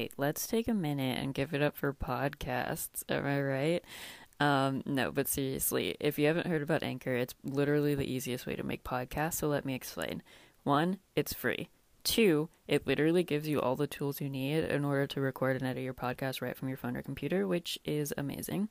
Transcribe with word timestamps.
right, 0.00 0.12
let's 0.16 0.46
take 0.46 0.68
a 0.68 0.74
minute 0.74 1.18
and 1.18 1.34
give 1.34 1.52
it 1.52 1.62
up 1.62 1.76
for 1.76 1.92
podcasts. 1.92 3.02
Am 3.08 3.26
I 3.26 3.40
right? 3.40 3.84
Um, 4.38 4.82
no, 4.86 5.12
but 5.12 5.28
seriously, 5.28 5.96
if 6.00 6.18
you 6.18 6.26
haven't 6.26 6.46
heard 6.46 6.62
about 6.62 6.82
Anchor, 6.82 7.14
it's 7.14 7.34
literally 7.44 7.94
the 7.94 8.10
easiest 8.10 8.46
way 8.46 8.56
to 8.56 8.62
make 8.62 8.82
podcasts. 8.82 9.34
So 9.34 9.48
let 9.48 9.66
me 9.66 9.74
explain. 9.74 10.22
One, 10.64 10.98
it's 11.14 11.34
free. 11.34 11.68
Two, 12.02 12.48
it 12.66 12.86
literally 12.86 13.22
gives 13.22 13.46
you 13.46 13.60
all 13.60 13.76
the 13.76 13.86
tools 13.86 14.22
you 14.22 14.30
need 14.30 14.64
in 14.64 14.86
order 14.86 15.06
to 15.06 15.20
record 15.20 15.56
and 15.56 15.66
edit 15.66 15.82
your 15.82 15.92
podcast 15.92 16.40
right 16.40 16.56
from 16.56 16.68
your 16.68 16.78
phone 16.78 16.96
or 16.96 17.02
computer, 17.02 17.46
which 17.46 17.78
is 17.84 18.14
amazing. 18.16 18.70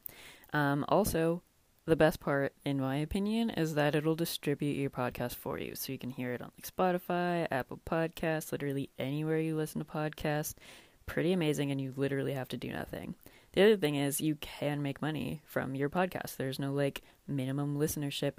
Um, 0.52 0.84
also, 0.90 1.44
the 1.86 1.96
best 1.96 2.20
part, 2.20 2.54
in 2.66 2.80
my 2.80 2.96
opinion, 2.98 3.52
is 3.52 3.76
that 3.76 3.94
it'll 3.94 4.16
distribute 4.16 4.78
your 4.78 4.90
podcast 4.90 5.36
for 5.36 5.60
you. 5.60 5.76
So 5.76 5.92
you 5.92 6.00
can 6.00 6.10
hear 6.10 6.34
it 6.34 6.42
on 6.42 6.52
like 6.58 6.76
Spotify, 6.76 7.48
Apple 7.52 7.80
Podcasts, 7.86 8.52
literally 8.52 8.90
anywhere 8.98 9.40
you 9.40 9.56
listen 9.56 9.80
to 9.80 9.86
podcasts. 9.86 10.56
Pretty 11.10 11.34
amazing, 11.34 11.72
and 11.72 11.82
you 11.82 11.92
literally 11.98 12.34
have 12.34 12.50
to 12.50 12.58
do 12.58 12.72
nothing. 12.72 13.16
The 13.54 13.64
other 13.64 13.78
thing 13.78 13.96
is 13.96 14.22
you 14.22 14.36
can 14.36 14.84
make 14.84 15.02
money 15.02 15.42
from 15.44 15.74
your 15.74 15.90
podcast. 15.90 16.38
There's 16.38 16.60
no 16.60 16.72
like 16.72 17.02
minimum 17.28 17.80
listenership 17.80 18.34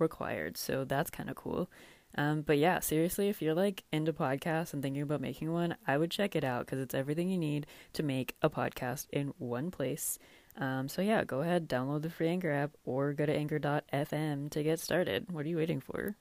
required. 0.00 0.56
So 0.56 0.84
that's 0.84 1.10
kind 1.10 1.30
of 1.30 1.36
cool. 1.36 1.70
Um, 2.16 2.42
but 2.42 2.58
yeah, 2.58 2.80
seriously, 2.80 3.28
if 3.28 3.40
you're 3.40 3.54
like 3.54 3.84
into 3.92 4.12
podcasts 4.12 4.72
and 4.72 4.82
thinking 4.82 5.02
about 5.02 5.20
making 5.20 5.52
one, 5.52 5.76
I 5.86 5.96
would 5.96 6.10
check 6.10 6.34
it 6.34 6.42
out 6.42 6.66
because 6.66 6.80
it's 6.80 6.92
everything 6.92 7.30
you 7.30 7.38
need 7.38 7.68
to 7.92 8.02
make 8.02 8.34
a 8.42 8.50
podcast 8.50 9.06
in 9.12 9.32
one 9.38 9.70
place. 9.70 10.18
Um, 10.56 10.88
so 10.88 11.02
yeah, 11.02 11.22
go 11.22 11.42
ahead, 11.42 11.68
download 11.68 12.02
the 12.02 12.10
free 12.10 12.28
Anchor 12.28 12.50
app 12.50 12.72
or 12.84 13.12
go 13.12 13.26
to 13.26 13.32
anchor.fm 13.32 14.50
to 14.50 14.62
get 14.64 14.80
started. 14.80 15.30
What 15.30 15.46
are 15.46 15.48
you 15.48 15.58
waiting 15.58 15.80
for? 15.80 16.16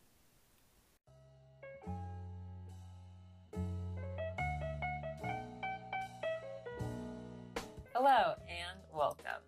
Hello 7.99 8.37
and 8.47 8.77
welcome. 8.93 9.41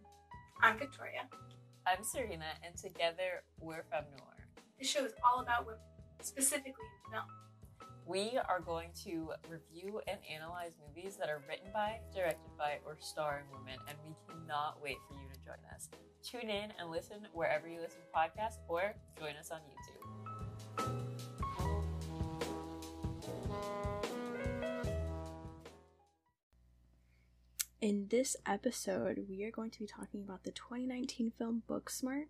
I'm 0.63 0.79
Victoria. 0.79 1.29
I'm 1.85 2.03
Serena, 2.03 2.47
and 2.65 2.75
together 2.75 3.43
we're 3.59 3.83
from 3.91 4.05
Noir. 4.17 4.47
This 4.79 4.89
show 4.89 5.05
is 5.05 5.13
all 5.23 5.41
about 5.41 5.67
women, 5.67 5.79
specifically 6.23 6.73
film. 7.11 7.25
We 8.07 8.39
are 8.49 8.59
going 8.59 8.89
to 9.03 9.33
review 9.47 10.01
and 10.07 10.17
analyze 10.27 10.71
movies 10.83 11.15
that 11.17 11.29
are 11.29 11.43
written 11.47 11.67
by, 11.71 11.99
directed 12.11 12.49
by, 12.57 12.79
or 12.87 12.97
starring 12.99 13.45
women, 13.53 13.77
and 13.87 13.95
we 14.03 14.15
cannot 14.27 14.81
wait 14.81 14.97
for 15.07 15.13
you 15.13 15.29
to 15.31 15.39
join 15.45 15.63
us. 15.71 15.87
Tune 16.23 16.49
in 16.49 16.73
and 16.79 16.89
listen 16.89 17.27
wherever 17.33 17.67
you 17.67 17.79
listen 17.79 18.01
to 18.01 18.07
podcasts, 18.19 18.57
or 18.67 18.95
join 19.19 19.35
us 19.35 19.51
on 19.51 19.59
YouTube. 19.59 19.99
In 27.81 28.07
this 28.09 28.35
episode, 28.45 29.25
we 29.29 29.45
are 29.45 29.51
going 29.51 29.71
to 29.71 29.79
be 29.79 29.87
talking 29.87 30.21
about 30.21 30.43
the 30.43 30.51
2019 30.51 31.31
film 31.37 31.63
Booksmart, 31.65 32.25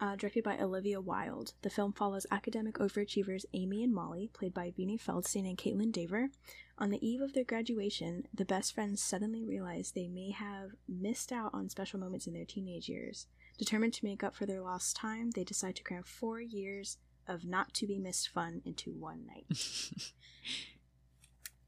uh, 0.00 0.14
directed 0.14 0.44
by 0.44 0.56
Olivia 0.56 1.00
Wilde. 1.00 1.52
The 1.62 1.70
film 1.70 1.92
follows 1.92 2.28
academic 2.30 2.76
overachievers 2.76 3.44
Amy 3.54 3.82
and 3.82 3.92
Molly, 3.92 4.30
played 4.32 4.54
by 4.54 4.70
Beanie 4.70 5.02
Feldstein 5.02 5.48
and 5.48 5.58
Kaitlyn 5.58 5.90
Dever. 5.90 6.30
On 6.78 6.90
the 6.90 7.04
eve 7.04 7.20
of 7.20 7.32
their 7.32 7.42
graduation, 7.42 8.28
the 8.32 8.44
best 8.44 8.72
friends 8.72 9.02
suddenly 9.02 9.44
realize 9.44 9.90
they 9.90 10.06
may 10.06 10.30
have 10.30 10.76
missed 10.88 11.32
out 11.32 11.50
on 11.52 11.68
special 11.68 11.98
moments 11.98 12.28
in 12.28 12.32
their 12.32 12.44
teenage 12.44 12.88
years. 12.88 13.26
Determined 13.58 13.94
to 13.94 14.04
make 14.04 14.22
up 14.22 14.36
for 14.36 14.46
their 14.46 14.60
lost 14.60 14.94
time, 14.94 15.32
they 15.32 15.42
decide 15.42 15.74
to 15.74 15.82
cram 15.82 16.04
four 16.04 16.40
years 16.40 16.98
of 17.26 17.44
not 17.44 17.74
to 17.74 17.88
be 17.88 17.98
missed 17.98 18.28
fun 18.28 18.62
into 18.64 18.92
one 18.92 19.26
night. 19.26 19.46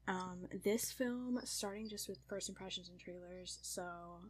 Um, 0.07 0.47
this 0.63 0.91
film, 0.91 1.39
starting 1.43 1.89
just 1.89 2.07
with 2.07 2.19
first 2.27 2.47
impressions 2.47 2.87
and 2.89 2.97
trailers. 2.97 3.59
So, 3.61 3.83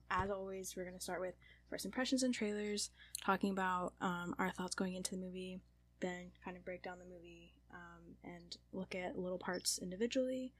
as 0.10 0.32
always, 0.32 0.76
we're 0.76 0.86
going 0.86 0.98
to 0.98 1.04
start 1.04 1.22
with 1.22 1.36
first 1.70 1.86
impressions 1.86 2.24
and 2.24 2.34
trailers, 2.34 2.90
talking 3.24 3.52
about 3.52 3.94
um, 4.02 4.34
our 4.40 4.50
thoughts 4.50 4.74
going 4.74 4.96
into 4.96 5.12
the 5.12 5.22
movie, 5.22 5.60
then 6.00 6.32
kind 6.44 6.58
of 6.58 6.66
break 6.66 6.82
down 6.82 6.98
the 6.98 7.06
movie 7.06 7.54
um, 7.72 8.16
and 8.24 8.58
look 8.74 8.96
at 8.96 9.20
little 9.20 9.38
parts 9.38 9.78
individually. 9.78 10.54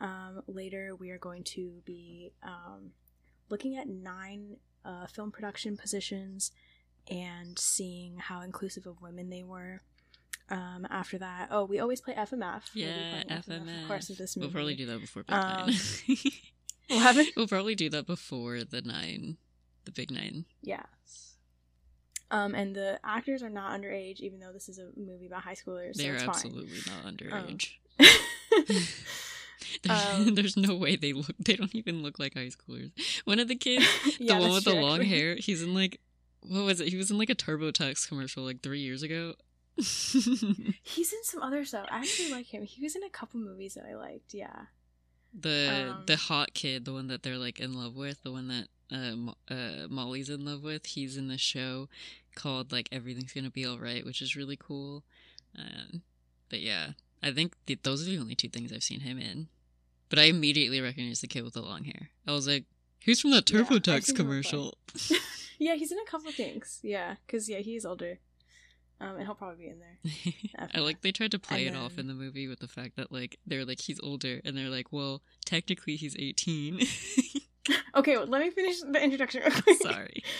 Um, 0.00 0.42
later, 0.46 0.94
we 0.94 1.10
are 1.10 1.18
going 1.18 1.44
to 1.44 1.82
be 1.84 2.32
um, 2.42 2.92
looking 3.48 3.76
at 3.76 3.88
nine 3.88 4.56
uh, 4.84 5.06
film 5.06 5.30
production 5.30 5.76
positions 5.76 6.52
and 7.10 7.58
seeing 7.58 8.16
how 8.18 8.42
inclusive 8.42 8.86
of 8.86 9.00
women 9.02 9.30
they 9.30 9.42
were. 9.42 9.80
Um, 10.50 10.86
after 10.90 11.16
that, 11.18 11.48
oh, 11.52 11.64
we 11.64 11.78
always 11.78 12.00
play 12.00 12.14
FMF. 12.14 12.62
We'll 12.74 12.84
Yeah, 12.86 13.22
playing 13.24 13.42
FMF. 13.42 13.82
Of 13.82 13.88
course, 13.88 14.10
of 14.10 14.18
this 14.18 14.36
movie. 14.36 14.46
We'll 14.46 14.52
probably 14.52 14.74
do 14.74 14.86
that 14.86 15.00
before 15.00 15.24
Um, 15.28 15.66
big 15.66 15.76
nine. 15.76 16.16
What 16.88 17.02
happened? 17.02 17.28
we'll 17.36 17.46
probably 17.46 17.76
do 17.76 17.88
that 17.90 18.06
before 18.06 18.64
the 18.64 18.82
nine, 18.82 19.36
the 19.84 19.92
big 19.92 20.10
nine. 20.10 20.44
Yes. 20.60 21.36
Um, 22.32 22.54
and 22.56 22.74
the 22.74 22.98
actors 23.04 23.42
are 23.44 23.48
not 23.50 23.78
underage, 23.80 24.18
even 24.20 24.40
though 24.40 24.52
this 24.52 24.68
is 24.68 24.78
a 24.78 24.88
movie 24.96 25.26
about 25.26 25.42
high 25.42 25.54
schoolers. 25.54 25.94
They're 25.94 26.18
fine. 26.18 26.28
absolutely 26.30 26.78
not 26.86 27.14
underage. 27.14 27.70
there's, 29.84 30.04
Um, 30.14 30.34
there's 30.34 30.56
no 30.56 30.74
way 30.74 30.96
they 30.96 31.12
look. 31.12 31.34
They 31.38 31.56
don't 31.56 31.74
even 31.74 32.02
look 32.02 32.18
like 32.18 32.34
high 32.34 32.50
schoolers. 32.50 32.90
One 33.24 33.38
of 33.38 33.48
the 33.48 33.56
kids, 33.56 33.86
Yeah, 34.18 34.34
the 34.34 34.40
one 34.40 34.52
with 34.52 34.64
the 34.64 34.74
long 34.74 35.00
actually. 35.00 35.08
hair, 35.16 35.34
he's 35.36 35.62
in 35.62 35.74
like 35.74 36.00
what 36.42 36.64
was 36.64 36.80
it? 36.80 36.88
He 36.88 36.96
was 36.96 37.10
in 37.10 37.18
like 37.18 37.28
a 37.30 37.34
TurboTax 37.34 38.08
commercial 38.08 38.42
like 38.44 38.62
three 38.62 38.80
years 38.80 39.02
ago. 39.02 39.34
He's 39.76 41.12
in 41.12 41.24
some 41.24 41.42
other 41.42 41.64
stuff. 41.64 41.86
I 41.90 41.98
actually 41.98 42.30
like 42.32 42.46
him. 42.46 42.62
He 42.64 42.82
was 42.82 42.94
in 42.96 43.02
a 43.02 43.10
couple 43.10 43.40
movies 43.40 43.74
that 43.74 43.84
I 43.90 43.94
liked. 43.96 44.34
Yeah. 44.34 44.66
the 45.38 45.90
Um, 45.96 46.02
the 46.06 46.16
hot 46.16 46.54
kid, 46.54 46.84
the 46.84 46.92
one 46.92 47.06
that 47.08 47.22
they're 47.22 47.38
like 47.38 47.60
in 47.60 47.72
love 47.74 47.94
with, 47.96 48.22
the 48.22 48.32
one 48.32 48.48
that 48.48 48.68
uh, 48.92 49.16
Mo- 49.16 49.36
uh 49.48 49.86
Molly's 49.88 50.28
in 50.30 50.44
love 50.44 50.62
with. 50.62 50.86
He's 50.86 51.16
in 51.16 51.28
the 51.28 51.38
show 51.38 51.88
called 52.34 52.72
like 52.72 52.88
Everything's 52.92 53.32
Gonna 53.32 53.50
Be 53.50 53.66
Alright, 53.66 54.04
which 54.04 54.20
is 54.22 54.36
really 54.36 54.56
cool. 54.56 55.04
Um, 55.58 56.02
but 56.48 56.60
yeah, 56.60 56.92
I 57.22 57.30
think 57.32 57.54
th- 57.66 57.80
those 57.82 58.02
are 58.02 58.10
the 58.10 58.18
only 58.18 58.34
two 58.34 58.48
things 58.48 58.72
I've 58.72 58.82
seen 58.82 59.00
him 59.00 59.18
in. 59.18 59.48
But 60.08 60.18
I 60.18 60.22
immediately 60.24 60.80
recognized 60.80 61.22
the 61.22 61.28
kid 61.28 61.44
with 61.44 61.54
the 61.54 61.62
long 61.62 61.84
hair. 61.84 62.10
I 62.26 62.32
was 62.32 62.48
like, 62.48 62.64
"Who's 63.04 63.20
from 63.20 63.30
that 63.30 63.48
Yeah, 63.50 63.60
TurboTax 63.60 64.06
before. 64.08 64.16
commercial?" 64.16 64.74
Yeah, 65.62 65.74
he's 65.74 65.92
in 65.92 65.98
a 65.98 66.10
couple 66.10 66.32
things. 66.32 66.80
Yeah, 66.82 67.16
because 67.26 67.46
yeah, 67.46 67.58
he's 67.58 67.84
older. 67.84 68.18
Um, 69.00 69.16
and 69.16 69.24
he'll 69.24 69.34
probably 69.34 69.64
be 69.64 69.70
in 69.70 69.78
there. 69.80 70.68
I 70.74 70.80
like 70.80 71.00
they 71.00 71.10
tried 71.10 71.30
to 71.30 71.38
play 71.38 71.66
And 71.66 71.74
it 71.74 71.78
off 71.78 71.98
in 71.98 72.06
the 72.06 72.12
movie 72.14 72.48
with 72.48 72.58
the 72.60 72.68
fact 72.68 72.96
that 72.96 73.10
like 73.10 73.38
they're 73.46 73.64
like 73.64 73.80
he's 73.80 73.98
older 74.02 74.40
and 74.44 74.56
they're 74.56 74.68
like, 74.68 74.92
well, 74.92 75.22
technically 75.44 75.96
he's 75.96 76.16
eighteen. 76.18 76.80
Okay, 77.94 78.16
well, 78.16 78.26
let 78.26 78.40
me 78.40 78.50
finish 78.50 78.80
the 78.80 79.02
introduction 79.02 79.42
real 79.42 79.60
quick. 79.62 79.82
Sorry. 79.82 80.22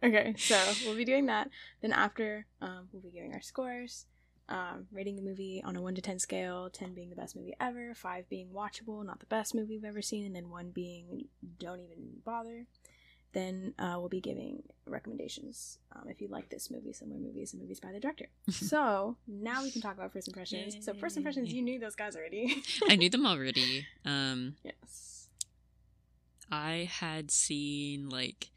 Okay, 0.00 0.32
so 0.38 0.56
we'll 0.86 0.94
be 0.94 1.04
doing 1.04 1.26
that. 1.26 1.50
Then 1.82 1.92
after, 1.92 2.46
um, 2.62 2.88
we'll 2.92 3.02
be 3.02 3.10
giving 3.10 3.34
our 3.34 3.40
scores, 3.40 4.06
um, 4.48 4.86
rating 4.92 5.16
the 5.16 5.22
movie 5.22 5.60
on 5.64 5.74
a 5.74 5.82
one 5.82 5.96
to 5.96 6.00
ten 6.00 6.20
scale. 6.20 6.70
Ten 6.70 6.94
being 6.94 7.10
the 7.10 7.16
best 7.16 7.34
movie 7.34 7.54
ever, 7.60 7.94
five 7.96 8.28
being 8.28 8.50
watchable, 8.54 9.04
not 9.04 9.18
the 9.18 9.26
best 9.26 9.56
movie 9.56 9.74
we've 9.74 9.84
ever 9.84 10.00
seen, 10.00 10.24
and 10.24 10.36
then 10.36 10.50
one 10.50 10.70
being 10.70 11.24
don't 11.58 11.80
even 11.80 12.20
bother. 12.24 12.66
Then 13.32 13.74
uh, 13.78 13.96
we'll 13.98 14.08
be 14.08 14.20
giving 14.20 14.62
recommendations 14.86 15.78
um, 15.94 16.08
if 16.08 16.20
you 16.20 16.28
like 16.28 16.48
this 16.48 16.70
movie, 16.70 16.92
similar 16.92 17.20
movies, 17.20 17.52
and 17.52 17.60
movies 17.60 17.78
by 17.78 17.92
the 17.92 18.00
director. 18.00 18.26
so 18.50 19.16
now 19.26 19.62
we 19.62 19.70
can 19.70 19.82
talk 19.82 19.94
about 19.94 20.12
first 20.12 20.28
impressions. 20.28 20.76
So 20.80 20.94
first 20.94 21.16
impressions, 21.16 21.50
Yay. 21.50 21.56
you 21.56 21.62
knew 21.62 21.78
those 21.78 21.94
guys 21.94 22.16
already. 22.16 22.62
I 22.88 22.96
knew 22.96 23.10
them 23.10 23.26
already. 23.26 23.86
Um, 24.04 24.56
yes. 24.64 25.28
I 26.50 26.88
had 26.90 27.30
seen 27.30 28.08
like 28.08 28.50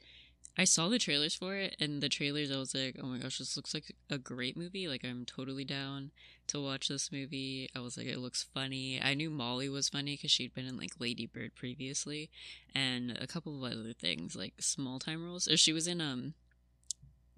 I 0.57 0.63
saw 0.63 0.89
the 0.89 0.99
trailers 0.99 1.35
for 1.35 1.55
it, 1.55 1.75
and 1.79 2.01
the 2.01 2.09
trailers 2.09 2.51
I 2.51 2.57
was 2.57 2.75
like, 2.75 2.97
oh 3.01 3.07
my 3.07 3.17
gosh, 3.17 3.39
this 3.39 3.55
looks 3.55 3.73
like 3.73 3.95
a 4.09 4.17
great 4.17 4.57
movie. 4.57 4.87
Like 4.87 5.03
I'm 5.03 5.25
totally 5.25 5.65
down 5.65 6.11
to 6.51 6.63
watch 6.63 6.87
this 6.87 7.11
movie. 7.11 7.69
I 7.75 7.79
was 7.79 7.97
like, 7.97 8.07
it 8.07 8.19
looks 8.19 8.45
funny. 8.53 9.01
I 9.01 9.13
knew 9.13 9.29
Molly 9.29 9.69
was 9.69 9.89
funny 9.89 10.15
because 10.15 10.31
she'd 10.31 10.53
been 10.53 10.65
in 10.65 10.77
like 10.77 10.99
Lady 10.99 11.25
Bird 11.25 11.55
previously, 11.55 12.29
and 12.73 13.17
a 13.19 13.27
couple 13.27 13.63
of 13.65 13.71
other 13.71 13.93
things 13.93 14.35
like 14.35 14.53
small 14.59 14.99
time 14.99 15.23
roles. 15.23 15.47
Or 15.47 15.57
she 15.57 15.73
was 15.73 15.87
in 15.87 15.99
um 16.01 16.33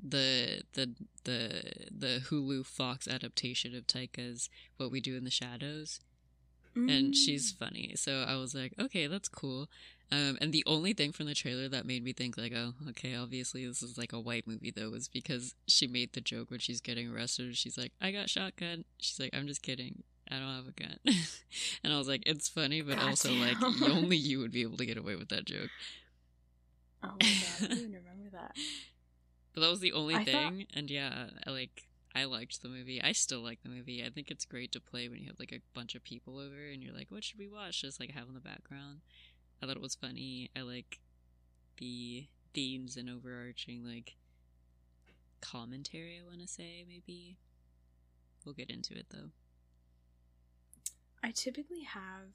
the 0.01 0.63
the 0.73 0.93
the 1.23 1.71
the 1.91 2.21
Hulu 2.29 2.65
Fox 2.65 3.07
adaptation 3.07 3.75
of 3.75 3.87
Taika's 3.87 4.49
What 4.77 4.91
We 4.91 4.99
Do 4.99 5.15
in 5.15 5.23
the 5.23 5.31
Shadows 5.31 5.99
and 6.75 7.15
she's 7.15 7.51
funny. 7.51 7.93
So 7.95 8.25
I 8.27 8.35
was 8.35 8.55
like, 8.55 8.73
okay, 8.79 9.07
that's 9.07 9.29
cool. 9.29 9.69
Um, 10.13 10.37
and 10.41 10.53
the 10.53 10.63
only 10.67 10.93
thing 10.93 11.11
from 11.11 11.25
the 11.25 11.33
trailer 11.33 11.67
that 11.69 11.87
made 11.87 12.03
me 12.03 12.13
think 12.13 12.37
like, 12.37 12.53
oh, 12.55 12.73
okay, 12.89 13.15
obviously 13.15 13.65
this 13.65 13.81
is 13.81 13.97
like 13.97 14.13
a 14.13 14.19
white 14.19 14.45
movie 14.45 14.69
though, 14.69 14.91
was 14.91 15.07
because 15.07 15.55
she 15.67 15.87
made 15.87 16.13
the 16.13 16.21
joke 16.21 16.51
when 16.51 16.59
she's 16.59 16.81
getting 16.81 17.11
arrested. 17.11 17.57
She's 17.57 17.77
like, 17.79 17.93
I 17.99 18.11
got 18.11 18.29
shotgun. 18.29 18.85
She's 18.99 19.19
like, 19.19 19.31
I'm 19.33 19.47
just 19.47 19.63
kidding. 19.63 20.03
I 20.29 20.35
don't 20.35 20.55
have 20.55 20.67
a 20.67 20.71
gun. 20.71 20.97
and 21.83 21.91
I 21.91 21.97
was 21.97 22.07
like, 22.07 22.21
it's 22.27 22.47
funny, 22.47 22.81
but 22.83 22.99
also 22.99 23.31
like 23.33 23.57
only 23.63 24.17
you 24.17 24.37
would 24.39 24.51
be 24.51 24.61
able 24.61 24.77
to 24.77 24.85
get 24.85 24.97
away 24.97 25.15
with 25.15 25.29
that 25.29 25.45
joke. 25.45 25.69
Oh 27.03 27.07
my 27.19 27.27
god, 27.27 27.63
I 27.63 27.67
don't 27.67 27.77
even 27.79 27.93
remember 27.93 28.29
that. 28.33 28.55
But 29.55 29.61
that 29.61 29.69
was 29.69 29.79
the 29.79 29.93
only 29.93 30.13
I 30.15 30.19
thought- 30.19 30.25
thing, 30.27 30.67
and 30.75 30.91
yeah, 30.91 31.25
I 31.47 31.49
like 31.49 31.85
I 32.15 32.25
liked 32.25 32.61
the 32.61 32.69
movie. 32.69 33.01
I 33.01 33.11
still 33.13 33.41
like 33.41 33.63
the 33.63 33.69
movie. 33.69 34.03
I 34.05 34.09
think 34.09 34.29
it's 34.29 34.45
great 34.45 34.71
to 34.73 34.79
play 34.79 35.09
when 35.09 35.19
you 35.19 35.27
have 35.27 35.39
like 35.39 35.51
a 35.51 35.61
bunch 35.73 35.95
of 35.95 36.03
people 36.03 36.37
over 36.37 36.67
and 36.71 36.83
you're 36.83 36.93
like, 36.93 37.09
what 37.09 37.23
should 37.23 37.39
we 37.39 37.47
watch? 37.47 37.81
Just 37.81 37.99
like 37.99 38.11
have 38.11 38.27
in 38.27 38.35
the 38.35 38.39
background. 38.39 38.99
I 39.63 39.65
thought 39.65 39.77
it 39.77 39.81
was 39.81 39.95
funny. 39.95 40.51
I 40.57 40.61
like 40.61 40.99
the 41.77 42.27
themes 42.53 42.97
and 42.97 43.09
overarching 43.09 43.85
like 43.85 44.15
commentary. 45.39 46.19
I 46.21 46.27
want 46.27 46.41
to 46.41 46.47
say 46.47 46.83
maybe. 46.85 47.37
We'll 48.43 48.55
get 48.55 48.69
into 48.69 48.93
it 48.93 49.05
though. 49.09 49.29
I 51.23 51.31
typically 51.31 51.83
have 51.83 52.33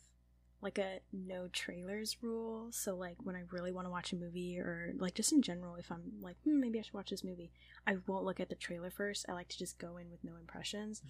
like 0.62 0.78
a 0.78 1.00
no 1.12 1.48
trailers 1.52 2.16
rule. 2.22 2.68
So 2.70 2.96
like 2.96 3.16
when 3.22 3.36
I 3.36 3.42
really 3.50 3.72
want 3.72 3.86
to 3.86 3.90
watch 3.90 4.14
a 4.14 4.16
movie 4.16 4.58
or 4.58 4.94
like 4.96 5.14
just 5.14 5.32
in 5.32 5.42
general, 5.42 5.74
if 5.74 5.92
I'm 5.92 6.04
like 6.22 6.36
hmm, 6.44 6.58
maybe 6.58 6.78
I 6.78 6.82
should 6.82 6.94
watch 6.94 7.10
this 7.10 7.24
movie, 7.24 7.50
I 7.86 7.96
won't 8.06 8.24
look 8.24 8.40
at 8.40 8.48
the 8.48 8.54
trailer 8.54 8.90
first. 8.90 9.26
I 9.28 9.32
like 9.32 9.48
to 9.48 9.58
just 9.58 9.78
go 9.78 9.98
in 9.98 10.10
with 10.10 10.24
no 10.24 10.32
impressions. 10.40 11.02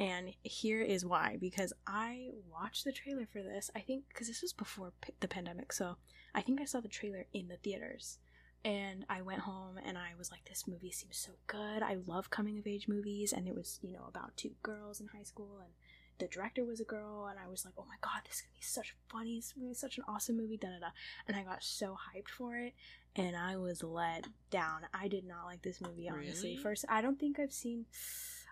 And 0.00 0.34
here 0.42 0.80
is 0.80 1.04
why 1.04 1.36
because 1.40 1.72
I 1.86 2.28
watched 2.52 2.84
the 2.84 2.92
trailer 2.92 3.26
for 3.26 3.42
this. 3.42 3.70
I 3.74 3.80
think 3.80 4.04
because 4.08 4.28
this 4.28 4.42
was 4.42 4.52
before 4.52 4.92
p- 5.00 5.12
the 5.20 5.28
pandemic, 5.28 5.72
so 5.72 5.96
I 6.34 6.40
think 6.40 6.60
I 6.60 6.64
saw 6.64 6.80
the 6.80 6.88
trailer 6.88 7.26
in 7.32 7.48
the 7.48 7.56
theaters. 7.56 8.18
And 8.64 9.04
I 9.08 9.22
went 9.22 9.40
home 9.40 9.78
and 9.84 9.96
I 9.96 10.10
was 10.18 10.32
like, 10.32 10.44
this 10.44 10.66
movie 10.66 10.90
seems 10.90 11.16
so 11.16 11.32
good. 11.46 11.82
I 11.82 11.96
love 12.06 12.28
coming 12.30 12.58
of 12.58 12.66
age 12.66 12.88
movies. 12.88 13.32
And 13.32 13.46
it 13.46 13.54
was, 13.54 13.78
you 13.82 13.92
know, 13.92 14.04
about 14.08 14.36
two 14.36 14.50
girls 14.62 15.00
in 15.00 15.06
high 15.08 15.22
school 15.22 15.58
and 15.60 15.70
the 16.18 16.26
director 16.26 16.64
was 16.64 16.80
a 16.80 16.84
girl 16.84 17.28
and 17.30 17.38
I 17.38 17.48
was 17.48 17.64
like, 17.64 17.74
oh 17.78 17.84
my 17.88 17.94
god, 18.00 18.22
this 18.24 18.36
is 18.36 18.40
gonna 18.42 18.54
be 18.58 18.62
such 18.62 18.96
funny, 19.08 19.36
this 19.36 19.54
movie 19.56 19.74
such 19.74 19.98
an 19.98 20.04
awesome 20.08 20.36
movie, 20.36 20.56
da 20.56 20.68
da 20.68 20.80
da. 20.80 20.90
And 21.28 21.36
I 21.36 21.44
got 21.44 21.62
so 21.62 21.96
hyped 21.96 22.28
for 22.28 22.56
it 22.56 22.74
and 23.14 23.36
I 23.36 23.56
was 23.56 23.82
let 23.82 24.26
down. 24.50 24.80
I 24.92 25.08
did 25.08 25.24
not 25.24 25.44
like 25.46 25.62
this 25.62 25.80
movie, 25.80 26.08
honestly. 26.08 26.50
Really? 26.50 26.62
First, 26.62 26.84
I 26.88 27.00
don't 27.00 27.18
think 27.18 27.38
I've 27.38 27.52
seen, 27.52 27.86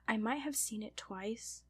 I 0.09 0.17
might 0.17 0.41
have 0.41 0.57
seen 0.57 0.83
it 0.83 0.97
twice, 0.97 1.63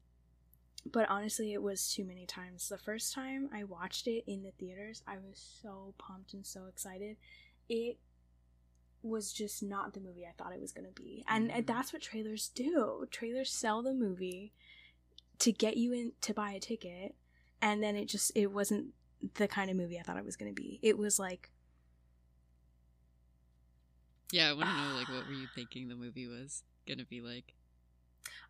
but 0.89 1.09
honestly, 1.09 1.53
it 1.53 1.61
was 1.61 1.91
too 1.91 2.05
many 2.05 2.25
times. 2.25 2.69
The 2.69 2.77
first 2.77 3.13
time 3.13 3.49
I 3.53 3.63
watched 3.63 4.07
it 4.07 4.23
in 4.27 4.43
the 4.43 4.51
theaters, 4.51 5.01
I 5.07 5.17
was 5.17 5.39
so 5.61 5.93
pumped 5.97 6.33
and 6.33 6.45
so 6.45 6.65
excited. 6.65 7.17
It 7.67 7.97
was 9.03 9.31
just 9.31 9.63
not 9.63 9.93
the 9.93 9.99
movie 9.99 10.25
I 10.25 10.33
thought 10.37 10.53
it 10.53 10.61
was 10.61 10.71
going 10.71 10.85
to 10.87 10.91
be. 11.01 11.23
And, 11.27 11.51
and 11.51 11.63
Mm. 11.65 11.67
that's 11.67 11.93
what 11.93 12.01
trailers 12.01 12.49
do. 12.49 13.07
Trailers 13.11 13.51
sell 13.51 13.81
the 13.81 13.93
movie 13.93 14.53
to 15.39 15.51
get 15.51 15.77
you 15.77 15.93
in 15.93 16.13
to 16.21 16.33
buy 16.33 16.51
a 16.51 16.59
ticket 16.59 17.15
and 17.61 17.81
then 17.81 17.95
it 17.95 18.05
just 18.05 18.31
it 18.35 18.47
wasn't 18.47 18.87
the 19.35 19.47
kind 19.47 19.69
of 19.69 19.75
movie 19.77 19.99
I 19.99 20.01
thought 20.01 20.17
it 20.17 20.25
was 20.25 20.35
going 20.35 20.53
to 20.53 20.59
be. 20.61 20.79
It 20.81 20.97
was 20.97 21.19
like 21.19 21.51
Yeah, 24.31 24.49
I 24.49 24.53
want 24.53 24.69
to 24.69 24.75
know 24.75 24.95
like 24.95 25.09
what 25.09 25.25
were 25.27 25.33
you 25.33 25.47
thinking 25.55 25.87
the 25.87 25.95
movie 25.95 26.27
was 26.27 26.63
gonna 26.87 27.05
be 27.05 27.21
like? 27.21 27.53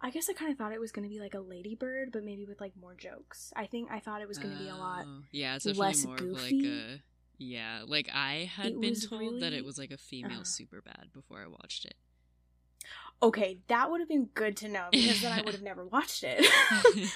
I 0.02 0.10
guess 0.12 0.30
I 0.30 0.34
kind 0.34 0.52
of 0.52 0.58
thought 0.58 0.72
it 0.74 0.80
was 0.80 0.92
going 0.92 1.04
to 1.04 1.10
be 1.10 1.20
like 1.20 1.34
a 1.34 1.40
Lady 1.40 1.76
Bird 1.76 2.12
but 2.12 2.24
maybe 2.24 2.46
with 2.46 2.62
like 2.62 2.74
more 2.80 2.94
jokes. 2.96 3.52
I 3.56 3.66
think 3.66 3.90
I 3.92 4.00
thought 4.00 4.22
it 4.22 4.28
was 4.28 4.38
going 4.38 4.56
to 4.56 4.62
be 4.62 4.70
a 4.70 4.76
lot 4.76 5.06
Oh, 5.08 5.24
Yeah, 5.32 5.56
it's 5.56 5.66
definitely 5.66 5.88
less 5.88 6.06
more 6.06 6.16
goofy. 6.18 6.32
of 6.58 6.64
like 6.64 6.72
a 6.72 7.02
yeah. 7.40 7.82
Like 7.86 8.10
I 8.14 8.50
had 8.56 8.68
It 8.68 8.82
been 8.82 8.96
told 8.96 9.42
that 9.42 9.54
it 9.54 9.64
was 9.66 9.78
like 9.78 9.92
a 9.92 9.98
female 9.98 10.42
uh-huh. 10.42 10.44
Superbad 10.44 11.14
before 11.14 11.42
I 11.42 11.48
watched 11.48 11.86
it. 11.86 11.96
Okay, 13.22 13.58
that 13.68 13.90
would 13.90 14.00
have 14.00 14.08
been 14.08 14.30
good 14.36 14.56
to 14.58 14.68
know 14.68 14.86
because 14.92 15.22
then 15.22 15.32
I 15.38 15.42
would 15.42 15.54
have 15.56 15.64
never 15.64 15.84
watched 15.86 16.24
it. 16.24 16.46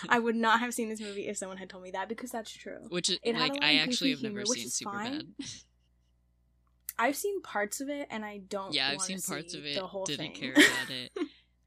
I 0.10 0.18
would 0.18 0.36
not 0.36 0.60
have 0.60 0.74
seen 0.74 0.90
this 0.90 1.00
movie 1.00 1.28
if 1.28 1.38
someone 1.38 1.58
had 1.58 1.70
told 1.70 1.84
me 1.84 1.92
that 1.92 2.10
because 2.10 2.32
that's 2.32 2.52
true. 2.52 2.80
Which 2.90 3.10
is 3.12 3.20
It 3.24 3.36
like 3.36 3.54
I 3.62 3.76
actually 3.76 4.10
have 4.10 4.24
never 4.24 4.42
humor, 4.42 4.46
seen 4.46 4.68
Superbad. 4.68 5.28
I've 7.00 7.16
seen 7.16 7.42
parts 7.42 7.82
of 7.82 7.90
it 7.90 8.08
and 8.10 8.26
I 8.26 8.40
don't 8.40 8.74
yeah, 8.74 8.90
I've 8.92 9.02
seen 9.02 9.20
parts 9.22 9.54
of 9.54 9.66
it. 9.66 9.76
The 9.76 9.88
whole 9.88 10.06
Didn't 10.06 10.34
thing. 10.34 10.42
care 10.42 10.52
about 10.54 10.90
it. 10.90 11.12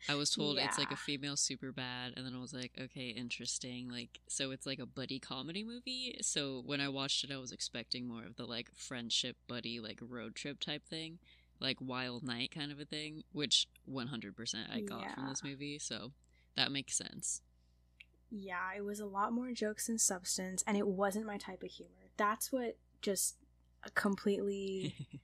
I 0.08 0.14
was 0.14 0.30
told 0.30 0.58
it's 0.58 0.78
like 0.78 0.90
a 0.90 0.96
female 0.96 1.36
Superbad, 1.36 2.16
and 2.16 2.26
then 2.26 2.34
I 2.34 2.40
was 2.40 2.52
like, 2.52 2.72
okay, 2.78 3.08
interesting. 3.08 3.88
Like, 3.88 4.20
so 4.28 4.50
it's 4.50 4.66
like 4.66 4.78
a 4.78 4.86
buddy 4.86 5.18
comedy 5.18 5.64
movie. 5.64 6.18
So 6.20 6.62
when 6.66 6.80
I 6.80 6.88
watched 6.88 7.24
it, 7.24 7.32
I 7.32 7.38
was 7.38 7.52
expecting 7.52 8.06
more 8.06 8.24
of 8.24 8.36
the 8.36 8.44
like 8.44 8.68
friendship 8.74 9.36
buddy, 9.48 9.80
like 9.80 9.98
road 10.02 10.34
trip 10.34 10.60
type 10.60 10.86
thing, 10.86 11.18
like 11.60 11.78
Wild 11.80 12.22
Night 12.22 12.50
kind 12.50 12.70
of 12.70 12.78
a 12.80 12.84
thing, 12.84 13.22
which 13.32 13.66
100% 13.90 14.54
I 14.72 14.80
got 14.80 15.14
from 15.14 15.28
this 15.28 15.42
movie. 15.42 15.78
So 15.78 16.12
that 16.56 16.70
makes 16.70 16.96
sense. 16.96 17.40
Yeah, 18.30 18.70
it 18.76 18.84
was 18.84 19.00
a 19.00 19.06
lot 19.06 19.32
more 19.32 19.52
jokes 19.52 19.88
and 19.88 20.00
substance, 20.00 20.64
and 20.66 20.76
it 20.76 20.86
wasn't 20.86 21.26
my 21.26 21.36
type 21.36 21.62
of 21.62 21.70
humor. 21.70 22.10
That's 22.16 22.50
what 22.50 22.76
just 23.00 23.36
uh, 23.84 23.90
completely, 23.94 24.94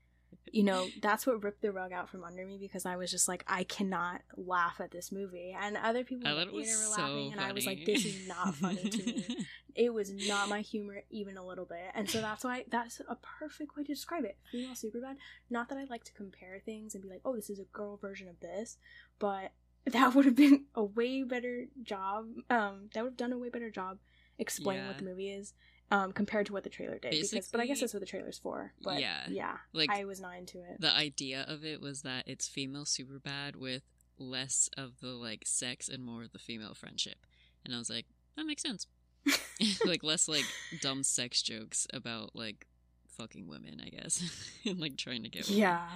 you 0.52 0.62
know, 0.62 0.88
that's 1.00 1.26
what 1.26 1.42
ripped 1.42 1.62
the 1.62 1.72
rug 1.72 1.92
out 1.92 2.08
from 2.08 2.24
under 2.24 2.44
me 2.44 2.58
because 2.58 2.84
I 2.86 2.96
was 2.96 3.10
just 3.10 3.28
like, 3.28 3.44
I 3.46 3.64
cannot 3.64 4.22
laugh 4.36 4.80
at 4.80 4.90
this 4.90 5.12
movie, 5.12 5.56
and 5.58 5.76
other 5.76 6.04
people 6.04 6.26
in 6.26 6.36
the 6.36 6.52
theater 6.64 6.78
were 6.78 6.94
so 6.94 7.02
laughing, 7.02 7.32
and 7.32 7.40
I 7.40 7.52
was 7.52 7.66
like, 7.66 7.84
this 7.86 8.04
is 8.04 8.28
not 8.28 8.54
funny 8.54 8.88
to 8.90 9.04
me. 9.04 9.46
It 9.76 9.94
was 9.94 10.10
not 10.12 10.48
my 10.48 10.62
humor 10.62 11.04
even 11.10 11.36
a 11.36 11.46
little 11.46 11.64
bit, 11.64 11.92
and 11.94 12.10
so 12.10 12.20
that's 12.20 12.42
why 12.42 12.64
that's 12.68 13.00
a 13.08 13.16
perfect 13.38 13.76
way 13.76 13.84
to 13.84 13.94
describe 13.94 14.24
it. 14.24 14.36
Female 14.50 14.74
Superbad. 14.74 15.14
Not 15.48 15.68
that 15.68 15.78
I 15.78 15.84
like 15.84 16.02
to 16.04 16.12
compare 16.12 16.60
things 16.64 16.94
and 16.94 17.02
be 17.04 17.08
like, 17.08 17.20
oh, 17.24 17.36
this 17.36 17.50
is 17.50 17.60
a 17.60 17.64
girl 17.72 17.96
version 17.96 18.26
of 18.28 18.40
this, 18.40 18.78
but 19.20 19.52
that 19.86 20.14
would 20.14 20.24
have 20.24 20.34
been 20.34 20.64
a 20.74 20.82
way 20.82 21.22
better 21.22 21.66
job. 21.84 22.26
Um, 22.50 22.90
that 22.94 23.04
would 23.04 23.10
have 23.10 23.16
done 23.16 23.32
a 23.32 23.38
way 23.38 23.48
better 23.48 23.70
job 23.70 23.98
explaining 24.38 24.86
what 24.88 24.98
the 24.98 25.04
movie 25.04 25.30
is. 25.30 25.54
Um, 25.92 26.12
compared 26.12 26.46
to 26.46 26.52
what 26.52 26.62
the 26.62 26.70
trailer 26.70 26.98
did, 27.00 27.10
because 27.10 27.48
but 27.50 27.60
I 27.60 27.66
guess 27.66 27.80
that's 27.80 27.92
what 27.92 27.98
the 28.00 28.06
trailer's 28.06 28.38
for. 28.38 28.72
But 28.80 29.00
Yeah. 29.00 29.24
yeah, 29.28 29.56
Like 29.72 29.90
I 29.90 30.04
was 30.04 30.20
not 30.20 30.36
into 30.38 30.58
it. 30.58 30.80
the 30.80 30.92
idea 30.94 31.44
of 31.48 31.64
it 31.64 31.80
was 31.80 32.02
that 32.02 32.28
it's 32.28 32.46
female 32.46 32.84
Superbad 32.84 33.56
with 33.56 33.82
less 34.16 34.70
of 34.76 35.00
the 35.00 35.08
like 35.08 35.42
sex 35.46 35.88
and 35.88 36.04
more 36.04 36.22
of 36.22 36.30
the 36.30 36.38
female 36.38 36.74
friendship. 36.74 37.26
And 37.64 37.74
I 37.74 37.78
was 37.78 37.90
like, 37.90 38.06
that 38.36 38.46
makes 38.46 38.62
sense. 38.62 38.86
like 39.84 40.04
less 40.04 40.28
like 40.28 40.44
dumb 40.80 41.02
sex 41.02 41.42
jokes 41.42 41.88
about 41.92 42.36
like 42.36 42.68
fucking 43.08 43.48
women, 43.48 43.82
I 43.84 43.88
guess. 43.88 44.22
and 44.64 44.78
like 44.78 44.96
trying 44.96 45.24
to 45.24 45.28
get 45.28 45.46
women. 45.48 45.58
Yeah. 45.60 45.88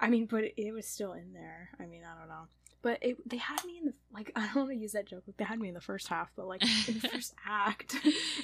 I 0.00 0.08
mean, 0.08 0.26
but 0.26 0.44
it 0.56 0.72
was 0.72 0.86
still 0.86 1.12
in 1.14 1.32
there. 1.32 1.70
I 1.80 1.86
mean, 1.86 2.02
I 2.04 2.16
don't 2.18 2.28
know. 2.28 2.46
But 2.80 2.98
it, 3.02 3.28
they 3.28 3.38
had 3.38 3.64
me 3.64 3.76
in 3.78 3.86
the 3.86 3.94
like 4.12 4.32
I 4.36 4.46
don't 4.46 4.56
want 4.56 4.70
to 4.70 4.76
use 4.76 4.92
that 4.92 5.06
joke. 5.06 5.24
Like 5.26 5.36
they 5.36 5.44
had 5.44 5.58
me 5.60 5.68
in 5.68 5.74
the 5.74 5.80
first 5.80 6.08
half, 6.08 6.30
but 6.36 6.46
like 6.46 6.62
in 6.88 6.98
the 7.00 7.08
first 7.08 7.34
act, 7.46 7.96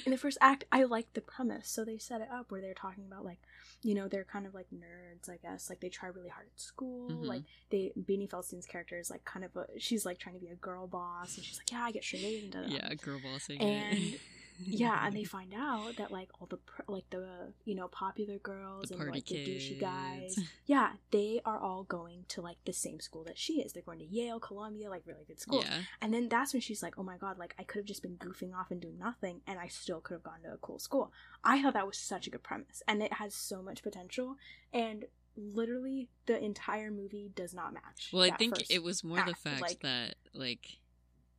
in 0.05 0.11
the 0.11 0.17
first 0.17 0.37
act, 0.41 0.65
I 0.71 0.83
liked 0.83 1.13
the 1.13 1.21
premise. 1.21 1.67
So 1.69 1.83
they 1.85 1.97
set 1.97 2.21
it 2.21 2.27
up 2.31 2.51
where 2.51 2.61
they're 2.61 2.73
talking 2.73 3.05
about 3.07 3.25
like, 3.25 3.39
you 3.81 3.95
know, 3.95 4.07
they're 4.07 4.23
kind 4.25 4.45
of 4.45 4.53
like 4.53 4.67
nerds, 4.73 5.29
I 5.29 5.37
guess. 5.37 5.69
Like 5.69 5.79
they 5.79 5.89
try 5.89 6.09
really 6.09 6.29
hard 6.29 6.47
at 6.53 6.59
school. 6.59 7.09
Mhm. 7.09 7.25
Like 7.25 7.43
they 7.69 7.91
Beanie 7.99 8.29
Feldstein's 8.29 8.65
character 8.65 8.97
is 8.99 9.09
like 9.09 9.25
kind 9.25 9.45
of 9.45 9.55
a 9.55 9.65
she's 9.79 10.05
like 10.05 10.17
trying 10.19 10.35
to 10.35 10.41
be 10.41 10.49
a 10.49 10.55
girl 10.55 10.87
boss, 10.87 11.35
and 11.35 11.45
she's 11.45 11.57
like, 11.57 11.71
yeah, 11.71 11.83
I 11.83 11.91
get 11.91 12.03
straight 12.03 12.23
A's 12.23 12.43
and 12.43 12.51
da 12.53 12.61
da. 12.61 12.67
da." 12.67 12.73
Yeah, 12.73 12.93
girl 12.95 13.19
bossing. 13.23 13.61
And. 13.61 14.19
Yeah, 14.63 15.05
and 15.05 15.15
they 15.15 15.23
find 15.37 15.53
out 15.53 15.95
that 15.97 16.11
like 16.11 16.29
all 16.39 16.47
the 16.47 16.57
pr- 16.57 16.81
like 16.87 17.09
the 17.09 17.53
you 17.65 17.75
know 17.75 17.87
popular 17.87 18.37
girls 18.37 18.89
the 18.89 18.95
and 18.97 19.11
like 19.11 19.25
the 19.25 19.35
kids. 19.35 19.65
douchey 19.65 19.79
guys 19.79 20.39
yeah, 20.65 20.91
they 21.11 21.41
are 21.45 21.59
all 21.59 21.83
going 21.83 22.25
to 22.29 22.41
like 22.41 22.57
the 22.65 22.73
same 22.73 22.99
school 22.99 23.23
that 23.23 23.37
she 23.37 23.61
is. 23.61 23.73
They're 23.73 23.83
going 23.83 23.99
to 23.99 24.05
Yale, 24.05 24.39
Columbia, 24.39 24.89
like 24.89 25.03
really 25.05 25.25
good 25.27 25.39
schools. 25.39 25.65
Yeah. 25.65 25.79
And 26.01 26.13
then 26.13 26.29
that's 26.29 26.53
when 26.53 26.61
she's 26.61 26.81
like, 26.81 26.97
"Oh 26.97 27.03
my 27.03 27.17
god, 27.17 27.37
like 27.37 27.55
I 27.59 27.63
could 27.63 27.79
have 27.79 27.85
just 27.85 28.01
been 28.01 28.17
goofing 28.17 28.53
off 28.53 28.71
and 28.71 28.81
doing 28.81 28.97
nothing, 28.97 29.41
and 29.47 29.59
I 29.59 29.67
still 29.67 30.01
could 30.01 30.15
have 30.15 30.23
gone 30.23 30.41
to 30.43 30.53
a 30.53 30.57
cool 30.57 30.79
school." 30.79 31.11
I 31.43 31.61
thought 31.61 31.73
that 31.73 31.87
was 31.87 31.97
such 31.97 32.27
a 32.27 32.29
good 32.29 32.43
premise, 32.43 32.81
and 32.87 33.01
it 33.03 33.13
has 33.13 33.33
so 33.35 33.61
much 33.61 33.83
potential. 33.83 34.37
And 34.73 35.05
literally, 35.37 36.09
the 36.25 36.43
entire 36.43 36.91
movie 36.91 37.31
does 37.35 37.53
not 37.53 37.73
match. 37.73 38.09
Well, 38.13 38.23
I 38.23 38.35
think 38.35 38.69
it 38.69 38.83
was 38.83 39.03
more 39.03 39.23
the 39.25 39.33
fact 39.33 39.61
like- 39.61 39.81
that 39.81 40.15
like 40.33 40.77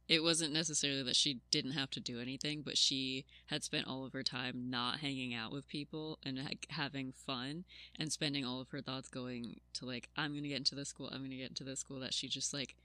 it 0.09 0.23
wasn't 0.23 0.53
necessarily 0.53 1.03
that 1.03 1.17
she 1.17 1.41
didn't 1.51 1.73
have 1.73 1.91
to 1.91 2.01
do 2.01 2.21
anything, 2.21 2.63
but 2.63 2.79
she 2.79 3.25
had 3.47 3.65
spent 3.65 3.89
all 3.89 4.05
of 4.05 4.13
her 4.13 4.23
time 4.23 4.71
not 4.71 5.01
hanging 5.01 5.35
out 5.35 5.53
with 5.53 5.67
people 5.69 6.19
and 6.25 6.39
having 6.71 7.13
fun 7.13 7.65
and 7.99 8.13
spending 8.13 8.45
all 8.45 8.61
of 8.61 8.71
her 8.71 8.81
thoughts 8.81 9.09
going 9.09 9.61
to 9.75 9.85
like 9.85 10.09
I'm 10.17 10.31
going 10.31 10.45
to 10.45 10.49
get 10.49 10.59
into 10.59 10.77
this 10.77 10.89
school, 10.89 11.09
I'm 11.13 11.19
going 11.19 11.31
to 11.31 11.37
get 11.37 11.49
into 11.49 11.65
this 11.65 11.81
school 11.81 11.99
that 12.01 12.15
she 12.15 12.29
just 12.29 12.55
like 12.55 12.77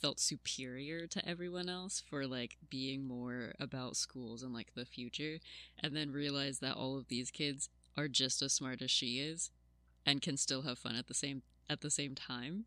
felt 0.00 0.18
superior 0.18 1.06
to 1.06 1.26
everyone 1.26 1.68
else 1.68 2.02
for 2.10 2.26
like 2.26 2.56
being 2.68 3.06
more 3.06 3.54
about 3.60 3.96
schools 3.96 4.42
and 4.42 4.52
like 4.52 4.74
the 4.74 4.84
future 4.84 5.38
and 5.80 5.96
then 5.96 6.10
realized 6.10 6.60
that 6.60 6.76
all 6.76 6.98
of 6.98 7.08
these 7.08 7.30
kids 7.30 7.68
are 7.96 8.08
just 8.08 8.42
as 8.42 8.52
smart 8.52 8.82
as 8.82 8.90
she 8.90 9.20
is 9.20 9.50
and 10.04 10.20
can 10.20 10.36
still 10.36 10.62
have 10.62 10.78
fun 10.78 10.96
at 10.96 11.06
the 11.06 11.14
same 11.14 11.42
at 11.70 11.80
the 11.80 11.90
same 11.90 12.14
time. 12.14 12.64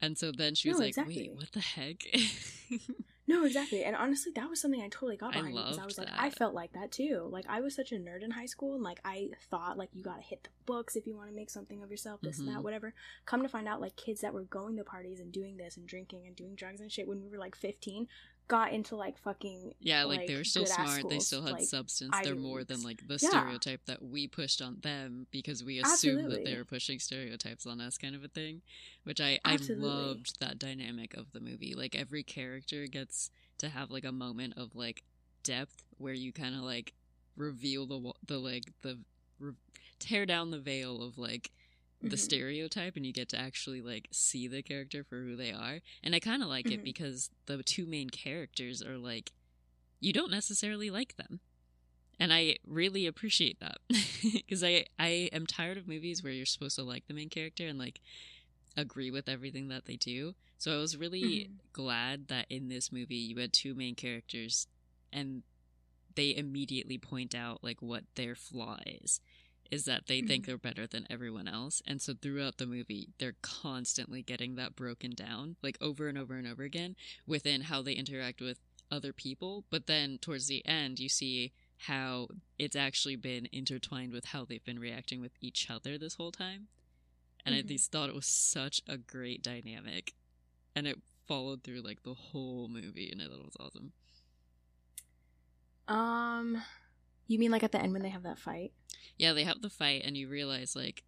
And 0.00 0.18
so 0.18 0.30
then 0.30 0.54
she 0.54 0.68
was 0.68 0.76
No, 0.78 0.82
like, 0.84 0.88
exactly. 0.90 1.28
"Wait, 1.30 1.34
what 1.34 1.52
the 1.52 1.60
heck?" 1.60 2.04
No, 3.34 3.44
exactly. 3.44 3.84
And 3.84 3.96
honestly, 3.96 4.32
that 4.36 4.48
was 4.48 4.60
something 4.60 4.80
I 4.80 4.88
totally 4.88 5.16
got 5.16 5.34
I 5.34 5.38
behind 5.38 5.54
because 5.56 5.78
I 5.78 5.84
was 5.84 5.98
like. 5.98 6.08
I 6.16 6.30
felt 6.30 6.54
like 6.54 6.72
that 6.72 6.92
too. 6.92 7.28
Like 7.30 7.46
I 7.48 7.60
was 7.60 7.74
such 7.74 7.92
a 7.92 7.96
nerd 7.96 8.22
in 8.22 8.30
high 8.30 8.46
school, 8.46 8.74
and 8.74 8.82
like 8.82 9.00
I 9.04 9.30
thought 9.50 9.76
like 9.78 9.90
you 9.92 10.02
gotta 10.02 10.22
hit 10.22 10.44
the 10.44 10.50
books 10.66 10.96
if 10.96 11.06
you 11.06 11.16
want 11.16 11.28
to 11.30 11.34
make 11.36 11.50
something 11.50 11.82
of 11.82 11.90
yourself, 11.90 12.20
this 12.22 12.38
and 12.38 12.48
Mhm. 12.48 12.54
that, 12.54 12.64
whatever. 12.64 12.94
Come 13.26 13.42
to 13.42 13.48
find 13.48 13.66
out, 13.68 13.80
like 13.80 13.96
kids 13.96 14.20
that 14.20 14.32
were 14.34 14.44
going 14.44 14.76
to 14.76 14.84
parties 14.84 15.20
and 15.20 15.32
doing 15.32 15.56
this 15.56 15.76
and 15.76 15.86
drinking 15.86 16.26
and 16.26 16.36
doing 16.36 16.54
drugs 16.54 16.80
and 16.80 16.90
shit 16.90 17.08
when 17.08 17.20
we 17.22 17.28
were 17.28 17.38
like 17.38 17.54
fifteen, 17.56 18.08
got 18.46 18.72
into 18.72 18.96
like 18.96 19.18
fucking 19.18 19.74
yeah, 19.80 20.04
like, 20.04 20.26
they 20.26 20.36
were 20.36 20.44
still 20.44 20.66
smart. 20.66 21.08
They 21.08 21.18
still 21.18 21.42
had 21.42 21.52
like, 21.52 21.64
substance. 21.64 22.14
They're 22.22 22.34
more 22.34 22.64
than 22.64 22.82
like 22.82 23.06
the 23.06 23.18
Yeah. 23.20 23.30
stereotype 23.30 23.84
that 23.86 24.02
we 24.02 24.26
pushed 24.26 24.60
on 24.60 24.78
them 24.82 25.26
because 25.30 25.64
we 25.64 25.78
assumed 25.78 26.30
that 26.30 26.44
they 26.44 26.56
were 26.56 26.64
pushing 26.64 26.98
stereotypes 26.98 27.66
on 27.66 27.80
us, 27.80 27.96
kind 27.96 28.14
of 28.14 28.22
a 28.24 28.28
thing. 28.28 28.62
Which 29.04 29.20
I 29.20 29.40
Absolutely. 29.44 29.88
I 29.88 29.92
loved 29.92 30.40
that 30.40 30.58
dynamic 30.58 31.14
of 31.14 31.32
the 31.32 31.40
movie. 31.40 31.74
Like 31.74 31.94
every 31.94 32.22
character 32.22 32.86
gets 32.86 33.30
to 33.58 33.68
have 33.68 33.90
like 33.90 34.04
a 34.04 34.12
moment 34.12 34.54
of 34.56 34.74
like 34.74 35.02
depth 35.42 35.84
where 35.98 36.14
you 36.14 36.32
kind 36.32 36.54
of 36.54 36.62
like 36.62 36.94
reveal 37.36 37.86
the 37.86 38.12
the 38.26 38.38
like 38.38 38.64
the 38.82 38.98
re- 39.38 39.52
tear 39.98 40.26
down 40.26 40.50
the 40.50 40.58
veil 40.58 41.02
of 41.02 41.18
like 41.18 41.50
the 42.10 42.16
Mhm. 42.16 42.20
stereotype 42.20 42.96
and 42.96 43.04
you 43.06 43.12
get 43.12 43.28
to 43.30 43.38
actually 43.38 43.80
like 43.80 44.08
see 44.12 44.46
the 44.48 44.62
character 44.62 45.02
for 45.04 45.22
who 45.22 45.36
they 45.36 45.52
are 45.52 45.80
and 46.02 46.14
i 46.14 46.20
kind 46.20 46.42
of 46.42 46.48
like 46.48 46.70
it 46.70 46.80
Mhm. 46.80 46.84
because 46.84 47.30
the 47.46 47.62
two 47.62 47.86
main 47.86 48.10
characters 48.10 48.82
are 48.82 48.98
like 48.98 49.32
you 50.00 50.12
don't 50.12 50.30
necessarily 50.30 50.90
like 50.90 51.16
them 51.16 51.40
and 52.20 52.32
i 52.32 52.56
really 52.66 53.06
appreciate 53.06 53.58
that 53.60 53.78
because 54.22 54.62
i 54.64 54.84
i 54.98 55.28
am 55.32 55.46
tired 55.46 55.76
of 55.78 55.88
movies 55.88 56.22
where 56.22 56.32
you're 56.32 56.46
supposed 56.46 56.76
to 56.76 56.82
like 56.82 57.06
the 57.06 57.14
main 57.14 57.28
character 57.30 57.66
and 57.66 57.78
like 57.78 58.00
agree 58.76 59.10
with 59.10 59.28
everything 59.28 59.68
that 59.68 59.84
they 59.86 59.96
do 59.96 60.34
so 60.58 60.72
i 60.76 60.80
was 60.80 60.96
really 60.96 61.48
Mhm. 61.48 61.58
glad 61.72 62.28
that 62.28 62.46
in 62.50 62.68
this 62.68 62.90
movie 62.92 63.14
you 63.16 63.36
had 63.38 63.52
two 63.52 63.74
main 63.74 63.94
characters 63.94 64.66
and 65.12 65.42
they 66.16 66.34
immediately 66.36 66.98
point 66.98 67.34
out 67.34 67.62
like 67.64 67.80
what 67.82 68.04
their 68.14 68.34
flaw 68.34 68.78
is 68.86 69.20
is 69.74 69.86
that 69.86 70.06
they 70.06 70.20
think 70.22 70.44
Mhm. 70.44 70.46
they're 70.46 70.56
better 70.58 70.86
than 70.86 71.04
everyone 71.10 71.48
else. 71.48 71.82
And 71.84 72.00
so 72.00 72.14
throughout 72.14 72.58
the 72.58 72.66
movie 72.66 73.08
they're 73.18 73.36
constantly 73.42 74.22
getting 74.22 74.54
that 74.54 74.76
broken 74.76 75.10
down 75.10 75.56
like 75.62 75.76
over 75.80 76.06
and 76.08 76.16
over 76.16 76.34
and 76.36 76.46
over 76.46 76.62
again 76.62 76.94
within 77.26 77.62
how 77.62 77.82
they 77.82 77.94
interact 77.94 78.40
with 78.40 78.60
other 78.92 79.12
people. 79.12 79.64
But 79.70 79.86
then 79.88 80.18
towards 80.18 80.46
the 80.46 80.64
end 80.64 81.00
you 81.00 81.08
see 81.08 81.52
how 81.76 82.28
it's 82.56 82.76
actually 82.76 83.16
been 83.16 83.48
intertwined 83.50 84.12
with 84.12 84.26
how 84.26 84.44
they've 84.44 84.64
been 84.64 84.78
reacting 84.78 85.20
with 85.20 85.32
each 85.40 85.68
other 85.68 85.98
this 85.98 86.14
whole 86.14 86.30
time. 86.30 86.68
And 87.44 87.54
Mhm. 87.54 87.58
i 87.58 87.62
just 87.62 87.90
thought 87.90 88.08
it 88.08 88.14
was 88.14 88.26
such 88.26 88.80
a 88.86 88.96
great 88.96 89.42
dynamic. 89.42 90.14
And 90.76 90.86
it 90.86 91.02
followed 91.26 91.64
through 91.64 91.80
like 91.80 92.04
the 92.04 92.14
whole 92.14 92.68
movie 92.68 93.10
and 93.10 93.20
i 93.20 93.26
thought 93.26 93.40
it 93.40 93.44
was 93.44 93.56
awesome. 93.58 93.92
Um, 95.88 96.62
you 97.26 97.38
mean 97.38 97.50
like 97.50 97.62
at 97.62 97.72
the 97.72 97.80
end 97.80 97.92
when 97.92 98.02
they 98.02 98.08
have 98.08 98.22
that 98.22 98.38
fight? 98.38 98.72
yeah 99.18 99.32
they 99.32 99.44
have 99.44 99.62
the 99.62 99.70
fight 99.70 100.02
and 100.04 100.16
you 100.16 100.28
realize 100.28 100.74
like 100.74 101.04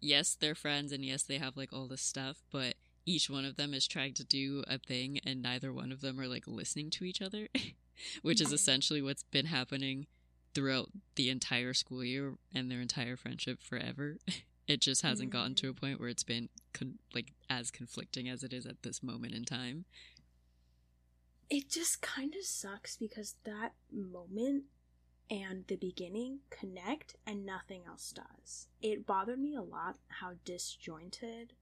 yes 0.00 0.36
they're 0.38 0.54
friends 0.54 0.92
and 0.92 1.04
yes 1.04 1.22
they 1.22 1.38
have 1.38 1.56
like 1.56 1.72
all 1.72 1.86
this 1.86 2.02
stuff 2.02 2.42
but 2.50 2.74
each 3.04 3.28
one 3.28 3.44
of 3.44 3.56
them 3.56 3.74
is 3.74 3.86
trying 3.86 4.14
to 4.14 4.24
do 4.24 4.62
a 4.68 4.78
thing 4.78 5.18
and 5.24 5.42
neither 5.42 5.72
one 5.72 5.90
of 5.90 6.00
them 6.00 6.20
are 6.20 6.28
like 6.28 6.46
listening 6.46 6.90
to 6.90 7.04
each 7.04 7.22
other 7.22 7.48
which 8.22 8.40
is 8.40 8.52
essentially 8.52 9.02
what's 9.02 9.22
been 9.24 9.46
happening 9.46 10.06
throughout 10.54 10.90
the 11.14 11.30
entire 11.30 11.74
school 11.74 12.04
year 12.04 12.34
and 12.54 12.70
their 12.70 12.80
entire 12.80 13.16
friendship 13.16 13.62
forever. 13.62 14.18
It 14.68 14.80
just 14.80 15.02
hasn't 15.02 15.30
gotten 15.30 15.56
to 15.56 15.68
a 15.68 15.72
mm. 15.72 15.80
point 15.80 15.98
where 15.98 16.08
it's 16.08 16.22
been 16.22 16.48
con- 16.72 17.00
like 17.12 17.32
as 17.50 17.72
conflicting 17.72 18.28
as 18.28 18.44
it 18.44 18.52
is 18.52 18.64
at 18.64 18.84
this 18.84 19.02
moment 19.02 19.34
in 19.34 19.44
time. 19.44 19.86
It 21.50 21.68
just 21.68 22.00
kind 22.00 22.32
of 22.36 22.44
sucks 22.44 22.96
because 22.96 23.34
that 23.44 23.72
moment 23.92 24.64
and 25.32 25.64
the 25.66 25.76
beginning 25.76 26.40
connect 26.50 27.16
and 27.26 27.46
nothing 27.46 27.82
else 27.88 28.12
does. 28.12 28.68
It 28.82 29.06
bothered 29.06 29.38
me 29.40 29.54
a 29.54 29.62
lot 29.62 29.96
how 30.08 30.32
disjointed 30.44 31.54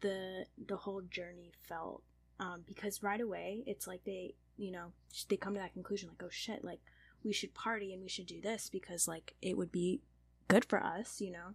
the 0.00 0.46
the 0.66 0.76
whole 0.76 1.02
journey 1.02 1.50
felt 1.68 2.02
um, 2.38 2.62
because 2.66 3.02
right 3.02 3.20
away 3.20 3.62
it's 3.66 3.86
like 3.86 4.04
they 4.04 4.34
you 4.56 4.70
know 4.70 4.92
they 5.28 5.36
come 5.36 5.54
to 5.54 5.60
that 5.60 5.72
conclusion 5.72 6.08
like 6.08 6.22
oh 6.24 6.28
shit 6.30 6.64
like 6.64 6.80
we 7.24 7.32
should 7.32 7.54
party 7.54 7.92
and 7.92 8.02
we 8.02 8.08
should 8.08 8.26
do 8.26 8.40
this 8.40 8.68
because 8.70 9.08
like 9.08 9.34
it 9.40 9.56
would 9.56 9.72
be 9.72 10.00
good 10.48 10.64
for 10.64 10.82
us 10.82 11.20
you 11.20 11.30
know 11.32 11.54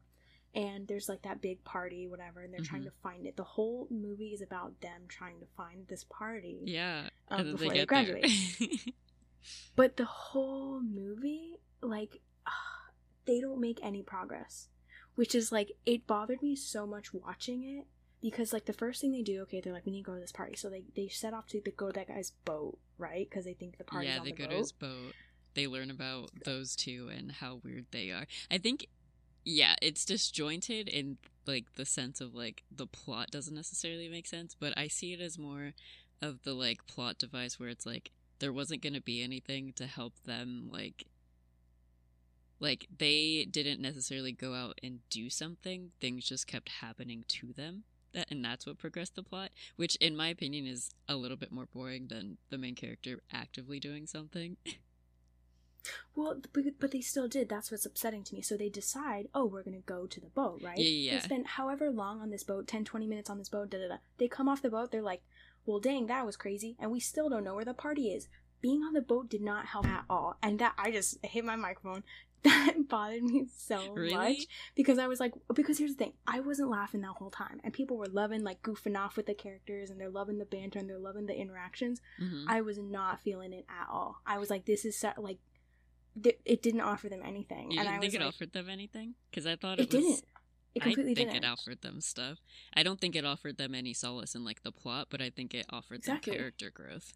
and 0.55 0.88
there's 0.88 1.08
like 1.08 1.22
that 1.22 1.41
big 1.41 1.63
party 1.63 2.08
whatever 2.08 2.41
and 2.41 2.51
they're 2.53 2.60
trying 2.62 2.81
Mhm. 2.81 2.86
to 2.86 2.91
find 3.03 3.25
it 3.27 3.36
the 3.38 3.43
whole 3.43 3.88
movie 3.91 4.29
is 4.34 4.41
about 4.41 4.81
them 4.81 5.03
trying 5.08 5.39
to 5.41 5.46
find 5.55 5.88
this 5.88 6.03
party 6.05 6.60
yeah 6.65 7.10
um, 7.29 7.51
before 7.51 7.72
they 7.72 7.79
they, 7.79 7.86
graduate 7.86 8.25
but 9.75 9.98
the 9.98 10.05
whole 10.05 10.81
movie 10.81 11.55
like 11.81 12.22
they 13.25 13.39
don't 13.39 13.60
make 13.62 13.79
any 13.81 14.01
progress 14.01 14.67
which 15.15 15.36
is 15.36 15.51
like 15.51 15.74
it 15.86 16.08
bothered 16.08 16.41
me 16.41 16.55
so 16.55 16.88
much 16.88 17.13
watching 17.13 17.63
it 17.63 17.86
because 18.22 18.53
like 18.53 18.65
the 18.65 18.74
first 18.74 19.01
thing 19.01 19.12
they 19.12 19.22
do 19.22 19.41
okay 19.41 19.62
they're 19.62 19.74
like 19.74 19.86
we 19.86 19.91
need 19.91 20.03
to 20.03 20.12
go 20.12 20.15
to 20.15 20.22
this 20.22 20.31
party. 20.31 20.55
So 20.55 20.69
they 20.69 20.84
they 20.96 21.08
set 21.08 21.34
off 21.34 21.48
to 21.48 21.62
go 21.75 21.88
to 21.88 21.93
that 21.93 22.08
guy's 22.08 22.31
boat 22.46 22.77
right? 22.98 23.27
Because 23.29 23.46
they 23.46 23.53
think 23.53 23.77
the 23.77 23.84
party's 23.84 24.10
yeah 24.10 24.19
on 24.19 24.25
they 24.25 24.31
the 24.31 24.38
go 24.38 24.43
boat. 24.46 24.51
to 24.51 24.58
his 24.58 24.72
boat. 24.72 25.13
They 25.55 25.67
learn 25.67 25.91
about 25.91 26.29
those 26.46 26.75
two 26.75 27.10
and 27.13 27.31
how 27.31 27.60
weird 27.63 27.88
they 27.91 28.12
are. 28.12 28.27
I 28.50 28.60
think 28.60 28.88
yeah 29.46 29.75
it's 29.81 30.05
disjointed 30.05 30.88
in 30.88 31.17
like 31.48 31.74
the 31.75 31.86
sense 31.86 32.22
of 32.22 32.36
like 32.36 32.63
the 32.72 32.86
plot 32.86 33.31
doesn't 33.31 33.55
necessarily 33.55 34.10
make 34.10 34.27
sense 34.27 34.53
but 34.60 34.77
i 34.77 34.88
see 34.88 35.13
it 35.13 35.22
as 35.22 35.39
more 35.39 35.72
of 36.22 36.43
the 36.43 36.53
like 36.53 36.86
plot 36.88 37.17
device 37.17 37.58
where 37.58 37.69
it's 37.69 37.86
like 37.86 38.12
there 38.39 38.53
wasn't 38.53 38.81
going 38.81 38.93
to 38.93 39.01
be 39.01 39.22
anything 39.22 39.74
to 39.74 39.86
help 39.86 40.13
them 40.25 40.69
like 40.72 41.05
like 42.60 42.88
they 42.98 43.48
didn't 43.50 43.81
necessarily 43.81 44.31
go 44.31 44.53
out 44.53 44.79
and 44.84 45.00
do 45.10 45.29
something. 45.29 45.91
Things 46.01 46.25
just 46.25 46.46
kept 46.48 46.69
happening 46.81 47.24
to 47.27 47.53
them. 47.53 47.84
That, 48.13 48.31
and 48.31 48.43
that's 48.43 48.65
what 48.65 48.79
progressed 48.79 49.13
the 49.13 49.22
plot 49.22 49.51
which 49.75 49.96
in 49.98 50.17
my 50.17 50.29
opinion 50.29 50.65
is 50.65 50.89
a 51.08 51.15
little 51.15 51.38
bit 51.38 51.51
more 51.51 51.67
boring 51.67 52.08
than 52.08 52.38
the 52.50 52.58
main 52.58 52.74
character 52.74 53.22
actively 53.31 53.79
doing 53.79 54.08
something. 54.08 54.58
Well 56.15 56.41
but, 56.53 56.63
but 56.79 56.91
they 56.91 57.01
still 57.01 57.27
did. 57.29 57.48
That's 57.48 57.72
what's 57.72 57.86
upsetting 57.86 58.24
to 58.25 58.36
me. 58.36 58.41
So 58.41 58.58
they 58.58 58.67
decide 58.67 59.27
oh 59.34 59.46
we're 59.46 59.63
gonna 59.63 59.79
go 59.79 60.08
to 60.08 60.19
the 60.19 60.27
boat 60.27 60.62
right? 60.63 60.77
Yeah, 60.77 61.12
yeah, 61.12 61.19
they 61.19 61.24
spend 61.24 61.48
however 61.48 61.89
long 61.89 62.22
on 62.22 62.31
this 62.31 62.43
boat 62.43 62.67
10 62.67 62.84
20 62.84 63.08
minutes 63.08 63.29
on 63.29 63.38
this 63.38 63.50
boat 63.50 63.69
da 63.69 63.77
da 63.77 63.88
da. 63.88 63.98
They 64.17 64.27
come 64.27 64.50
off 64.50 64.62
the 64.62 64.69
boat 64.69 64.91
they're 64.91 65.01
like 65.01 65.22
well 65.70 65.80
dang 65.80 66.08
that 66.08 66.26
was 66.26 66.36
crazy 66.36 66.76
and 66.80 66.92
we 66.92 67.00
still 67.00 67.30
don't 67.30 67.44
know 67.44 67.56
where 67.56 67.66
the 67.66 67.74
party 67.74 68.10
is 68.12 68.28
being 68.62 68.82
on 68.84 68.94
the 68.94 69.02
boat 69.02 69.30
did 69.30 69.42
not 69.42 69.68
help 69.68 69.86
at 69.88 70.04
all 70.10 70.36
and 70.44 70.60
that 70.60 70.74
i 70.78 70.92
just 70.92 71.18
hit 71.24 71.46
my 71.46 71.56
microphone 71.56 72.04
that 72.44 72.74
bothered 72.88 73.22
me 73.24 73.46
so 73.56 73.94
Really? 73.94 74.14
much 74.16 74.48
because 74.74 74.98
i 74.98 75.08
was 75.08 75.20
like 75.20 75.34
because 75.54 75.78
here's 75.78 75.92
the 75.92 75.98
thing 75.98 76.14
i 76.26 76.40
wasn't 76.40 76.70
laughing 76.70 77.02
that 77.02 77.16
whole 77.18 77.30
time 77.30 77.60
and 77.64 77.74
people 77.74 77.98
were 77.98 78.06
loving 78.08 78.44
like 78.44 78.62
goofing 78.62 78.98
off 78.98 79.18
with 79.18 79.26
the 79.26 79.34
characters 79.34 79.90
and 79.90 80.00
they're 80.00 80.10
loving 80.10 80.38
the 80.38 80.46
banter 80.46 80.80
and 80.80 80.90
they're 80.90 80.98
loving 80.98 81.26
the 81.26 81.36
interactions 81.38 82.02
Mhm. 82.22 82.46
I 82.48 82.62
was 82.62 82.78
not 82.78 83.20
feeling 83.22 83.52
it 83.54 83.66
at 83.70 83.88
all. 83.92 84.22
I 84.26 84.38
was 84.40 84.50
like, 84.50 84.66
this 84.66 84.84
is 84.86 84.98
so, 84.98 85.12
like, 85.18 85.38
th- 86.22 86.40
it 86.46 86.62
didn't 86.62 86.82
offer 86.82 87.08
them 87.10 87.22
anything, 87.24 87.72
you 87.72 87.80
and 87.80 87.88
didn't 87.88 87.98
I 87.98 88.00
think 88.00 88.04
was 88.04 88.14
it 88.16 88.20
like, 88.22 88.28
offered 88.28 88.54
them 88.54 88.70
anything 88.70 89.16
because 89.30 89.46
i 89.46 89.56
thought 89.56 89.80
it, 89.80 89.84
it, 89.84 89.94
was 89.94 90.04
didn't. 90.06 90.24
It 90.76 90.82
completely 90.84 91.12
I 91.12 91.16
think 91.16 91.32
didn't. 91.32 91.44
it 91.46 91.48
offered 91.48 91.82
them 91.82 92.00
stuff. 92.02 92.40
I 92.74 92.84
don't 92.84 93.00
think 93.02 93.16
it 93.16 93.26
offered 93.26 93.58
them 93.58 93.74
any 93.74 93.94
solace 93.94 94.36
in 94.36 94.44
like 94.46 94.64
the 94.64 94.72
plot, 94.72 95.08
but 95.10 95.22
I 95.22 95.30
think 95.30 95.54
it 95.54 95.66
offered 95.70 96.00
Exactly. 96.00 96.32
them 96.34 96.40
character 96.40 96.70
growth. 96.70 97.14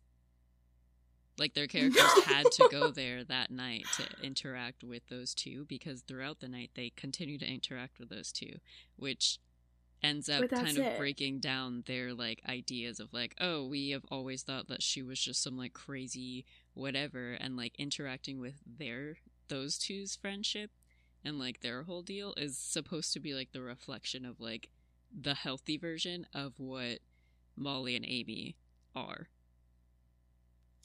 Like 1.37 1.53
their 1.53 1.67
characters 1.67 2.01
had 2.25 2.45
to 2.51 2.67
go 2.71 2.91
there 2.91 3.23
that 3.23 3.49
night 3.51 3.85
to 3.97 4.05
interact 4.25 4.83
with 4.83 5.07
those 5.09 5.33
two 5.33 5.65
because 5.65 6.01
throughout 6.01 6.39
the 6.39 6.47
night 6.47 6.71
they 6.75 6.91
continue 6.95 7.37
to 7.39 7.45
interact 7.51 7.99
with 7.99 8.09
those 8.09 8.31
two, 8.31 8.57
which 8.97 9.39
ends 10.03 10.29
up 10.29 10.49
kind 10.49 10.77
of 10.77 10.83
it. 10.85 10.97
breaking 10.97 11.39
down 11.39 11.83
their 11.87 12.13
like 12.13 12.41
ideas 12.47 12.99
of 12.99 13.13
like, 13.13 13.35
oh, 13.39 13.65
we 13.65 13.91
have 13.91 14.03
always 14.11 14.43
thought 14.43 14.67
that 14.67 14.83
she 14.83 15.01
was 15.01 15.19
just 15.19 15.41
some 15.41 15.57
like 15.57 15.73
crazy 15.73 16.45
whatever 16.73 17.33
and 17.33 17.55
like 17.55 17.73
interacting 17.79 18.39
with 18.39 18.55
their 18.65 19.17
those 19.47 19.77
two's 19.77 20.15
friendship 20.15 20.71
and 21.23 21.39
like 21.39 21.61
their 21.61 21.83
whole 21.83 22.01
deal 22.01 22.33
is 22.37 22.57
supposed 22.57 23.13
to 23.13 23.19
be 23.19 23.33
like 23.33 23.51
the 23.51 23.61
reflection 23.61 24.25
of 24.25 24.39
like 24.39 24.69
the 25.11 25.35
healthy 25.35 25.77
version 25.77 26.27
of 26.33 26.53
what 26.57 26.99
Molly 27.55 27.95
and 27.95 28.05
Amy 28.05 28.55
are. 28.95 29.27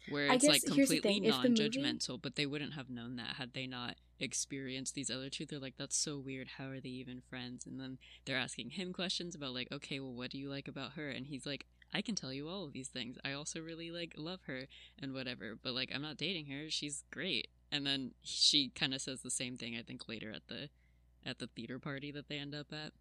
Where 0.09 0.28
it's 0.33 0.45
like 0.45 0.62
completely 0.64 0.97
if 0.97 1.02
the 1.02 1.49
movie- 1.50 1.61
non-judgmental, 1.61 2.23
but 2.23 2.35
they 2.37 2.47
wouldn't 2.47 2.75
have 2.75 2.88
known 2.88 3.16
that 3.16 3.37
had 3.37 3.52
they 3.52 3.66
not 3.66 3.97
experienced 4.18 4.95
these 4.95 5.11
other 5.11 5.28
two. 5.28 5.45
They're 5.45 5.59
like, 5.59 5.76
"That's 5.76 5.97
so 5.97 6.18
weird. 6.18 6.49
How 6.57 6.68
are 6.68 6.80
they 6.80 6.88
even 6.88 7.21
friends?" 7.21 7.66
And 7.66 7.78
then 7.78 7.99
they're 8.25 8.38
asking 8.38 8.71
him 8.71 8.92
questions 8.92 9.35
about 9.35 9.52
like, 9.54 9.71
"Okay, 9.71 10.00
well, 10.00 10.14
what 10.14 10.30
do 10.30 10.38
you 10.38 10.49
like 10.49 10.66
about 10.66 10.92
her?" 10.92 11.11
And 11.11 11.26
he's 11.26 11.45
like, 11.47 11.66
"I 11.92 12.00
can 12.00 12.14
tell 12.14 12.33
you 12.33 12.49
all 12.49 12.64
of 12.64 12.73
these 12.73 12.88
things. 12.88 13.18
I 13.25 13.33
also 13.33 13.61
really 13.61 13.90
like 13.90 14.14
love 14.16 14.42
her 14.45 14.66
and 14.99 15.12
whatever, 15.12 15.54
but 15.57 15.75
like, 15.75 15.90
I'm 15.95 16.02
not 16.02 16.16
dating 16.16 16.47
her. 16.47 16.71
She's 16.71 17.04
great." 17.11 17.50
And 17.71 17.87
then 17.87 18.13
she 18.23 18.71
kind 18.75 18.95
of 18.95 19.01
says 19.01 19.21
the 19.21 19.31
same 19.31 19.57
thing. 19.57 19.77
I 19.77 19.83
think 19.83 20.09
later 20.09 20.33
at 20.33 20.49
the 20.49 20.69
at 21.25 21.39
the 21.39 21.47
theater 21.49 21.79
party 21.79 22.11
that 22.13 22.29
they 22.29 22.39
end 22.39 22.55
up 22.55 22.73
at. 22.73 22.93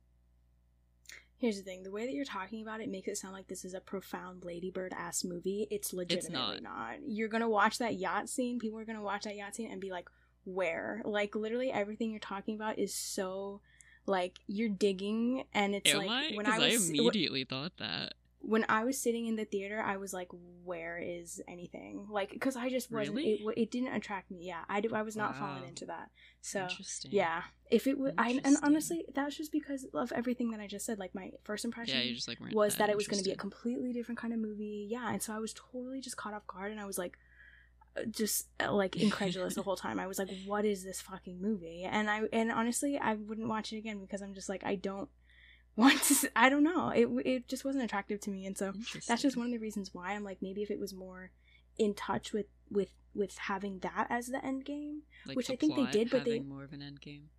Here's 1.37 1.57
the 1.57 1.63
thing: 1.63 1.83
the 1.83 1.91
way 1.91 2.05
that 2.05 2.13
you're 2.13 2.25
talking 2.25 2.61
about 2.63 2.81
it 2.81 2.89
makes 2.89 3.07
it 3.07 3.17
sound 3.17 3.33
like 3.33 3.47
this 3.47 3.63
is 3.63 3.73
a 3.73 3.79
profound 3.79 4.43
Lady 4.43 4.71
Bird 4.71 4.93
ass 4.97 5.23
movie. 5.23 5.67
It's 5.69 5.93
legitimately 5.93 6.61
not. 6.61 6.95
You're 7.05 7.29
gonna 7.29 7.49
watch 7.49 7.77
that 7.77 7.95
yacht 7.95 8.27
scene. 8.27 8.59
People 8.59 8.79
are 8.79 8.85
gonna 8.85 9.03
watch 9.03 9.23
that 9.23 9.35
yacht 9.35 9.55
scene 9.55 9.71
and 9.71 9.79
be 9.79 9.91
like, 9.91 10.09
"Where?" 10.45 11.01
Like 11.05 11.35
literally 11.35 11.71
everything 11.71 12.09
you're 12.09 12.19
talking 12.19 12.55
about 12.55 12.79
is 12.79 12.93
so 12.93 13.61
like 14.07 14.39
you're 14.47 14.69
digging, 14.69 15.43
and 15.53 15.75
it's 15.75 15.91
Am 15.91 15.97
like 15.99 16.09
I? 16.09 16.31
when 16.33 16.47
I 16.47 16.55
I, 16.55 16.59
was 16.59 16.89
immediately 16.89 17.43
thought 17.43 17.77
that. 17.77 18.15
When 18.47 18.65
I 18.69 18.85
was 18.85 18.97
sitting 18.97 19.27
in 19.27 19.35
the 19.35 19.43
theater, 19.43 19.83
I 19.85 19.97
was 19.97 20.13
like, 20.13 20.29
"Where 20.63 20.97
is 20.97 21.41
anything?" 21.49 22.07
Like, 22.09 22.31
because 22.31 22.55
I 22.55 22.69
just 22.69 22.89
wasn't. 22.89 23.17
Really? 23.17 23.33
It, 23.33 23.53
it 23.57 23.71
didn't 23.71 23.93
attract 23.93 24.31
me. 24.31 24.37
Yeah, 24.41 24.61
I, 24.69 24.79
do, 24.79 24.95
I 24.95 25.01
was 25.01 25.17
not 25.17 25.35
falling 25.35 25.67
into 25.67 25.85
that. 25.87 26.09
So 26.39 26.61
Interesting. 26.61 27.11
yeah, 27.11 27.41
if 27.69 27.87
it 27.87 27.99
would, 27.99 28.13
I 28.17 28.39
and 28.45 28.55
honestly, 28.63 29.03
that 29.15 29.25
was 29.25 29.35
just 29.35 29.51
because 29.51 29.85
of 29.93 30.13
everything 30.13 30.51
that 30.51 30.61
I 30.61 30.67
just 30.67 30.85
said. 30.85 30.97
Like 30.97 31.13
my 31.13 31.31
first 31.43 31.65
impression 31.65 31.99
Yeah, 31.99 32.13
just 32.13 32.29
like 32.29 32.39
was 32.53 32.77
that 32.77 32.89
it 32.89 32.95
was 32.95 33.07
going 33.07 33.21
to 33.21 33.27
be 33.27 33.33
a 33.33 33.37
completely 33.37 33.91
different 33.91 34.17
kind 34.17 34.33
of 34.33 34.39
movie. 34.39 34.87
Yeah, 34.89 35.11
and 35.11 35.21
so 35.21 35.33
I 35.33 35.39
was 35.39 35.53
totally 35.53 35.99
just 35.99 36.15
caught 36.15 36.33
off 36.33 36.47
guard, 36.47 36.71
and 36.71 36.79
I 36.79 36.85
was 36.85 36.97
like, 36.97 37.17
just 38.09 38.47
uh, 38.61 38.71
like 38.71 38.95
incredulous 38.95 39.55
the 39.55 39.61
whole 39.63 39.75
time. 39.75 39.99
I 39.99 40.07
was 40.07 40.19
like, 40.19 40.29
"What 40.45 40.63
is 40.63 40.85
this 40.85 41.01
fucking 41.01 41.41
movie?" 41.41 41.83
And 41.83 42.09
I 42.09 42.21
and 42.31 42.49
honestly, 42.49 42.97
I 42.97 43.15
wouldn't 43.15 43.49
watch 43.49 43.73
it 43.73 43.77
again 43.77 43.99
because 43.99 44.21
I'm 44.21 44.33
just 44.33 44.47
like, 44.47 44.63
I 44.63 44.75
don't 44.75 45.09
want 45.77 46.01
to. 46.03 46.29
I 46.35 46.49
don't 46.49 46.63
know. 46.63 46.89
It 46.89 47.07
it 47.25 47.47
just 47.47 47.63
wasn't 47.63 47.85
attractive 47.85 48.19
to 48.21 48.29
me, 48.29 48.45
and 48.45 48.57
so 48.57 48.73
that's 49.07 49.21
just 49.21 49.37
one 49.37 49.45
of 49.47 49.51
the 49.53 49.59
reasons 49.59 49.93
why 49.93 50.11
I'm 50.13 50.23
like, 50.23 50.39
maybe 50.41 50.61
if 50.63 50.71
it 50.71 50.79
was 50.79 50.93
more 50.93 51.31
in 51.77 51.93
touch 51.93 52.33
with 52.33 52.47
with 52.69 52.89
with 53.15 53.37
having 53.37 53.79
that 53.79 54.07
as 54.09 54.27
the 54.27 54.43
end 54.45 54.65
game, 54.65 55.03
Like 55.25 55.37
which 55.37 55.49
I 55.49 55.55
think 55.55 55.75
they 55.75 55.85
did, 55.85 56.09
but 56.09 56.25
they 56.25 56.39
more 56.39 56.63
of 56.63 56.73
an 56.73 56.81
end 56.81 56.99
game. 57.01 57.29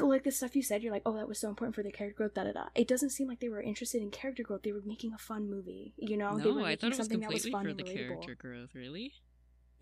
like 0.00 0.22
the 0.24 0.30
stuff 0.30 0.54
you 0.56 0.62
said, 0.62 0.82
you're 0.82 0.92
like, 0.92 1.02
oh, 1.04 1.16
that 1.16 1.28
was 1.28 1.38
so 1.40 1.48
important 1.48 1.74
for 1.74 1.82
the 1.82 1.90
character 1.92 2.16
growth. 2.16 2.34
Da 2.34 2.44
da 2.44 2.52
da. 2.52 2.64
It 2.74 2.86
doesn't 2.88 3.10
seem 3.10 3.26
like 3.28 3.40
they 3.40 3.48
were 3.48 3.60
interested 3.60 4.00
in 4.02 4.10
character 4.10 4.42
growth. 4.42 4.62
They 4.62 4.72
were 4.72 4.82
making 4.84 5.12
a 5.12 5.18
fun 5.18 5.50
movie. 5.50 5.94
You 5.96 6.16
know, 6.16 6.38
they 6.38 6.44
No, 6.44 6.54
were 6.56 6.62
I 6.62 6.76
thought 6.76 6.86
it 6.86 6.88
was 6.90 6.96
something 6.98 7.20
that 7.20 7.32
was 7.32 7.42
completely 7.42 7.50
fun 7.52 7.64
for 7.66 7.74
the 7.74 7.82
character 7.98 8.34
growth. 8.36 8.70
Really? 8.74 9.12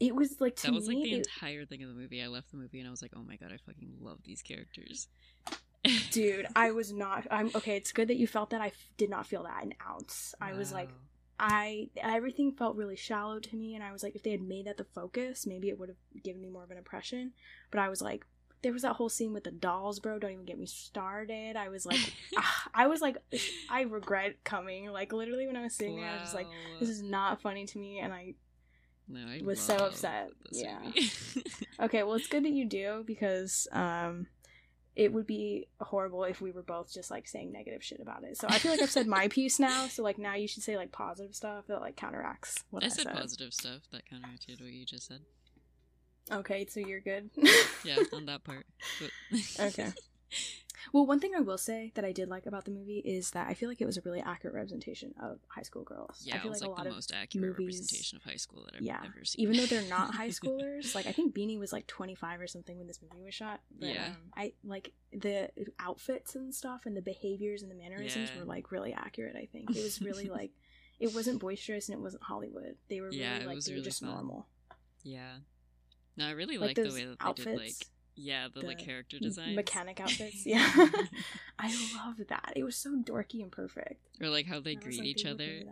It 0.01 0.15
was 0.15 0.41
like 0.41 0.57
to 0.57 0.69
that 0.69 0.73
was 0.75 0.87
like 0.89 0.97
the 1.03 1.13
it- 1.13 1.27
entire 1.27 1.65
thing 1.67 1.83
of 1.83 1.89
the 1.89 1.95
movie. 1.95 2.23
I 2.23 2.29
left 2.29 2.51
the 2.51 2.57
movie 2.57 2.79
and 2.81 2.89
I 2.89 2.91
was 2.91 3.03
like, 3.03 3.13
oh 3.17 3.23
my 3.23 3.37
god, 3.37 3.51
I 3.53 3.59
fucking 3.67 3.97
love 4.01 4.19
these 4.25 4.41
characters. 4.43 5.09
dude. 6.11 6.47
I 6.57 6.71
was 6.73 6.93
not. 6.93 7.27
I'm 7.31 7.51
okay. 7.55 7.77
It's 7.77 7.93
good 7.93 8.09
that 8.09 8.17
you 8.17 8.27
felt 8.27 8.51
that. 8.51 8.61
I 8.61 8.69
f- 8.69 8.91
did 8.97 9.11
not 9.11 9.27
feel 9.27 9.45
that 9.45 9.63
an 9.63 9.75
ounce. 9.89 10.35
I 10.41 10.53
was 10.55 10.73
like, 10.73 10.89
Wow. 10.89 10.95
I 11.41 11.89
everything 11.97 12.53
felt 12.53 12.77
really 12.77 12.97
shallow 12.97 13.39
to 13.41 13.57
me, 13.57 13.75
and 13.75 13.85
I 13.85 13.93
was 13.93 14.03
like, 14.03 14.17
if 14.17 14.23
they 14.23 14.31
had 14.33 14.43
made 14.43 14.67
that 14.67 14.77
the 14.77 14.85
focus, 14.85 15.47
maybe 15.47 15.69
it 15.69 15.79
would 15.79 15.89
have 15.89 16.23
given 16.25 16.43
me 16.43 16.49
more 16.49 16.65
of 16.65 16.71
an 16.71 16.79
impression. 16.79 17.33
But 17.71 17.81
I 17.81 17.89
was 17.89 18.03
like, 18.03 18.25
there 18.63 18.73
was 18.73 18.83
that 18.83 18.95
whole 18.95 19.09
scene 19.09 19.33
with 19.33 19.45
the 19.45 19.53
dolls, 19.53 20.01
bro. 20.01 20.19
Don't 20.19 20.33
even 20.33 20.45
get 20.45 20.59
me 20.59 20.67
started. 20.67 21.55
I 21.55 21.69
was 21.69 21.87
like, 21.87 22.13
ah, 22.37 22.69
I 22.75 22.89
was 22.89 23.01
like, 23.01 23.19
I 23.71 23.83
regret 23.83 24.43
coming. 24.43 24.87
Like 24.91 25.13
literally, 25.13 25.47
when 25.47 25.57
I 25.57 25.63
was 25.63 25.75
sitting 25.77 25.95
there, 25.97 26.09
I 26.09 26.15
was 26.15 26.23
just 26.23 26.35
like, 26.35 26.47
Wow. 26.47 26.53
this 26.81 26.89
is 26.89 27.03
not 27.03 27.41
funny 27.41 27.67
to 27.67 27.79
me, 27.79 28.01
and 28.01 28.13
I 28.13 28.35
no, 29.11 29.21
I 29.21 29.41
was 29.45 29.61
so 29.61 29.77
love 29.77 29.93
upset. 29.93 30.31
this 30.51 30.61
Yeah. 30.63 30.79
movie. 30.85 31.11
Okay, 31.81 32.03
well, 32.03 32.15
it's 32.15 32.27
good 32.27 32.45
that 32.45 32.51
you 32.51 32.65
do 32.65 33.05
because 33.07 33.69
um, 33.71 34.27
it 34.99 35.13
would 35.13 35.29
be 35.29 35.69
horrible 35.81 36.25
if 36.25 36.41
we 36.41 36.51
were 36.51 36.63
both 36.63 36.93
just 36.93 37.09
like 37.09 37.29
saying 37.29 37.53
negative 37.53 37.85
shit 37.85 38.01
about 38.01 38.25
it. 38.25 38.37
So 38.37 38.49
I 38.49 38.59
feel 38.59 38.73
like 38.73 38.83
I've 38.83 38.91
said 38.91 39.07
my 39.07 39.29
piece 39.31 39.61
now. 39.61 39.87
So 39.87 40.03
like 40.03 40.19
now 40.19 40.35
you 40.35 40.49
should 40.49 40.65
say 40.65 40.77
like 40.77 40.91
positive 40.91 41.37
stuff 41.37 41.69
that 41.69 41.81
like 41.81 41.95
counteracts 41.95 42.65
what 42.71 42.83
I, 42.83 42.87
I 42.87 42.89
said 42.89 43.05
said. 43.05 43.15
positive 43.15 43.55
stuff 43.55 43.83
that 43.93 44.11
counteracted 44.11 44.61
what 44.61 44.73
you 44.73 44.85
just 44.85 45.07
said. 45.07 45.21
Okay, 46.33 46.67
so 46.67 46.81
you're 46.81 47.01
good. 47.01 47.31
Yeah, 47.85 47.99
on 48.13 48.27
that 48.27 48.43
part. 48.43 48.67
But 49.01 49.41
Okay. 49.69 49.93
Well, 50.93 51.05
one 51.07 51.19
thing 51.19 51.33
I 51.37 51.41
will 51.41 51.59
say 51.59 51.91
that 51.97 52.05
I 52.05 52.13
did 52.13 52.29
like 52.31 52.47
about 52.47 52.65
the 52.65 52.71
movie 52.71 53.01
is 53.01 53.33
that 53.33 53.49
I 53.49 53.53
feel 53.55 53.69
like 53.69 53.81
it 53.81 53.85
was 53.85 53.99
a 53.99 54.01
really 54.03 54.21
accurate 54.21 54.55
representation 54.55 55.13
of 55.21 55.41
high 55.49 55.63
school 55.63 55.83
girls. 55.83 56.23
yeah, 56.25 56.35
I 56.35 56.39
it 56.39 56.43
feel 56.43 56.51
was 56.53 56.61
like, 56.63 56.71
like, 56.71 56.79
a 56.79 56.81
lot 56.83 56.85
the 56.89 56.95
most 56.95 57.13
accurate 57.13 57.45
movies- 57.59 57.77
representation 57.81 58.17
of 58.17 58.23
high 58.23 58.37
school 58.37 58.65
that 58.65 58.77
I've 58.77 58.83
yeah, 58.83 59.01
ever 59.05 59.25
seen. 59.25 59.43
even 59.43 59.57
though 59.57 59.67
they're 59.67 59.83
not 59.89 60.15
high 60.21 60.29
schoolers, 60.29 60.95
like 60.95 61.07
I 61.07 61.13
think 61.13 61.35
Beanie 61.35 61.59
was 61.59 61.73
like 61.73 61.89
25 61.89 62.41
or 62.41 62.47
something 62.47 62.79
when 62.79 62.87
this 62.87 63.01
movie 63.03 63.23
was 63.25 63.35
shot. 63.35 63.61
But, 63.79 63.89
Yeah. 63.89 64.07
um, 64.07 64.17
I 64.37 64.53
like 64.65 64.93
the 65.13 65.51
outfits 65.81 66.37
and 66.37 66.55
stuff 66.55 66.87
and 66.87 66.97
the 66.97 67.03
behaviors 67.03 67.63
and 67.63 67.71
the 67.71 67.75
mannerisms 67.77 68.31
Yeah. 68.33 68.39
were 68.39 68.47
like 68.47 68.71
really 68.71 68.95
accurate. 68.95 69.35
I 69.37 69.47
think 69.47 69.77
it 69.77 69.83
was 69.83 70.01
really 70.01 70.29
like 70.31 70.53
it 71.01 71.13
wasn't 71.13 71.41
boisterous 71.41 71.89
and 71.89 71.99
it 71.99 72.01
wasn't 72.01 72.23
Hollywood. 72.23 72.77
They 72.89 73.01
were 73.01 73.11
Yeah, 73.11 73.33
really 73.33 73.45
it 73.45 73.47
like 73.49 73.65
they 73.65 73.75
were 73.75 73.81
just 73.83 74.01
fun. 74.01 74.11
normal. 74.11 74.47
yeah. 75.03 75.39
No, 76.17 76.27
I 76.27 76.31
really 76.31 76.57
Like 76.57 76.77
the 76.77 76.85
way 76.93 77.05
that 77.05 77.19
they 77.19 77.27
outfits, 77.27 77.45
did 77.47 77.57
like 77.59 77.75
yeah, 78.19 78.49
the, 78.53 78.61
like 78.67 78.79
character 78.79 79.19
design, 79.19 79.55
mechanic 79.55 80.01
outfits. 80.05 80.45
Yeah, 80.45 80.69
I 81.59 81.75
love 81.97 82.17
that. 82.29 82.53
It 82.57 82.65
was 82.65 82.77
so 82.77 82.97
dorky 82.97 83.43
and 83.43 83.53
perfect. 83.53 84.01
or 84.21 84.29
like 84.29 84.47
how 84.47 84.61
they 84.61 84.73
And 84.75 84.83
greet 84.83 84.99
like, 84.99 85.07
each 85.07 85.25
other 85.25 85.63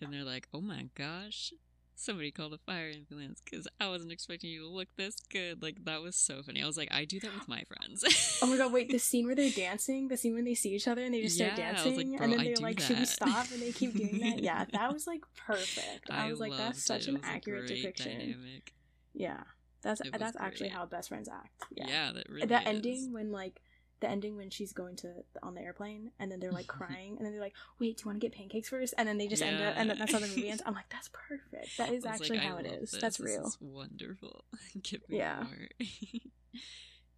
and 0.00 0.12
they're 0.12 0.24
like, 0.24 0.48
"Oh 0.54 0.60
my 0.60 0.88
gosh, 0.94 1.52
somebody 1.94 2.30
called 2.30 2.52
a 2.52 2.58
fire 2.58 2.90
ambulance 2.94 3.40
because 3.44 3.66
I 3.80 3.88
wasn't 3.88 4.12
expecting 4.12 4.50
you 4.50 4.60
to 4.60 4.68
look 4.68 4.88
this 4.96 5.16
good." 5.30 5.62
Like 5.62 5.84
that 5.84 6.00
was 6.02 6.14
so 6.16 6.42
funny. 6.42 6.62
I 6.62 6.66
was 6.66 6.76
like, 6.76 6.92
I 6.92 7.04
do 7.04 7.18
that 7.20 7.34
with 7.34 7.48
my 7.48 7.64
friends. 7.64 8.04
Oh 8.42 8.46
my 8.48 8.58
god, 8.58 8.70
wait, 8.70 8.90
the 8.90 8.98
scene 9.08 9.24
where 9.26 9.34
they're 9.34 9.50
dancing, 9.50 10.08
the 10.08 10.16
scene 10.16 10.34
when 10.34 10.44
they 10.44 10.54
see 10.54 10.74
each 10.74 10.86
other 10.86 11.02
and 11.02 11.14
they 11.14 11.22
just 11.22 11.36
start 11.36 11.56
Yeah, 11.56 11.64
I 11.64 11.72
like, 11.72 11.84
dancing, 11.84 12.16
bro, 12.16 12.24
and 12.24 12.32
then 12.34 12.44
they're 12.44 12.56
like, 12.56 12.80
should 12.80 12.98
we 12.98 13.06
stop? 13.06 13.46
And 13.50 13.62
they 13.62 13.72
keep 13.72 13.94
doing 13.94 14.18
that. 14.20 14.40
Yeah, 14.40 14.66
that 14.72 14.92
was 14.92 15.06
like 15.06 15.22
perfect. 15.36 16.10
I, 16.10 16.30
was 16.30 16.38
like, 16.38 16.54
that's 16.56 16.84
such 16.84 17.08
an 17.08 17.18
accurate 17.24 17.66
depiction. 17.66 18.18
Dynamic. 18.18 18.74
Yeah, 19.14 19.40
that's 19.82 20.00
that's 20.18 20.36
actually 20.38 20.68
how 20.70 20.86
best 20.86 21.08
friends 21.08 21.28
act. 21.28 21.64
Yeah, 21.70 21.86
Yeah, 21.88 22.12
that 22.12 22.28
really 22.28 22.46
is. 22.54 22.60
ending 22.66 23.12
when 23.12 23.30
like 23.32 23.60
the 24.00 24.10
ending 24.10 24.36
when 24.36 24.50
she's 24.50 24.72
going 24.74 24.94
to 24.96 25.10
on 25.42 25.54
the 25.54 25.60
airplane 25.62 26.10
and 26.18 26.30
then 26.30 26.38
they're 26.38 26.52
like 26.52 26.66
crying 26.78 27.16
and 27.16 27.24
then 27.24 27.32
they're 27.32 27.40
like, 27.40 27.54
wait, 27.80 27.96
do 27.96 28.02
you 28.02 28.06
want 28.10 28.20
to 28.20 28.26
get 28.26 28.36
pancakes 28.36 28.68
first? 28.68 28.92
And 28.98 29.08
then 29.08 29.16
they 29.18 29.26
just 29.26 29.42
end 29.42 29.62
up, 29.62 29.74
and 29.76 29.90
that's 29.90 30.12
how 30.12 30.18
the 30.18 30.26
movie 30.26 30.50
ends. 30.50 30.62
I'm 30.66 30.74
like, 30.74 30.88
that's 30.90 31.08
perfect. 31.12 31.78
That 31.78 31.90
is 31.92 32.04
actually 32.04 32.38
like, 32.38 32.46
how 32.46 32.58
it 32.58 32.66
is 32.66 32.90
this. 32.90 33.00
That's 33.00 33.16
This 33.18 33.26
real. 33.26 33.46
is 33.46 33.58
wonderful. 33.60 34.44
Give 34.82 35.00
me 35.08 35.18
Yeah. 35.18 35.44
more. 35.44 35.88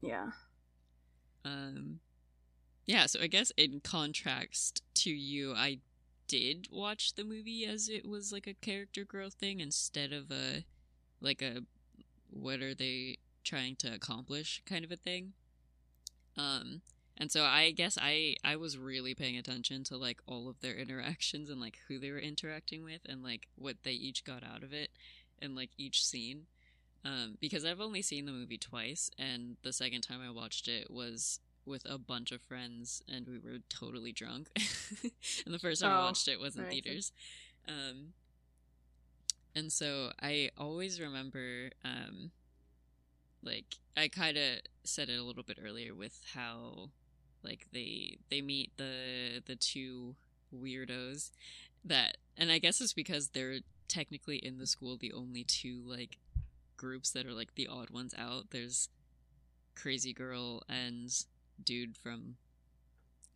Yeah. 0.01 0.31
Um, 1.45 2.01
yeah, 2.87 3.07
so 3.07 3.21
I 3.21 3.27
guess 3.27 3.51
in 3.57 3.81
contrast 3.81 4.83
to 4.97 5.11
you, 5.11 5.55
I 5.55 5.79
did 6.27 6.69
watch 6.71 7.15
the 7.15 7.25
movie 7.25 7.65
as 7.65 7.89
it 7.89 8.07
was 8.07 8.33
like 8.33 8.47
a 8.47 8.55
character 8.55 9.05
growth 9.05 9.35
thing 9.35 9.61
instead 9.61 10.13
of 10.13 10.31
a 10.31 10.65
like 11.21 11.43
a 11.43 11.63
what 12.31 12.61
are 12.61 12.75
they 12.75 13.19
trying 13.45 13.77
to 13.77 13.93
accomplish 13.93 14.63
kind 14.67 14.85
of 14.85 14.93
a 14.93 14.97
thing. 14.97 15.33
Um, 16.37 16.83
and 17.17 17.33
so 17.33 17.45
I 17.45 17.71
guess 17.73 17.99
I 18.01 18.37
I 18.45 18.57
was 18.57 18.79
really 18.79 19.15
paying 19.15 19.37
attention 19.37 19.83
to 19.85 19.97
like 19.97 20.21
all 20.27 20.49
of 20.49 20.61
their 20.61 20.75
interactions 20.85 21.51
and 21.51 21.61
like 21.61 21.79
who 21.89 21.99
they 21.99 22.11
were 22.11 22.19
interacting 22.19 22.85
with 22.85 23.01
and 23.09 23.23
like 23.23 23.49
what 23.57 23.77
they 23.83 23.93
each 23.93 24.25
got 24.25 24.43
out 24.45 24.63
of 24.63 24.73
it 24.73 24.91
and 25.41 25.57
like 25.57 25.71
each 25.77 26.05
scene 26.07 26.47
um, 27.05 27.37
because 27.41 27.65
I've 27.65 27.81
only 27.81 28.03
seen 28.03 28.27
the 28.27 28.33
movie 28.33 28.59
twice, 28.59 29.09
and 29.19 29.57
the 29.63 29.73
second 29.73 30.01
time 30.03 30.21
I 30.21 30.31
watched 30.31 30.67
it 30.67 30.91
was 30.91 31.39
with 31.65 31.85
a 31.89 31.97
bunch 31.97 32.33
of 32.33 32.43
friends, 32.43 33.03
and 33.09 33.27
we 33.27 33.39
were 33.39 33.59
totally 33.69 34.11
drunk. 34.11 34.49
and 35.47 35.55
the 35.55 35.61
first 35.61 35.81
time 35.81 35.93
I 35.93 35.99
Oh, 36.01 36.05
watched 36.07 36.27
it 36.27 36.41
was 36.41 36.57
in 36.57 36.65
theaters. 36.65 37.13
Um, 37.69 38.15
and 39.55 39.73
so 39.73 40.13
I 40.21 40.51
always 40.57 41.01
remember, 41.01 41.71
um, 41.85 42.31
like 43.43 43.67
I 43.97 44.09
kind 44.09 44.37
of 44.37 44.59
said 44.85 45.09
it 45.09 45.19
a 45.19 45.23
little 45.23 45.43
bit 45.43 45.59
earlier 45.65 45.95
with 45.95 46.21
how, 46.35 46.91
like 47.43 47.67
they 47.73 48.19
they 48.31 48.41
meet 48.41 48.73
the 48.77 49.43
the 49.47 49.57
two 49.57 50.17
weirdos 50.55 51.31
that, 51.85 52.17
and 52.37 52.51
I 52.51 52.59
guess 52.59 52.81
it's 52.81 52.93
because 52.93 53.29
they're 53.29 53.61
technically 53.87 54.37
in 54.37 54.59
the 54.59 54.67
school 54.67 54.97
the 54.97 55.13
only 55.13 55.45
two 55.45 55.83
like 55.87 56.19
groups 56.77 57.11
that 57.11 57.27
are 57.27 57.33
like 57.33 57.55
the 57.55 57.69
odd 57.69 57.91
ones 57.91 58.15
out. 58.17 58.51
There's 58.51 58.89
Crazy 59.75 60.13
Girl 60.13 60.63
and 60.69 61.11
dude 61.63 61.97
from 61.97 62.37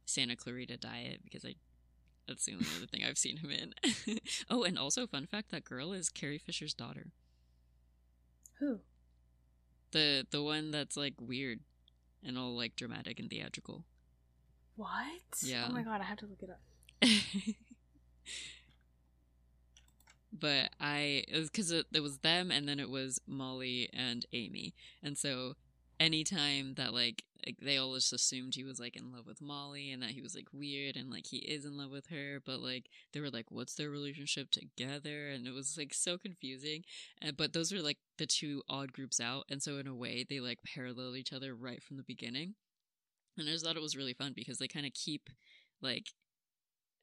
Santa 0.05 0.37
Clarita 0.37 0.77
Diet 0.77 1.21
because 1.25 1.45
I 1.45 1.55
that's 2.27 2.45
the 2.45 2.53
only 2.53 2.67
other 2.77 2.87
thing 2.87 3.03
I've 3.05 3.19
seen 3.19 3.39
him 3.39 3.51
in. 3.51 3.75
oh, 4.51 4.63
and 4.63 4.79
also 4.79 5.07
fun 5.07 5.27
fact 5.27 5.51
that 5.51 5.65
girl 5.65 5.93
is 5.93 6.09
Carrie 6.09 6.39
Fisher's 6.39 6.75
daughter. 6.75 7.07
Who? 8.59 8.81
The 9.91 10.27
the 10.31 10.43
one 10.43 10.71
that's 10.71 10.97
like 10.97 11.15
weird 11.21 11.61
and 12.25 12.39
all 12.39 12.57
like 12.57 12.77
dramatic 12.77 13.19
and 13.19 13.29
theatrical. 13.29 13.85
What? 14.77 14.89
Yeah. 15.43 15.67
Oh 15.69 15.73
my 15.73 15.83
god, 15.83 16.01
I 16.01 16.05
have 16.05 16.19
to 16.19 16.27
look 16.27 16.43
it 16.43 16.51
up. 16.51 16.61
but 20.33 20.71
I 20.81 21.25
it 21.29 21.37
was 21.37 21.51
because 21.51 21.71
it, 21.71 21.87
it 21.93 22.01
was 22.01 22.19
them 22.19 22.51
and 22.51 22.69
then 22.69 22.81
it 22.81 22.89
was 22.89 23.21
Molly 23.27 23.91
and 23.93 24.25
Amy, 24.33 24.75
and 25.03 25.19
so 25.19 25.55
anytime 26.03 26.75
that 26.75 26.93
like, 26.93 27.25
like 27.47 27.57
they 27.61 27.77
just 27.77 28.13
assumed 28.13 28.55
he 28.55 28.65
was 28.65 28.79
like 28.81 28.97
in 28.97 29.13
love 29.13 29.27
with 29.27 29.41
Molly 29.41 29.91
and 29.93 30.03
that 30.03 30.11
he 30.11 30.23
was 30.23 30.35
like 30.35 30.49
weird 30.53 30.97
and 30.97 31.11
like 31.11 31.27
he 31.27 31.39
is 31.39 31.65
in 31.65 31.77
love 31.77 31.91
with 31.91 32.07
her, 32.09 32.41
but 32.45 32.61
like 32.61 32.87
they 33.13 33.21
were 33.21 33.31
like, 33.31 33.51
what's 33.51 33.75
their 33.75 33.91
relationship 33.91 34.51
together? 34.51 35.31
And 35.31 35.47
it 35.47 35.53
was 35.53 35.77
like 35.79 35.95
so 35.95 36.19
confusing. 36.19 36.85
And 37.21 37.37
but 37.37 37.53
those 37.53 37.73
were 37.73 37.81
like 37.81 37.99
the 38.19 38.27
two 38.27 38.63
odd 38.69 38.93
groups 38.93 39.21
out, 39.21 39.45
and 39.51 39.63
so 39.63 39.79
in 39.79 39.87
a 39.87 39.95
way 39.95 40.25
they 40.29 40.41
like 40.41 40.59
parallel 40.75 41.17
each 41.17 41.33
other 41.33 41.55
right 41.55 41.83
from 41.83 41.97
the 41.97 42.05
beginning. 42.05 42.55
And 43.39 43.49
I 43.49 43.53
just 43.53 43.65
thought 43.65 43.77
it 43.77 43.83
was 43.83 43.97
really 43.97 44.15
fun 44.15 44.33
because 44.35 44.59
they 44.59 44.69
kind 44.69 44.87
of 44.87 44.93
keep 44.95 45.31
like 45.81 46.07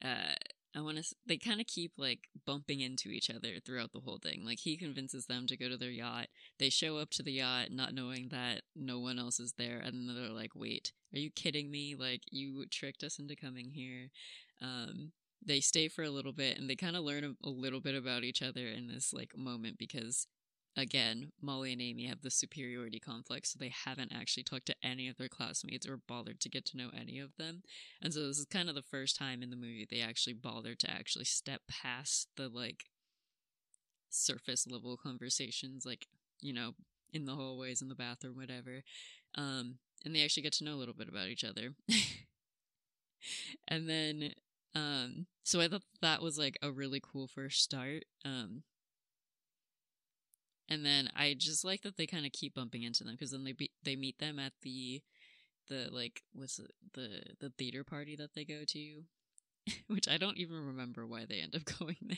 uh 0.03 0.35
I 0.75 0.81
want 0.81 0.97
to. 0.97 1.15
They 1.25 1.37
kind 1.37 1.59
of 1.59 1.67
keep 1.67 1.93
like 1.97 2.27
bumping 2.45 2.79
into 2.79 3.09
each 3.09 3.29
other 3.29 3.59
throughout 3.65 3.91
the 3.91 4.01
whole 4.01 4.19
thing. 4.19 4.45
Like 4.45 4.59
he 4.59 4.77
convinces 4.77 5.25
them 5.25 5.47
to 5.47 5.57
go 5.57 5.67
to 5.67 5.77
their 5.77 5.89
yacht. 5.89 6.27
They 6.59 6.69
show 6.69 6.97
up 6.97 7.09
to 7.11 7.23
the 7.23 7.31
yacht 7.31 7.71
not 7.71 7.93
knowing 7.93 8.29
that 8.29 8.61
no 8.75 8.99
one 8.99 9.17
else 9.17 9.39
is 9.39 9.53
there, 9.57 9.79
and 9.79 10.07
then 10.07 10.15
they're 10.15 10.29
like, 10.29 10.55
"Wait, 10.55 10.93
are 11.13 11.19
you 11.19 11.31
kidding 11.31 11.71
me? 11.71 11.95
Like 11.97 12.21
you 12.29 12.65
tricked 12.67 13.03
us 13.03 13.17
into 13.17 13.35
coming 13.35 13.71
here." 13.71 14.09
Um, 14.61 15.11
they 15.43 15.59
stay 15.59 15.87
for 15.87 16.03
a 16.03 16.09
little 16.11 16.33
bit, 16.33 16.59
and 16.59 16.69
they 16.69 16.75
kind 16.75 16.95
of 16.95 17.03
learn 17.03 17.23
a, 17.23 17.47
a 17.47 17.49
little 17.49 17.81
bit 17.81 17.95
about 17.95 18.23
each 18.23 18.41
other 18.43 18.67
in 18.67 18.87
this 18.87 19.11
like 19.11 19.35
moment 19.35 19.79
because 19.79 20.27
again, 20.79 21.31
Molly 21.41 21.73
and 21.73 21.81
Amy 21.81 22.07
have 22.07 22.21
the 22.21 22.31
superiority 22.31 22.99
complex, 22.99 23.51
so 23.51 23.57
they 23.59 23.73
haven't 23.85 24.11
actually 24.13 24.43
talked 24.43 24.65
to 24.67 24.75
any 24.83 25.07
of 25.07 25.17
their 25.17 25.29
classmates 25.29 25.87
or 25.87 25.97
bothered 25.97 26.39
to 26.41 26.49
get 26.49 26.65
to 26.67 26.77
know 26.77 26.89
any 26.97 27.19
of 27.19 27.35
them. 27.37 27.63
And 28.01 28.13
so 28.13 28.27
this 28.27 28.39
is 28.39 28.45
kind 28.45 28.69
of 28.69 28.75
the 28.75 28.81
first 28.81 29.17
time 29.17 29.43
in 29.43 29.49
the 29.49 29.55
movie 29.55 29.87
they 29.89 30.01
actually 30.01 30.33
bothered 30.33 30.79
to 30.79 30.89
actually 30.89 31.25
step 31.25 31.61
past 31.69 32.29
the 32.35 32.49
like 32.49 32.85
surface 34.09 34.65
level 34.67 34.97
conversations, 34.97 35.85
like 35.85 36.07
you 36.41 36.53
know, 36.53 36.71
in 37.13 37.25
the 37.25 37.35
hallways, 37.35 37.81
in 37.81 37.89
the 37.89 37.95
bathroom, 37.95 38.35
whatever. 38.35 38.83
Um, 39.35 39.75
and 40.05 40.15
they 40.15 40.23
actually 40.23 40.43
get 40.43 40.53
to 40.53 40.63
know 40.63 40.73
a 40.73 40.79
little 40.79 40.93
bit 40.93 41.09
about 41.09 41.27
each 41.27 41.43
other. 41.43 41.73
and 43.67 43.89
then, 43.89 44.33
um, 44.75 45.25
so 45.43 45.59
I 45.59 45.67
thought 45.67 45.83
that 46.01 46.21
was 46.21 46.37
like 46.37 46.57
a 46.61 46.71
really 46.71 47.01
cool 47.01 47.27
first 47.27 47.61
start. 47.61 48.05
Um, 48.23 48.63
and 50.69 50.85
then 50.85 51.09
I 51.15 51.35
just 51.37 51.65
like 51.65 51.81
that 51.81 51.97
they 51.97 52.05
kind 52.07 52.25
of 52.25 52.31
keep 52.31 52.53
bumping 52.55 52.83
into 52.83 53.03
them 53.03 53.13
because 53.15 53.31
then 53.31 53.43
they 53.43 53.53
be- 53.53 53.71
they 53.83 53.95
meet 53.95 54.19
them 54.19 54.39
at 54.39 54.53
the 54.61 55.01
the 55.67 55.89
like 55.91 56.23
what's 56.33 56.59
it, 56.59 56.71
the 56.93 57.21
the 57.39 57.49
theater 57.57 57.83
party 57.83 58.15
that 58.15 58.33
they 58.35 58.45
go 58.45 58.63
to, 58.67 59.03
which 59.87 60.07
I 60.07 60.17
don't 60.17 60.37
even 60.37 60.65
remember 60.65 61.05
why 61.05 61.25
they 61.27 61.39
end 61.41 61.55
up 61.55 61.65
going 61.79 61.97
there. 62.01 62.17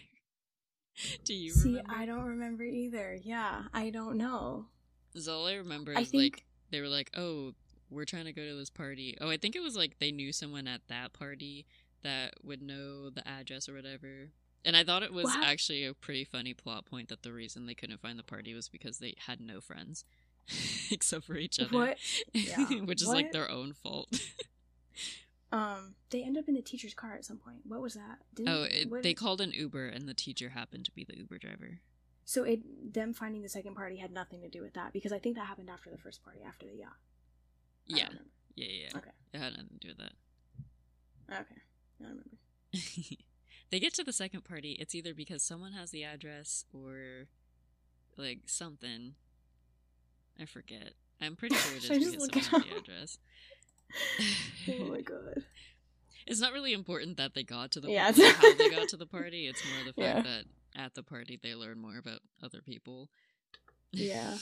Do 1.24 1.34
you 1.34 1.52
See, 1.52 1.70
remember? 1.70 1.92
I 1.96 2.06
don't 2.06 2.26
remember 2.26 2.64
either. 2.64 3.18
Yeah, 3.24 3.64
I 3.74 3.90
don't 3.90 4.18
know. 4.18 4.66
So 5.16 5.34
all 5.40 5.48
I 5.48 5.56
remember 5.56 5.94
I 5.96 6.02
is 6.02 6.10
think- 6.12 6.24
like 6.36 6.44
they 6.72 6.82
were 6.82 6.88
like, 6.90 7.12
"Oh, 7.18 7.54
we're 7.90 8.06
trying 8.06 8.26
to 8.26 8.34
go 8.34 8.46
to 8.48 8.56
this 8.56 8.70
party." 8.70 9.18
Oh, 9.20 9.30
I 9.30 9.38
think 9.38 9.56
it 9.56 9.62
was 9.62 9.76
like 9.76 10.00
they 10.00 10.12
knew 10.12 10.32
someone 10.32 10.68
at 10.68 10.82
that 10.90 11.14
party 11.14 11.66
that 12.04 12.34
would 12.44 12.62
know 12.62 13.10
the 13.10 13.26
address 13.28 13.68
or 13.70 13.74
whatever. 13.74 14.32
And 14.64 14.78
I 14.78 14.84
thought 14.84 15.04
it 15.04 15.14
was 15.14 15.26
What? 15.26 15.44
actually 15.44 15.84
a 15.86 15.94
pretty 15.94 16.24
funny 16.24 16.54
plot 16.54 16.86
point 16.86 17.10
that 17.10 17.24
the 17.24 17.34
reason 17.34 17.66
they 17.66 17.74
couldn't 17.74 18.00
find 18.00 18.18
the 18.20 18.24
party 18.24 18.54
was 18.54 18.70
because 18.70 19.00
they 19.00 19.16
had 19.28 19.42
no 19.42 19.60
friends 19.62 20.06
except 20.92 21.26
for 21.26 21.36
each 21.36 21.60
other, 21.60 21.76
What? 21.76 21.98
Yeah. 22.34 22.66
which 22.86 23.02
is 23.02 23.08
like 23.08 23.32
their 23.32 23.50
own 23.50 23.74
fault. 23.74 24.20
Um, 25.54 25.96
they 26.12 26.24
end 26.24 26.38
up 26.38 26.48
in 26.48 26.54
the 26.54 26.62
teacher's 26.62 26.94
car 26.94 27.14
at 27.14 27.26
some 27.26 27.36
point. 27.38 27.58
What 27.68 27.82
was 27.82 27.96
that? 27.96 28.20
Didn't, 28.34 28.54
oh, 28.54 28.64
it, 28.64 28.90
what- 28.90 29.04
they 29.04 29.14
called 29.14 29.42
an 29.42 29.52
Uber, 29.52 29.86
and 29.88 30.08
the 30.08 30.14
teacher 30.14 30.48
happened 30.50 30.86
to 30.86 30.92
be 30.92 31.04
the 31.04 31.18
Uber 31.18 31.38
driver. 31.40 31.80
So 32.24 32.44
it 32.46 32.94
them 32.94 33.14
finding 33.14 33.42
the 33.42 33.50
second 33.50 33.76
party 33.76 33.98
had 33.98 34.14
nothing 34.14 34.40
to 34.44 34.48
do 34.48 34.62
with 34.62 34.76
that 34.76 34.94
because 34.94 35.12
I 35.12 35.20
think 35.20 35.36
that 35.36 35.48
happened 35.48 35.70
after 35.70 35.90
the 35.90 35.98
first 35.98 36.24
party, 36.24 36.40
after 36.48 36.66
the 36.68 36.76
yacht. 36.78 36.96
Yeah, 37.86 38.08
yeah, 38.56 38.66
yeah. 38.70 38.88
yeah. 38.94 38.98
Okay. 38.98 39.10
It 39.34 39.40
had 39.40 39.52
nothing 39.52 39.68
to 39.78 39.78
do 39.80 39.88
with 39.90 39.98
that. 39.98 40.14
Okay. 41.30 41.62
I 42.00 42.04
remember. 42.04 42.38
They 43.72 43.80
get 43.80 43.94
to 43.96 44.04
the 44.04 44.14
second 44.14 44.44
party. 44.44 44.72
It's 44.80 44.94
either 44.96 45.14
because 45.14 45.44
someone 45.44 45.74
has 45.74 45.92
the 45.92 46.04
address 46.04 46.66
or 46.74 47.28
like 48.18 48.40
something. 48.48 49.14
I 50.40 50.46
forget. 50.46 50.94
I'm 51.22 51.36
pretty 51.36 51.56
sure 51.56 51.78
it 51.78 51.84
is 51.92 52.28
because 52.28 52.46
someone 52.48 52.62
has 52.68 52.72
the 52.72 52.78
address. 52.78 53.18
Oh 54.70 54.86
my 54.86 55.02
god. 55.02 55.44
it's 56.28 56.40
not 56.40 56.54
really 56.54 56.72
important 56.74 57.18
that 57.18 57.34
they 57.34 57.44
got 57.44 57.72
to 57.72 57.82
the 57.82 57.90
Yeah, 57.92 58.06
party, 58.12 58.24
how 58.30 58.56
they 58.56 58.70
got 58.70 58.88
to 58.90 58.98
the 58.98 59.06
party. 59.06 59.48
It's 59.48 59.62
more 59.66 59.84
the 59.84 59.94
fact 60.02 60.26
Yeah. 60.26 60.32
that 60.32 60.46
at 60.82 60.94
the 60.96 61.04
party 61.04 61.38
they 61.42 61.56
learn 61.56 61.80
more 61.80 61.98
about 61.98 62.20
other 62.42 62.62
people. 62.62 63.10
Yeah. 63.92 64.38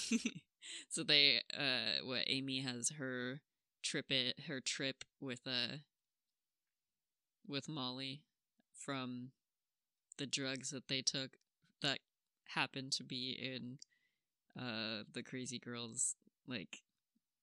so 0.90 1.04
they, 1.04 1.42
uh, 1.58 2.06
what 2.06 2.24
Amy 2.28 2.62
has 2.62 2.90
her 3.00 3.42
trip 3.82 4.12
it 4.12 4.42
her 4.48 4.60
trip 4.60 5.04
with 5.22 5.40
uh 5.48 5.78
with 7.48 7.70
Molly 7.70 8.22
from 8.80 9.32
the 10.18 10.26
drugs 10.26 10.72
that 10.72 10.88
they 10.88 11.02
took 11.02 11.38
that 11.82 12.00
happened 12.50 12.92
to 12.92 13.04
be 13.04 13.32
in 13.32 13.78
uh 14.60 15.04
the 15.14 15.22
crazy 15.22 15.60
girls 15.60 16.16
like 16.48 16.82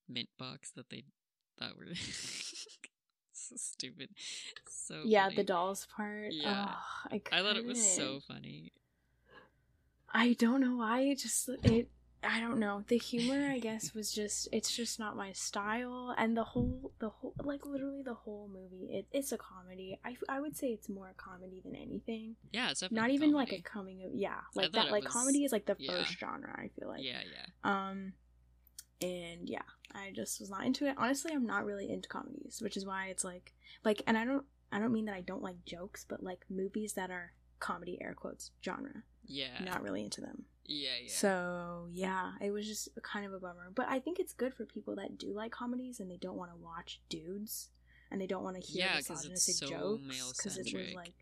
mint 0.09 0.29
box 0.39 0.71
that 0.73 0.91
they 0.91 1.05
thought 1.59 1.77
were 1.79 1.87
so 3.33 3.55
stupid 3.57 4.11
so 4.69 5.03
yeah, 5.05 5.25
funny. 5.25 5.37
the 5.37 5.45
dolls 5.45 5.87
part. 5.95 6.33
Yeah. 6.33 6.69
Oh, 6.69 7.09
I, 7.13 7.23
i 7.33 7.43
thought 7.43 7.57
it 7.57 7.67
was 7.67 7.83
so 7.85 8.21
funny 8.27 8.73
I 10.13 10.33
don't 10.35 10.61
know 10.61 10.77
why. 10.77 11.01
It 11.01 11.19
just 11.19 11.49
it. 11.65 11.89
I 12.25 12.41
don't 12.41 12.59
know. 12.59 12.83
The 12.89 12.99
humor, 12.99 13.49
I 13.51 13.59
guess, 13.69 13.95
was 13.95 14.11
just. 14.13 14.49
It's 14.53 14.75
just 14.75 14.99
not 14.99 15.17
my 15.17 15.33
style, 15.33 16.15
and 16.19 16.37
the 16.37 16.43
whole, 16.45 16.93
the 16.99 17.09
whole, 17.11 17.35
like 17.45 17.65
literally 17.67 18.03
the 18.03 18.15
whole 18.15 18.49
movie. 18.53 18.93
It, 18.93 19.07
it's 19.13 19.33
a 19.33 19.39
comedy. 19.39 19.99
I, 20.05 20.17
I 20.29 20.41
would 20.41 20.57
say 20.57 20.69
it's 20.69 20.89
more 20.89 21.09
a 21.11 21.15
comedy 21.15 21.61
than 21.65 21.77
anything. 21.77 22.37
yeah 22.53 22.71
it's 22.71 22.81
definitely 22.81 23.01
Not 23.03 23.11
even 23.15 23.33
like 23.33 23.49
a 23.53 23.61
comedy. 23.63 23.63
coming 23.63 24.05
of 24.05 24.11
yeah, 24.15 24.41
like 24.55 24.73
that. 24.73 24.91
Like 24.91 25.05
was- 25.05 25.13
comedy 25.13 25.45
is 25.45 25.53
like 25.53 25.67
the 25.67 25.77
yeah. 25.79 25.93
first 25.93 26.19
genre. 26.19 26.53
I 26.57 26.69
feel 26.79 26.89
like. 26.89 27.03
yeah 27.05 27.21
yeah 27.33 27.47
Um, 27.91 28.13
and 29.03 29.49
yeah, 29.49 29.63
I 29.95 30.11
just 30.15 30.41
was 30.41 30.51
not 30.51 30.65
into 30.65 30.87
it. 30.89 30.95
Honestly, 30.97 31.33
I'm 31.33 31.47
not 31.47 31.65
really 31.67 31.91
into 31.91 32.09
comedies, 32.09 32.59
which 32.63 32.77
is 32.77 32.87
why 32.87 33.07
it's 33.09 33.25
like, 33.25 33.53
like, 33.85 34.03
and 34.07 34.17
I 34.17 34.25
don't, 34.25 34.45
I 34.73 34.79
don't 34.79 34.93
mean 34.93 35.05
that 35.05 35.15
I 35.15 35.21
don't 35.21 35.43
like 35.43 35.65
jokes, 35.67 36.05
but 36.09 36.23
like 36.23 36.45
movies 36.51 36.95
that 36.95 37.11
are 37.11 37.33
comedy 37.61 37.99
air 38.01 38.15
quotes 38.15 38.51
genre. 38.65 39.03
yeah 39.27 39.63
Not 39.65 39.83
really 39.83 40.03
into 40.03 40.21
them. 40.23 40.45
Yeah 40.69 40.91
yeah 41.03 41.09
So 41.13 41.89
yeah, 41.93 42.33
it 42.41 42.51
was 42.51 42.67
just 42.67 42.89
kind 43.03 43.27
of 43.27 43.33
a 43.33 43.39
bummer. 43.41 43.71
But 43.75 43.87
I 43.89 43.99
think 44.01 44.19
it's 44.19 44.33
good 44.33 44.55
for 44.55 44.65
people 44.65 44.97
that 44.97 45.19
do 45.19 45.33
like 45.35 45.53
comedies 45.53 46.01
and 46.01 46.11
they 46.11 46.17
don't 46.17 46.37
want 46.37 46.51
to 46.51 46.57
watch 46.57 47.01
dudes 47.09 47.71
and 48.11 48.21
they 48.21 48.27
don't 48.27 48.45
want 48.45 48.57
to 48.57 48.63
hear 48.63 48.87
Yeah, 48.87 48.95
'cause 49.01 49.25
it's 49.25 49.29
misogynistic 49.29 49.55
so 49.57 49.67
jokes 49.69 50.33
because 50.37 50.59
it 50.59 50.75
was 50.75 50.95
like, 50.95 51.15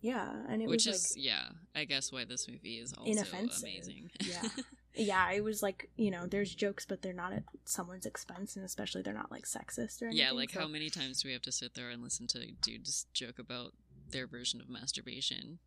yeah, 0.00 0.44
and 0.48 0.62
it 0.62 0.68
which 0.68 0.86
was 0.86 0.96
is 1.06 1.14
like, 1.16 1.24
yeah 1.24 1.48
i 1.74 1.84
guess 1.84 2.12
why 2.12 2.24
this 2.24 2.46
movie 2.48 2.78
is 2.78 2.92
also 2.92 3.10
inoffensive. 3.10 3.62
amazing 3.64 4.10
Yeah. 4.20 4.48
yeah, 4.94 5.32
it 5.32 5.42
was 5.42 5.62
like 5.62 5.90
you 5.96 6.10
know, 6.10 6.26
there's 6.26 6.54
jokes, 6.54 6.84
but 6.86 7.02
they're 7.02 7.12
not 7.12 7.32
at 7.32 7.44
someone's 7.64 8.06
expense, 8.06 8.56
and 8.56 8.64
especially 8.64 9.02
they're 9.02 9.12
not 9.14 9.30
like 9.30 9.44
sexist 9.44 10.02
or 10.02 10.06
anything. 10.06 10.18
yeah 10.24 10.30
like 10.32 10.50
so- 10.50 10.60
how 10.60 10.68
many 10.68 10.88
times 10.90 11.22
do 11.22 11.28
we 11.28 11.32
have 11.32 11.42
to 11.42 11.52
sit 11.52 11.74
there 11.74 11.90
and 11.90 12.02
listen 12.02 12.26
to 12.28 12.46
dudes 12.62 13.06
joke 13.12 13.38
about 13.38 13.72
their 14.10 14.26
version 14.26 14.60
of 14.60 14.68
masturbation 14.68 15.58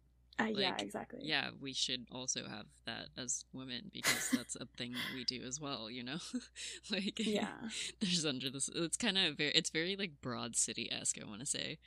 Uh, 0.41 0.60
yeah, 0.60 0.75
exactly. 0.80 1.19
yeah 1.23 1.49
we 1.62 1.73
should 1.73 2.08
also 2.12 2.41
have 2.47 2.65
that 2.86 3.08
as 3.17 3.45
women 3.54 3.89
because 3.93 4.30
that's 4.34 4.56
a 4.56 4.65
thing 4.77 4.93
that 4.93 5.13
we 5.13 5.23
do 5.23 5.41
as 5.45 5.60
well 5.60 5.89
you 5.89 6.04
know 6.04 6.17
like 6.91 7.19
Yeah. 7.19 7.47
there's 8.01 8.25
under 8.25 8.49
this 8.49 8.69
it's 8.75 8.97
kind 8.97 9.17
of 9.17 9.38
very 9.38 9.51
it's 9.51 9.69
very 9.69 9.95
like 9.95 10.21
broad 10.21 10.56
city-esque 10.56 11.17
i 11.21 11.25
want 11.27 11.39
to 11.41 11.45
say 11.45 11.77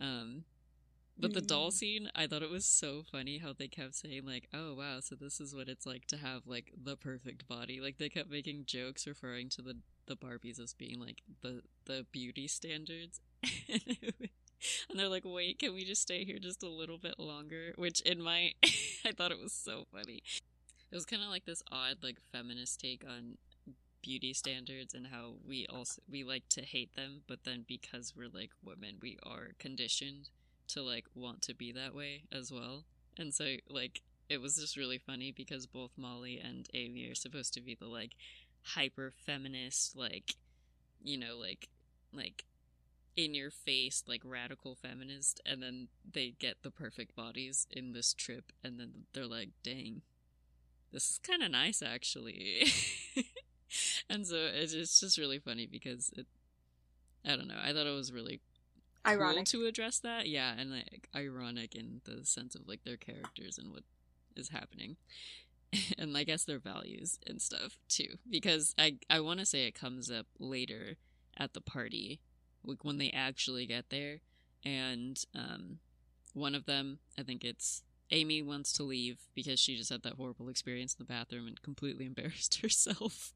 um 0.00 0.44
but 1.18 1.34
the 1.34 1.40
doll 1.42 1.70
Mm. 1.70 1.72
scene 1.72 2.10
i 2.14 2.26
thought 2.26 2.42
it 2.42 2.50
was 2.50 2.64
so 2.64 3.02
funny 3.10 3.38
how 3.38 3.52
they 3.52 3.68
kept 3.68 3.94
saying 3.94 4.24
like 4.26 4.48
oh 4.54 4.74
wow 4.74 5.00
so 5.00 5.14
this 5.14 5.40
is 5.40 5.54
what 5.54 5.68
it's 5.68 5.86
like 5.86 6.06
to 6.06 6.16
have 6.16 6.46
like 6.46 6.72
the 6.82 6.96
perfect 6.96 7.46
body 7.48 7.80
like 7.80 7.98
they 7.98 8.08
kept 8.08 8.30
making 8.30 8.64
jokes 8.66 9.06
referring 9.06 9.48
to 9.50 9.62
the 9.62 9.76
the 10.06 10.16
barbies 10.16 10.58
as 10.60 10.74
being 10.74 10.98
like 11.00 11.22
the 11.42 11.62
the 11.86 12.06
beauty 12.12 12.48
standards 12.48 13.20
and 13.68 14.28
they're 14.94 15.08
like 15.08 15.24
wait 15.24 15.58
can 15.58 15.74
we 15.74 15.84
just 15.84 16.02
stay 16.02 16.24
here 16.24 16.38
just 16.38 16.62
a 16.62 16.68
little 16.68 16.98
bit 16.98 17.18
longer? 17.18 17.72
Which 17.76 18.00
in 18.02 18.22
my 18.22 18.52
i 19.04 19.12
thought 19.12 19.32
it 19.32 19.40
was 19.40 19.52
so 19.52 19.84
funny. 19.92 20.22
It 20.90 20.96
was 20.96 21.06
kind 21.06 21.22
of 21.22 21.28
like 21.28 21.44
this 21.44 21.62
odd 21.70 21.98
like 22.02 22.18
feminist 22.32 22.80
take 22.80 23.04
on 23.08 23.38
beauty 24.02 24.32
standards 24.32 24.94
and 24.94 25.08
how 25.08 25.34
we 25.46 25.66
also 25.68 26.00
we 26.10 26.24
like 26.24 26.48
to 26.48 26.62
hate 26.62 26.96
them 26.96 27.20
but 27.28 27.40
then 27.44 27.66
because 27.68 28.14
we're 28.16 28.30
like 28.32 28.50
women 28.64 28.96
we 29.02 29.18
are 29.22 29.48
conditioned 29.58 30.30
to 30.68 30.82
like 30.82 31.04
want 31.14 31.42
to 31.42 31.54
be 31.54 31.72
that 31.72 31.94
way 31.94 32.22
as 32.32 32.50
well. 32.50 32.84
And 33.18 33.34
so 33.34 33.56
like 33.68 34.02
it 34.28 34.40
was 34.40 34.56
just 34.56 34.76
really 34.76 34.98
funny 34.98 35.32
because 35.32 35.66
both 35.66 35.90
molly 35.96 36.40
and 36.42 36.68
amy 36.72 37.08
are 37.08 37.14
supposed 37.14 37.52
to 37.54 37.60
be 37.60 37.74
the 37.74 37.86
like 37.86 38.12
hyper 38.62 39.12
feminist 39.26 39.96
like 39.96 40.34
you 41.02 41.18
know 41.18 41.36
like 41.36 41.68
like 42.12 42.44
in 43.24 43.34
your 43.34 43.50
face 43.50 44.02
like 44.06 44.22
radical 44.24 44.74
feminist 44.74 45.40
and 45.44 45.62
then 45.62 45.88
they 46.12 46.34
get 46.38 46.62
the 46.62 46.70
perfect 46.70 47.14
bodies 47.14 47.66
in 47.70 47.92
this 47.92 48.12
trip 48.14 48.52
and 48.64 48.78
then 48.78 49.04
they're 49.12 49.26
like 49.26 49.50
dang 49.62 50.02
this 50.92 51.10
is 51.10 51.20
kind 51.22 51.42
of 51.42 51.50
nice 51.50 51.82
actually. 51.82 52.66
And 54.08 54.26
so 54.26 54.34
it's 54.52 54.72
it's 54.72 54.98
just 54.98 55.16
really 55.16 55.38
funny 55.38 55.64
because 55.64 56.10
it 56.16 56.26
i 57.24 57.36
don't 57.36 57.46
know 57.46 57.60
i 57.62 57.72
thought 57.72 57.86
it 57.86 57.94
was 57.94 58.12
really 58.12 58.40
Ironic. 59.06 59.36
cool 59.36 59.60
to 59.60 59.66
address 59.66 60.00
that. 60.00 60.26
Yeah 60.28 60.52
and 60.58 60.72
like 60.72 61.08
ironic 61.14 61.76
in 61.76 62.00
the 62.04 62.24
sense 62.24 62.56
of 62.56 62.66
like 62.66 62.82
their 62.84 62.96
characters 62.96 63.58
and 63.58 63.70
what 63.70 63.84
is 64.36 64.48
happening. 64.48 64.96
And 65.96 66.16
i 66.16 66.24
guess 66.24 66.42
their 66.44 66.58
values 66.58 67.20
and 67.28 67.40
stuff 67.40 67.78
too 67.88 68.16
because 68.28 68.74
i 68.76 68.96
i 69.08 69.20
want 69.20 69.38
to 69.38 69.46
say 69.46 69.66
it 69.66 69.74
comes 69.76 70.10
up 70.10 70.26
later 70.40 70.96
at 71.36 71.54
the 71.54 71.60
party 71.60 72.20
like 72.64 72.84
when 72.84 72.98
they 72.98 73.10
actually 73.10 73.66
get 73.66 73.90
there. 73.90 74.20
And 74.64 75.22
um 75.34 75.78
one 76.32 76.54
of 76.54 76.66
them 76.66 76.98
i 77.18 77.22
think 77.22 77.44
it's 77.44 77.82
amy 78.10 78.42
wants 78.42 78.72
to 78.72 78.82
leave 78.82 79.18
because 79.34 79.58
she 79.58 79.76
just 79.76 79.90
had 79.90 80.02
that 80.02 80.14
horrible 80.14 80.48
experience 80.48 80.94
in 80.94 81.04
the 81.04 81.12
bathroom 81.12 81.46
and 81.46 81.62
completely 81.62 82.06
embarrassed 82.06 82.60
herself. 82.60 83.32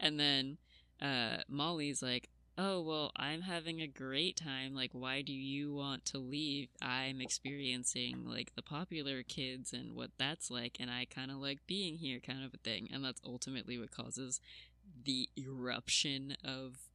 And 0.00 0.18
then 0.18 0.58
uh 1.00 1.38
molly's 1.48 2.02
like 2.02 2.28
oh 2.56 2.80
well 2.80 3.12
i'm 3.16 3.42
having 3.42 3.80
a 3.80 3.86
great 3.86 4.36
time. 4.36 4.74
Like 4.74 4.90
why 4.92 5.22
do 5.22 5.32
you 5.32 5.72
want 5.74 6.04
to 6.06 6.18
leave? 6.18 6.68
I'm 6.82 7.20
experiencing 7.20 8.24
like 8.26 8.54
the 8.56 8.62
popular 8.62 9.22
kids 9.22 9.72
and 9.72 9.94
what 9.94 10.10
that's 10.18 10.50
like 10.50 10.78
and 10.80 10.90
i 10.90 11.04
kind 11.04 11.30
of 11.30 11.36
like 11.36 11.66
being 11.66 11.96
here 11.96 12.18
kind 12.20 12.44
of 12.44 12.54
a 12.54 12.58
thing. 12.58 12.88
And 12.92 13.04
that's 13.04 13.20
ultimately 13.24 13.78
what 13.78 13.90
causes 13.90 14.40
the 15.04 15.28
eruption 15.36 16.36
of 16.42 16.87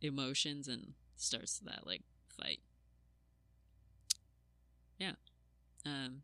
emotions 0.00 0.68
and 0.68 0.92
starts 1.16 1.58
that 1.60 1.86
like 1.86 2.02
fight 2.28 2.60
yeah 4.98 5.12
um 5.86 6.22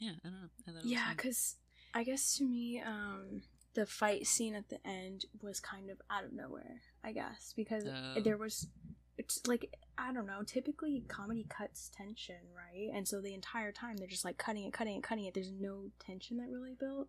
yeah, 0.00 0.12
I 0.24 0.28
don't 0.28 0.32
know. 0.32 0.48
I 0.66 0.70
thought 0.70 0.78
it 0.78 0.82
was 0.84 0.92
Yeah, 0.92 1.10
because 1.10 1.56
I 1.92 2.04
guess 2.04 2.36
to 2.36 2.44
me, 2.44 2.80
um, 2.80 3.42
the 3.74 3.84
fight 3.84 4.28
scene 4.28 4.54
at 4.54 4.68
the 4.68 4.78
end 4.86 5.24
was 5.42 5.58
kind 5.58 5.90
of 5.90 6.00
out 6.08 6.22
of 6.24 6.32
nowhere. 6.32 6.82
I 7.02 7.10
guess 7.10 7.52
because 7.56 7.84
Oh. 7.84 8.20
there 8.20 8.36
was, 8.36 8.68
it's 9.16 9.44
like 9.48 9.74
I 9.98 10.12
don't 10.12 10.26
know. 10.26 10.42
Typically, 10.46 11.02
comedy 11.08 11.46
cuts 11.48 11.90
tension, 11.96 12.36
right? 12.56 12.90
And 12.94 13.08
so 13.08 13.20
the 13.20 13.34
entire 13.34 13.72
time 13.72 13.96
they're 13.96 14.06
just 14.06 14.24
like 14.24 14.38
cutting 14.38 14.64
it, 14.66 14.72
cutting 14.72 14.94
it, 14.98 15.02
cutting 15.02 15.24
it. 15.24 15.34
There's 15.34 15.50
no 15.50 15.90
tension 15.98 16.36
that 16.36 16.48
really 16.48 16.74
built. 16.78 17.08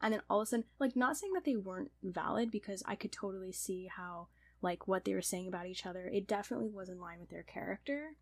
And 0.00 0.14
then 0.14 0.22
all 0.30 0.40
of 0.40 0.44
a 0.44 0.46
sudden, 0.46 0.64
like 0.78 0.96
not 0.96 1.16
saying 1.16 1.32
that 1.34 1.44
they 1.44 1.56
weren't 1.56 1.90
valid 2.02 2.50
because 2.50 2.82
I 2.86 2.94
could 2.94 3.12
totally 3.12 3.52
see 3.52 3.88
how 3.94 4.28
like 4.60 4.88
what 4.88 5.04
they 5.04 5.14
were 5.14 5.22
saying 5.22 5.48
about 5.48 5.66
each 5.66 5.86
other. 5.86 6.10
It 6.12 6.26
definitely 6.26 6.70
was 6.70 6.88
in 6.88 7.00
line 7.00 7.20
with 7.20 7.30
their 7.30 7.42
character. 7.42 8.14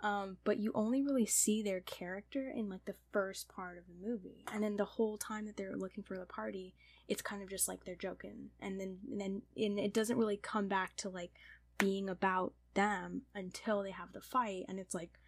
Um, 0.00 0.36
but 0.44 0.58
you 0.58 0.70
only 0.74 1.02
really 1.02 1.26
see 1.26 1.60
their 1.60 1.80
character 1.80 2.52
in 2.54 2.68
like 2.68 2.84
the 2.84 2.94
first 3.12 3.48
part 3.48 3.78
of 3.78 3.84
the 3.88 4.08
movie. 4.08 4.44
And 4.52 4.62
then 4.62 4.76
the 4.76 4.84
whole 4.84 5.16
time 5.16 5.46
that 5.46 5.56
they're 5.56 5.76
looking 5.76 6.04
for 6.04 6.16
the 6.16 6.26
party 6.26 6.74
it's 7.08 7.22
kind 7.22 7.42
of 7.42 7.48
just 7.48 7.66
like 7.66 7.84
they're 7.84 7.94
joking. 7.94 8.50
And 8.60 8.78
then 8.78 8.98
and 9.10 9.20
then 9.20 9.42
and 9.56 9.78
it 9.78 9.94
doesn't 9.94 10.18
really 10.18 10.36
come 10.36 10.68
back 10.68 10.94
to 10.98 11.08
like 11.08 11.32
being 11.78 12.08
about 12.08 12.52
them 12.74 13.22
until 13.34 13.82
they 13.82 13.90
have 13.90 14.12
the 14.12 14.20
fight. 14.20 14.66
And 14.68 14.78
it's 14.78 14.94
like 14.94 15.18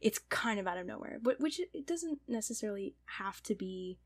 it's 0.00 0.18
kind 0.18 0.60
of 0.60 0.66
out 0.66 0.78
of 0.78 0.86
nowhere. 0.86 1.18
But 1.20 1.40
which 1.40 1.58
it 1.58 1.86
doesn't 1.86 2.20
necessarily 2.28 2.94
have 3.06 3.42
to 3.44 3.54
be 3.54 3.98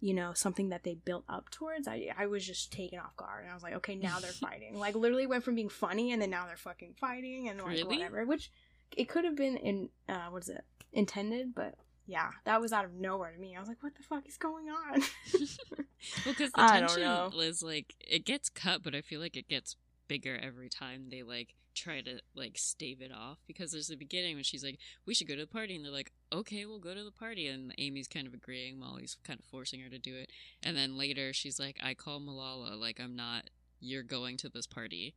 you 0.00 0.12
know 0.12 0.32
something 0.34 0.68
that 0.68 0.84
they 0.84 0.94
built 0.94 1.24
up 1.28 1.50
towards 1.50 1.88
i 1.88 2.08
i 2.18 2.26
was 2.26 2.46
just 2.46 2.72
taken 2.72 2.98
off 2.98 3.16
guard. 3.16 3.42
And 3.44 3.50
i 3.50 3.54
was 3.54 3.62
like 3.62 3.74
okay 3.76 3.94
now 3.94 4.18
they're 4.20 4.30
fighting. 4.48 4.78
Like 4.78 4.94
literally 4.94 5.26
went 5.26 5.44
from 5.44 5.54
being 5.54 5.68
funny 5.68 6.12
and 6.12 6.20
then 6.20 6.30
now 6.30 6.46
they're 6.46 6.56
fucking 6.56 6.94
fighting 7.00 7.48
and 7.48 7.60
like 7.60 7.68
Really? 7.70 7.96
whatever 7.98 8.24
which 8.24 8.50
it 8.96 9.08
could 9.08 9.24
have 9.24 9.36
been 9.36 9.56
in 9.56 9.88
uh 10.08 10.26
what 10.30 10.42
is 10.42 10.48
it? 10.50 10.64
Intended 10.92 11.54
but 11.54 11.74
yeah 12.06 12.30
that 12.44 12.60
was 12.60 12.72
out 12.72 12.84
of 12.84 12.92
nowhere 12.94 13.32
to 13.32 13.38
me. 13.38 13.56
I 13.56 13.60
was 13.60 13.68
like 13.68 13.82
what 13.82 13.94
the 13.96 14.02
fuck 14.02 14.26
is 14.26 14.36
going 14.36 14.66
on? 14.68 15.02
Well, 16.24 16.34
because 16.34 16.52
the 16.52 16.66
tension 16.66 17.40
is 17.40 17.62
like 17.62 17.94
it 18.00 18.24
gets 18.24 18.48
cut, 18.48 18.82
but 18.82 18.94
I 18.94 19.00
feel 19.00 19.18
like 19.18 19.36
it 19.36 19.48
gets 19.48 19.76
bigger 20.08 20.38
every 20.40 20.68
time 20.68 21.06
they 21.10 21.22
like 21.22 21.54
try 21.76 22.00
to 22.00 22.20
like 22.34 22.58
stave 22.58 23.00
it 23.00 23.12
off. 23.12 23.38
Because 23.46 23.70
there's 23.70 23.88
the 23.88 23.96
beginning 23.96 24.34
when 24.34 24.44
she's 24.44 24.64
like, 24.64 24.78
"We 25.04 25.14
should 25.14 25.28
go 25.28 25.34
to 25.36 25.42
the 25.42 25.46
party," 25.46 25.76
and 25.76 25.84
they're 25.84 25.92
like, 25.92 26.12
"Okay, 26.32 26.64
we'll 26.66 26.78
go 26.80 26.94
to 26.94 27.04
the 27.04 27.12
party," 27.12 27.46
and 27.46 27.74
Amy's 27.78 28.08
kind 28.08 28.26
of 28.26 28.34
agreeing, 28.34 28.78
Molly's 28.78 29.16
kind 29.22 29.38
of 29.38 29.46
forcing 29.46 29.80
her 29.80 29.88
to 29.90 29.98
do 29.98 30.16
it, 30.16 30.30
and 30.62 30.76
then 30.76 30.96
later 30.96 31.32
she's 31.32 31.60
like, 31.60 31.78
"I 31.82 31.94
call 31.94 32.20
Malala, 32.20 32.78
like 32.78 32.98
I'm 33.00 33.14
not. 33.14 33.50
You're 33.78 34.02
going 34.02 34.36
to 34.38 34.48
this 34.48 34.66
party." 34.66 35.14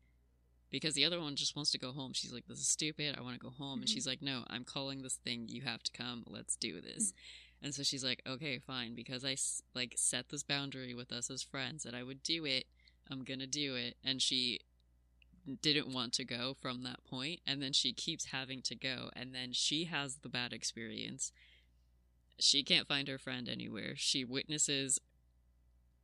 Because 0.70 0.94
the 0.94 1.06
other 1.06 1.20
one 1.20 1.36
just 1.36 1.56
wants 1.56 1.72
to 1.72 1.80
go 1.80 1.92
home. 1.92 2.14
She's 2.14 2.32
like, 2.32 2.46
"This 2.46 2.60
is 2.60 2.68
stupid. 2.68 3.16
I 3.18 3.22
want 3.22 3.34
to 3.34 3.40
go 3.40 3.50
home." 3.50 3.80
And 3.80 3.90
Mhm. 3.90 3.94
she's 3.94 4.06
like, 4.06 4.22
"No, 4.22 4.44
I'm 4.48 4.64
calling 4.64 5.02
this 5.02 5.16
thing. 5.16 5.50
You 5.50 5.62
have 5.62 5.82
to 5.84 5.92
come. 5.92 6.24
Let's 6.28 6.56
do 6.56 6.80
this." 6.80 7.14
And 7.62 7.76
so 7.76 7.84
she's 7.84 8.04
like, 8.06 8.22
okay, 8.26 8.60
fine, 8.60 8.96
because 8.96 9.26
I 9.26 9.36
like 9.74 9.94
set 9.98 10.30
this 10.30 10.44
boundary 10.44 10.94
with 10.94 11.12
us 11.12 11.30
as 11.30 11.44
friends 11.44 11.84
that 11.84 11.94
I 11.94 12.04
would 12.04 12.24
do 12.24 12.46
it. 12.46 12.68
I'm 13.10 13.24
gonna 13.24 13.48
do 13.48 13.76
it. 13.76 13.98
And 14.04 14.22
she 14.22 14.60
didn't 15.56 15.94
want 15.94 16.14
to 16.14 16.26
go 16.26 16.56
from 16.60 16.84
that 16.84 17.04
point, 17.06 17.42
and 17.46 17.62
then 17.62 17.74
she 17.74 17.94
keeps 17.94 18.26
having 18.26 18.62
to 18.64 18.76
go, 18.76 19.10
and 19.16 19.34
then 19.34 19.54
she 19.54 19.86
has 19.86 20.18
the 20.18 20.30
bad 20.30 20.54
experience. 20.54 21.32
She 22.40 22.64
can't 22.64 22.88
find 22.88 23.08
her 23.08 23.18
friend 23.18 23.50
anywhere. 23.50 23.94
She 23.96 24.24
witnesses 24.24 25.00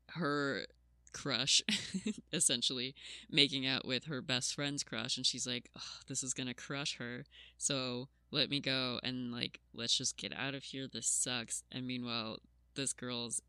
her 0.09 0.65
crush 1.13 1.61
essentially 2.33 2.93
making 3.31 3.65
out 3.65 3.85
with 3.85 4.03
her 4.03 4.21
best 4.21 4.53
friend's 4.53 4.83
crush 4.83 5.15
and 5.15 5.25
she's 5.25 5.47
like 5.47 5.69
"Ugh, 5.73 6.03
this 6.09 6.21
is 6.23 6.33
gonna 6.33 6.53
crush 6.53 6.97
her 6.97 7.23
so 7.57 8.09
let 8.31 8.49
me 8.49 8.59
go 8.59 8.99
and 9.01 9.31
like 9.31 9.61
let's 9.73 9.97
just 9.97 10.17
get 10.17 10.33
out 10.37 10.53
of 10.53 10.63
here 10.63 10.89
this 10.91 11.07
sucks 11.07 11.63
and 11.71 11.87
meanwhile 11.87 12.39
this 12.75 12.91
girl's 12.91 13.41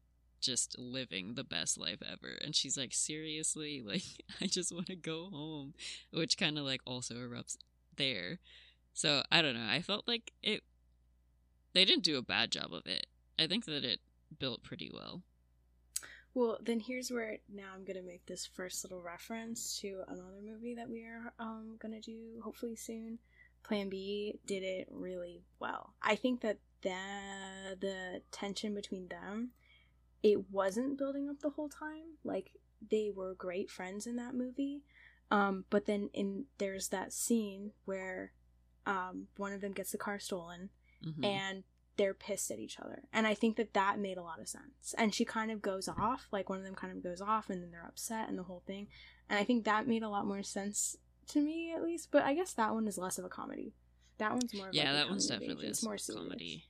just 0.47 0.79
living 0.79 1.35
the 1.35 1.45
best 1.45 1.79
life 1.79 1.99
ever. 2.01 2.35
And 2.43 2.55
she's 2.55 2.79
like 2.79 2.95
seriously? 2.95 3.83
Like 3.87 4.03
i 4.41 4.47
just 4.47 4.73
want 4.73 4.87
to 4.87 4.97
go 4.97 5.29
home. 5.31 5.75
Which 6.13 6.39
kind 6.39 6.59
of 6.59 6.65
like 6.65 6.81
also 6.87 7.15
erupts 7.15 7.57
there. 7.97 8.39
So 8.95 9.23
i 9.31 9.43
don't 9.43 9.55
know. 9.55 9.69
I 9.69 9.83
felt 9.83 10.07
like 10.07 10.33
it 10.43 10.63
they 11.75 11.85
didn't 11.85 12.05
do 12.05 12.17
a 12.17 12.23
bad 12.23 12.53
job 12.53 12.73
of 12.73 12.87
it. 12.87 13.07
I 13.39 13.47
think 13.47 13.67
that 13.67 13.85
it 13.85 14.01
built 14.39 14.63
pretty 14.63 14.91
well. 14.93 15.23
Well, 16.33 16.59
then 16.63 16.81
here's 16.81 17.11
where 17.11 17.39
now 17.53 17.73
I'm 17.75 17.85
gonna 17.85 18.03
make 18.03 18.25
this 18.27 18.47
first 18.47 18.85
little 18.85 19.03
reference 19.03 19.79
to 19.81 20.03
another 20.09 20.41
movie 20.45 20.75
that 20.75 20.89
we 20.89 21.03
are 21.05 21.33
um 21.39 21.77
gonna 21.81 22.01
do 22.01 22.41
hopefully 22.43 22.77
soon. 22.77 23.19
Plan 23.63 23.89
B 23.89 24.39
did 24.47 24.63
it 24.63 24.87
really 24.91 25.43
well. 25.59 25.95
I 26.01 26.15
think 26.15 26.41
that 26.43 26.59
the 26.83 27.77
the 27.81 28.23
tension 28.31 28.75
between 28.75 29.09
them, 29.09 29.51
it 30.23 30.51
wasn't 30.51 30.99
building 30.99 31.29
up 31.29 31.41
the 31.41 31.51
whole 31.51 31.69
time. 31.69 32.17
Like 32.25 32.53
they 32.91 33.11
were 33.15 33.35
great 33.35 33.71
friends 33.71 34.07
in 34.07 34.17
that 34.17 34.35
movie, 34.35 34.83
um, 35.31 35.65
but 35.71 35.87
then 35.87 36.11
in 36.13 36.45
there's 36.59 36.89
that 36.89 37.13
scene 37.13 37.73
where 37.85 38.33
um 38.87 39.27
one 39.37 39.53
of 39.53 39.61
them 39.61 39.73
gets 39.73 39.91
the 39.93 39.99
car 39.99 40.19
stolen 40.19 40.71
Mhm. 41.05 41.25
and 41.25 41.65
they're 41.97 42.15
pissed 42.15 42.51
at 42.51 42.59
each 42.59 42.79
other. 42.79 43.05
And 43.13 43.27
I 43.27 43.33
think 43.35 43.57
that 43.57 43.73
that 43.73 43.99
made 43.99 44.19
a 44.19 44.23
lot 44.23 44.39
of 44.41 44.49
sense. 44.49 44.95
And 44.99 45.15
she 45.15 45.25
kind 45.25 45.51
of 45.51 45.63
goes 45.63 45.89
off, 45.89 46.29
like 46.31 46.49
one 46.51 46.59
of 46.59 46.65
them 46.65 46.75
kind 46.75 46.95
of 46.95 47.03
goes 47.03 47.23
off, 47.23 47.49
and 47.49 47.63
then 47.63 47.71
they're 47.71 47.87
upset 47.87 48.29
and 48.29 48.39
the 48.39 48.43
whole 48.43 48.63
thing. 48.67 48.89
And 49.31 49.39
I 49.39 49.45
think 49.45 49.65
that 49.65 49.87
made 49.89 50.03
a 50.03 50.09
lot 50.11 50.27
more 50.27 50.43
sense 50.43 50.97
to 51.29 51.41
me, 51.41 51.73
at 51.73 51.83
least. 51.83 52.11
But 52.11 52.25
I 52.25 52.35
guess 52.35 52.53
that 52.53 52.75
one 52.75 52.87
is 52.87 52.99
less 52.99 53.19
of 53.19 53.25
a 53.25 53.29
comedy. 53.31 53.73
That 54.19 54.33
one's 54.33 54.53
more. 54.55 54.69
Of 54.69 54.75
yeah 54.75 54.85
like 54.85 54.93
a 54.93 54.97
that 54.97 55.09
one's 55.09 55.27
definitely. 55.27 55.67
It's 55.69 55.83
more 55.83 55.97
serious. 55.99 56.23
comedy 56.23 56.65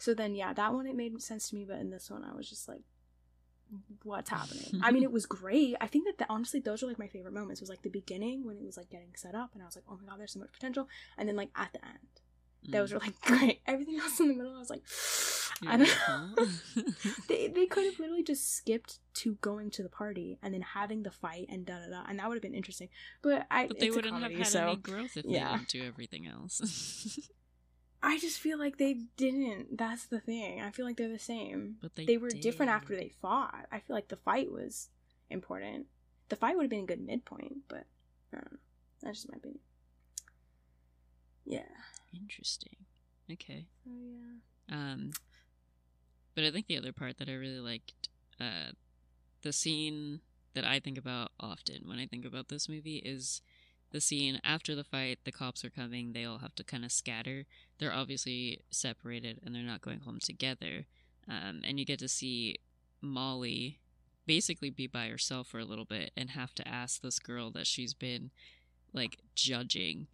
So 0.00 0.14
then, 0.14 0.34
yeah, 0.34 0.52
that 0.54 0.72
one 0.72 0.86
it 0.86 0.96
made 0.96 1.20
sense 1.22 1.50
to 1.50 1.54
me, 1.54 1.64
but 1.64 1.78
in 1.78 1.90
this 1.90 2.10
one, 2.10 2.24
I 2.24 2.34
was 2.34 2.48
just 2.48 2.66
like, 2.68 2.80
"What's 4.02 4.30
happening?" 4.30 4.80
I 4.82 4.90
mean, 4.92 5.02
it 5.02 5.12
was 5.12 5.26
great. 5.26 5.76
I 5.80 5.86
think 5.86 6.06
that 6.06 6.18
the, 6.18 6.26
honestly, 6.28 6.58
those 6.58 6.82
are 6.82 6.86
like 6.86 6.98
my 6.98 7.06
favorite 7.06 7.34
moments. 7.34 7.60
Was 7.60 7.70
like 7.70 7.82
the 7.82 7.90
beginning 7.90 8.44
when 8.44 8.56
it 8.56 8.64
was 8.64 8.76
like 8.78 8.88
getting 8.90 9.12
set 9.14 9.34
up, 9.34 9.50
and 9.52 9.62
I 9.62 9.66
was 9.66 9.76
like, 9.76 9.84
"Oh 9.88 9.98
my 10.00 10.08
god, 10.08 10.18
there's 10.18 10.32
so 10.32 10.40
much 10.40 10.52
potential," 10.52 10.88
and 11.18 11.28
then 11.28 11.36
like 11.36 11.50
at 11.54 11.72
the 11.74 11.84
end, 11.84 12.08
those 12.68 12.90
Mm. 12.90 12.94
were 12.94 12.98
like 13.00 13.20
great. 13.30 13.60
Everything 13.66 13.98
else 14.00 14.18
in 14.20 14.28
the 14.28 14.34
middle, 14.34 14.54
I 14.56 14.58
was 14.58 14.70
like, 14.70 14.82
I 15.70 15.76
don't 15.76 15.98
know. 16.08 16.46
they 17.28 17.48
they 17.48 17.66
could 17.66 17.84
have 17.84 17.98
literally 17.98 18.22
just 18.22 18.56
skipped 18.56 19.00
to 19.20 19.34
going 19.42 19.70
to 19.72 19.82
the 19.82 19.90
party 19.90 20.38
and 20.42 20.54
then 20.54 20.62
having 20.62 21.02
the 21.02 21.10
fight 21.10 21.46
and 21.50 21.66
da 21.66 21.74
da 21.78 21.90
da, 21.90 22.04
and 22.08 22.18
that 22.18 22.26
would 22.28 22.36
have 22.36 22.42
been 22.42 22.54
interesting. 22.54 22.88
But 23.20 23.46
I, 23.50 23.66
But 23.66 23.78
they 23.78 23.90
wouldn't 23.90 24.14
comedy, 24.14 24.36
have 24.36 24.44
had 24.44 24.52
so 24.52 24.66
any 24.68 24.76
growth 24.76 25.18
if 25.18 25.26
yeah. 25.26 25.50
they 25.52 25.56
didn't 25.58 25.68
do 25.68 25.82
everything 25.84 26.26
else. 26.26 27.28
I 28.02 28.18
just 28.18 28.38
feel 28.40 28.58
like 28.58 28.78
they 28.78 28.94
didn't. 29.16 29.76
That's 29.76 30.06
the 30.06 30.20
thing. 30.20 30.60
I 30.60 30.70
feel 30.70 30.86
like 30.86 30.96
they're 30.96 31.08
the 31.08 31.18
same. 31.18 31.76
but 31.82 31.94
they 31.94 32.06
They 32.06 32.16
were 32.16 32.30
different 32.30 32.72
after 32.72 32.96
they 32.96 33.10
fought. 33.20 33.66
I 33.70 33.80
feel 33.80 33.94
like 33.94 34.08
the 34.08 34.16
fight 34.16 34.50
was 34.50 34.88
important. 35.28 35.86
The 36.28 36.36
fight 36.36 36.56
would 36.56 36.64
have 36.64 36.70
been 36.70 36.84
a 36.84 36.86
good 36.86 37.00
midpoint, 37.04 37.58
but 37.68 37.84
I 38.32 38.36
don't 38.36 38.52
know. 38.52 38.58
That's 39.02 39.18
just 39.18 39.30
my 39.30 39.36
opinion. 39.36 39.60
Yeah. 41.44 41.62
Interesting. 42.14 42.76
Okay. 43.30 43.66
So 43.84 43.90
yeah. 43.90 44.74
Um, 44.76 45.10
but 46.34 46.44
I 46.44 46.50
think 46.50 46.68
the 46.68 46.78
other 46.78 46.92
part 46.92 47.18
that 47.18 47.28
I 47.28 47.34
really 47.34 47.60
liked, 47.60 48.08
uh, 48.40 48.72
the 49.42 49.52
scene 49.52 50.20
that 50.54 50.64
I 50.64 50.80
think 50.80 50.98
about 50.98 51.32
often 51.38 51.82
when 51.86 51.98
I 51.98 52.06
think 52.06 52.24
about 52.24 52.48
this 52.48 52.68
movie 52.68 52.96
is 52.96 53.42
the 53.90 54.00
scene 54.00 54.40
after 54.44 54.74
the 54.74 54.84
fight. 54.84 55.18
The 55.24 55.32
cops 55.32 55.64
are 55.64 55.70
coming. 55.70 56.12
They 56.12 56.24
all 56.24 56.38
have 56.38 56.54
to 56.56 56.64
kind 56.64 56.84
of 56.84 56.92
scatter. 56.92 57.44
They're 57.78 57.92
obviously 57.92 58.60
separated 58.70 59.40
and 59.44 59.54
they're 59.54 59.62
not 59.62 59.82
going 59.82 60.00
home 60.00 60.18
together. 60.22 60.86
Um, 61.28 61.60
and 61.64 61.78
you 61.78 61.84
get 61.84 61.98
to 62.00 62.08
see 62.08 62.56
Molly 63.00 63.78
basically 64.26 64.70
be 64.70 64.86
by 64.86 65.08
herself 65.08 65.48
for 65.48 65.58
a 65.58 65.64
little 65.64 65.84
bit 65.84 66.12
and 66.16 66.30
have 66.30 66.54
to 66.54 66.68
ask 66.68 67.00
this 67.00 67.18
girl 67.18 67.50
that 67.50 67.66
she's 67.66 67.94
been 67.94 68.30
like 68.92 69.18
judging 69.34 70.06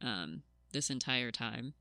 um, 0.00 0.42
this 0.72 0.90
entire 0.90 1.30
time 1.30 1.74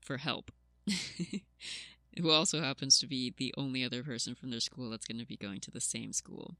for 0.00 0.16
help. 0.16 0.50
Who 2.18 2.30
also 2.30 2.60
happens 2.60 2.98
to 2.98 3.06
be 3.06 3.32
the 3.36 3.54
only 3.56 3.84
other 3.84 4.02
person 4.02 4.34
from 4.34 4.50
their 4.50 4.60
school 4.60 4.90
that's 4.90 5.06
going 5.06 5.18
to 5.18 5.26
be 5.26 5.36
going 5.36 5.60
to 5.60 5.70
the 5.70 5.80
same 5.80 6.12
school. 6.12 6.56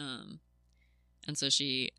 Um, 0.00 0.40
and 1.26 1.38
so 1.38 1.48
she 1.48 1.90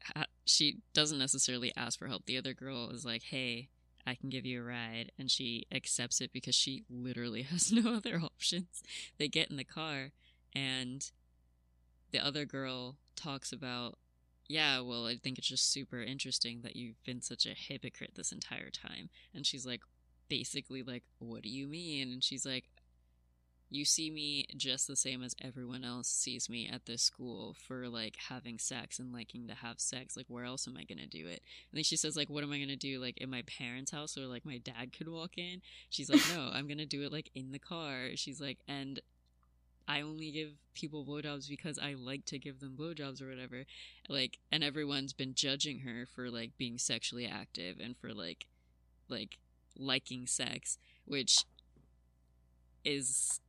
she 0.46 0.78
doesn't 0.94 1.20
necessarily 1.20 1.72
ask 1.76 1.98
for 1.98 2.08
help. 2.08 2.26
The 2.26 2.38
other 2.38 2.54
girl 2.54 2.90
is 2.90 3.06
like, 3.06 3.24
"Hey, 3.24 3.70
I 4.06 4.16
can 4.16 4.30
give 4.30 4.46
you 4.46 4.62
a 4.62 4.66
ride," 4.66 5.12
and 5.18 5.32
she 5.32 5.66
accepts 5.72 6.22
it 6.22 6.34
because 6.34 6.56
she 6.56 6.84
literally 6.90 7.42
has 7.52 7.72
no 7.72 7.94
other 7.94 8.20
options. 8.20 8.84
They 9.18 9.28
get 9.28 9.50
in 9.50 9.58
the 9.58 9.64
car, 9.64 10.12
and 10.54 11.10
the 12.12 12.20
other 12.20 12.46
girl 12.46 12.98
talks 13.16 13.52
about, 13.52 13.98
"Yeah, 14.48 14.82
well, 14.82 15.06
I 15.08 15.16
think 15.18 15.38
it's 15.38 15.48
just 15.48 15.72
super 15.72 16.02
interesting 16.02 16.62
that 16.64 16.76
you've 16.76 17.02
been 17.04 17.22
such 17.22 17.46
a 17.46 17.54
hypocrite 17.54 18.16
this 18.16 18.32
entire 18.32 18.70
time." 18.70 19.10
And 19.34 19.46
she's 19.46 19.66
like, 19.66 19.82
basically 20.28 20.84
like, 20.84 21.04
"What 21.20 21.44
do 21.44 21.50
you 21.50 21.68
mean?" 21.68 22.12
And 22.12 22.24
she's 22.24 22.46
like, 22.46 22.66
you 23.74 23.86
see 23.86 24.12
me 24.12 24.46
just 24.56 24.88
the 24.88 24.96
same 24.96 25.24
as 25.24 25.36
everyone 25.42 25.84
else 25.84 26.08
sees 26.08 26.48
me 26.48 26.70
at 26.72 26.86
this 26.86 27.02
school 27.02 27.56
for 27.68 27.90
like 27.90 28.16
having 28.30 28.60
sex 28.60 29.00
and 29.00 29.12
liking 29.12 29.48
to 29.48 29.56
have 29.56 29.80
sex. 29.80 30.16
Like, 30.16 30.28
where 30.28 30.46
else 30.46 30.68
am 30.68 30.78
I 30.78 30.84
gonna 30.84 31.08
do 31.08 31.26
it? 31.26 31.42
And 31.72 31.78
then 31.78 31.84
she 31.84 31.98
says, 31.98 32.16
like, 32.16 32.30
what 32.30 32.44
am 32.44 32.52
I 32.52 32.60
gonna 32.60 32.76
do? 32.76 33.00
Like, 33.00 33.18
in 33.18 33.32
my 33.32 33.42
parents' 33.44 33.90
house 33.90 34.16
or 34.16 34.28
like 34.28 34.46
my 34.46 34.60
dad 34.60 34.94
could 34.96 35.10
walk 35.10 35.40
in? 35.40 35.62
She's 35.90 36.10
like, 36.10 36.22
no, 36.36 36.52
I'm 36.54 36.68
gonna 36.68 36.86
do 36.86 37.02
it 37.02 37.12
like 37.12 37.32
in 37.34 37.52
the 37.52 37.58
car. 37.58 38.10
She's 38.16 38.40
like, 38.40 38.60
and 38.68 39.00
I 39.88 40.02
only 40.02 40.30
give 40.30 40.52
people 40.76 41.04
blowjobs 41.04 41.50
because 41.50 41.80
I 41.80 41.96
like 41.96 42.26
to 42.26 42.38
give 42.38 42.60
them 42.60 42.78
blowjobs 42.80 43.24
or 43.24 43.28
whatever. 43.28 43.66
Like, 44.08 44.38
and 44.52 44.64
everyone's 44.64 45.14
been 45.14 45.34
judging 45.34 45.80
her 45.80 46.06
for 46.06 46.30
like 46.30 46.52
being 46.60 46.78
sexually 46.78 47.26
active 47.26 47.78
and 47.80 47.98
for 47.98 48.14
like, 48.14 48.46
like 49.10 49.40
liking 49.76 50.28
sex, 50.28 50.78
which 51.06 51.44
is 52.86 53.40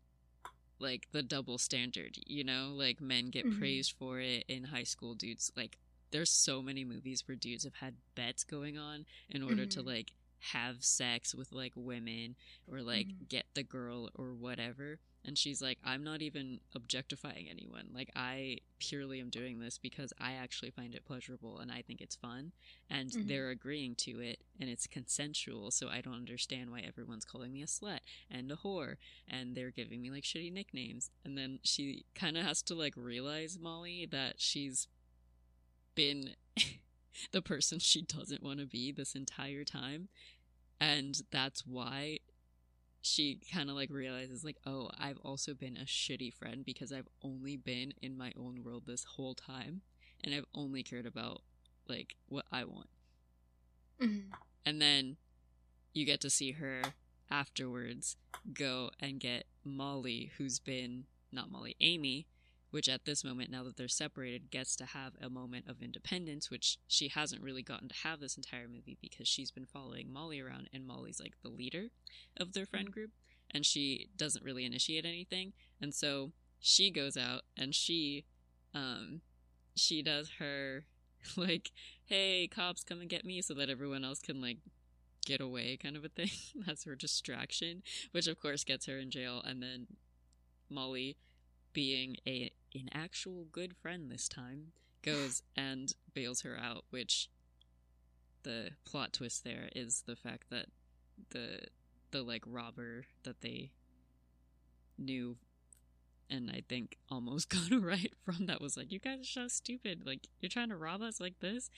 like 0.78 1.08
the 1.12 1.22
double 1.22 1.58
standard, 1.58 2.18
you 2.26 2.44
know? 2.44 2.72
Like 2.74 3.00
men 3.00 3.30
get 3.30 3.46
Mhm. 3.46 3.58
praised 3.58 3.92
for 3.92 4.20
it 4.20 4.44
in 4.48 4.64
high 4.64 4.82
school 4.84 5.14
dudes 5.14 5.50
like 5.56 5.78
there's 6.10 6.30
so 6.30 6.62
many 6.62 6.84
movies 6.84 7.26
where 7.26 7.34
dudes 7.36 7.64
have 7.64 7.74
had 7.74 7.96
bets 8.14 8.44
going 8.44 8.78
on 8.78 9.04
in 9.28 9.42
order 9.42 9.66
to 9.66 9.82
Mhm. 9.82 9.86
like 9.86 10.12
have 10.38 10.84
sex 10.84 11.34
with 11.34 11.50
like 11.52 11.72
women 11.74 12.36
or 12.68 12.82
like 12.82 13.08
Mhm. 13.08 13.28
get 13.28 13.46
the 13.54 13.62
girl 13.64 14.10
or 14.14 14.32
whatever. 14.34 15.00
And 15.26 15.38
she's 15.38 15.62
like, 15.62 15.78
I'm 15.82 16.04
not 16.04 16.20
even 16.20 16.60
objectifying 16.74 17.48
anyone. 17.50 17.88
Like, 17.94 18.10
I 18.14 18.58
purely 18.78 19.20
am 19.20 19.30
doing 19.30 19.58
this 19.58 19.78
because 19.78 20.12
I 20.20 20.32
actually 20.32 20.70
find 20.70 20.94
it 20.94 21.06
pleasurable 21.06 21.58
and 21.60 21.72
I 21.72 21.80
think 21.80 22.00
it's 22.02 22.14
fun. 22.16 22.52
And 22.90 23.10
Mhm. 23.10 23.28
they're 23.28 23.48
agreeing 23.50 23.94
to 23.96 24.20
it 24.20 24.40
and 24.60 24.68
it's 24.68 24.86
consensual. 24.86 25.70
So 25.70 25.88
I 25.88 26.02
don't 26.02 26.14
understand 26.14 26.70
why 26.70 26.80
everyone's 26.80 27.24
calling 27.24 27.52
me 27.52 27.62
a 27.62 27.66
slut 27.66 28.00
and 28.30 28.52
a 28.52 28.56
whore. 28.56 28.96
And 29.26 29.54
they're 29.54 29.70
giving 29.70 30.02
me 30.02 30.10
like 30.10 30.24
shitty 30.24 30.52
nicknames. 30.52 31.10
And 31.24 31.38
then 31.38 31.60
she 31.62 32.04
kind 32.14 32.36
of 32.36 32.44
has 32.44 32.60
to 32.64 32.74
like 32.74 32.94
realize, 32.96 33.58
Molly, 33.58 34.04
that 34.06 34.40
she's 34.40 34.88
been 35.94 36.34
the 37.32 37.42
person 37.42 37.78
she 37.78 38.02
doesn't 38.02 38.42
want 38.42 38.60
to 38.60 38.66
be 38.66 38.92
this 38.92 39.14
entire 39.14 39.64
time. 39.64 40.08
And 40.80 41.22
that's 41.30 41.66
why 41.66 42.18
she 43.06 43.38
kind 43.52 43.68
of 43.68 43.76
like 43.76 43.90
realizes 43.90 44.44
like 44.44 44.56
oh 44.66 44.88
i've 44.98 45.18
also 45.18 45.52
been 45.52 45.76
a 45.76 45.84
shitty 45.84 46.32
friend 46.32 46.64
because 46.64 46.90
i've 46.90 47.08
only 47.22 47.54
been 47.56 47.92
in 48.00 48.16
my 48.16 48.32
own 48.38 48.62
world 48.64 48.84
this 48.86 49.04
whole 49.04 49.34
time 49.34 49.82
and 50.22 50.34
i've 50.34 50.46
only 50.54 50.82
cared 50.82 51.04
about 51.06 51.42
like 51.86 52.16
what 52.28 52.46
i 52.50 52.64
want 52.64 52.88
Mhm. 54.00 54.30
and 54.66 54.80
then 54.82 55.16
you 55.92 56.04
get 56.04 56.20
to 56.22 56.30
see 56.30 56.52
her 56.52 56.82
afterwards 57.30 58.16
go 58.52 58.90
and 58.98 59.20
get 59.20 59.44
molly 59.64 60.32
who's 60.38 60.58
been 60.58 61.04
not 61.30 61.50
molly 61.50 61.76
amy 61.80 62.26
which 62.74 62.88
at 62.88 63.04
this 63.04 63.22
moment 63.22 63.52
now 63.52 63.62
that 63.62 63.76
they're 63.76 63.86
separated 63.86 64.50
gets 64.50 64.74
to 64.74 64.84
have 64.84 65.12
a 65.22 65.30
moment 65.30 65.64
of 65.68 65.80
independence 65.80 66.50
which 66.50 66.76
she 66.88 67.06
hasn't 67.06 67.40
really 67.40 67.62
gotten 67.62 67.88
to 67.88 67.94
have 68.02 68.18
this 68.18 68.36
entire 68.36 68.66
movie 68.66 68.98
because 69.00 69.28
she's 69.28 69.52
been 69.52 69.64
following 69.64 70.12
molly 70.12 70.40
around 70.40 70.68
and 70.72 70.84
molly's 70.84 71.20
like 71.20 71.34
the 71.44 71.48
leader 71.48 71.86
of 72.36 72.52
their 72.52 72.66
friend 72.66 72.90
group 72.90 73.10
and 73.52 73.64
she 73.64 74.08
doesn't 74.16 74.44
really 74.44 74.64
initiate 74.64 75.06
anything 75.06 75.52
and 75.80 75.94
so 75.94 76.32
she 76.58 76.90
goes 76.90 77.16
out 77.16 77.42
and 77.56 77.76
she 77.76 78.24
um 78.74 79.20
she 79.76 80.02
does 80.02 80.32
her 80.40 80.84
like 81.36 81.70
hey 82.06 82.48
cops 82.48 82.82
come 82.82 83.00
and 83.00 83.08
get 83.08 83.24
me 83.24 83.40
so 83.40 83.54
that 83.54 83.70
everyone 83.70 84.04
else 84.04 84.18
can 84.18 84.40
like 84.40 84.58
get 85.24 85.40
away 85.40 85.78
kind 85.82 85.96
of 85.96 86.04
a 86.04 86.08
thing. 86.08 86.28
That's 86.66 86.84
her 86.86 86.96
distraction 86.96 87.84
which 88.10 88.26
of 88.26 88.40
course 88.40 88.64
gets 88.64 88.86
her 88.86 88.98
in 88.98 89.12
jail 89.12 89.40
and 89.46 89.62
then 89.62 89.86
molly 90.68 91.16
being 91.72 92.16
a 92.26 92.50
an 92.74 92.88
actual 92.92 93.46
good 93.52 93.76
friend 93.76 94.10
this 94.10 94.28
time 94.28 94.72
goes 95.02 95.42
and 95.56 95.92
bails 96.14 96.42
her 96.42 96.56
out 96.60 96.84
which 96.90 97.28
the 98.42 98.70
plot 98.84 99.12
twist 99.12 99.44
there 99.44 99.68
is 99.74 100.02
the 100.06 100.16
fact 100.16 100.44
that 100.50 100.66
the 101.30 101.60
the 102.10 102.22
like 102.22 102.42
robber 102.46 103.04
that 103.24 103.40
they 103.40 103.70
knew 104.98 105.36
and 106.30 106.50
I 106.50 106.62
think 106.68 106.98
almost 107.10 107.48
got 107.50 107.70
it 107.70 107.80
right 107.80 108.12
from 108.24 108.46
that 108.46 108.60
was 108.60 108.76
like, 108.76 108.90
you 108.90 108.98
guys 108.98 109.20
are 109.20 109.24
so 109.24 109.48
stupid. 109.48 110.02
Like, 110.04 110.28
you're 110.40 110.48
trying 110.48 110.70
to 110.70 110.76
rob 110.76 111.02
us 111.02 111.20
like 111.20 111.40
this. 111.40 111.70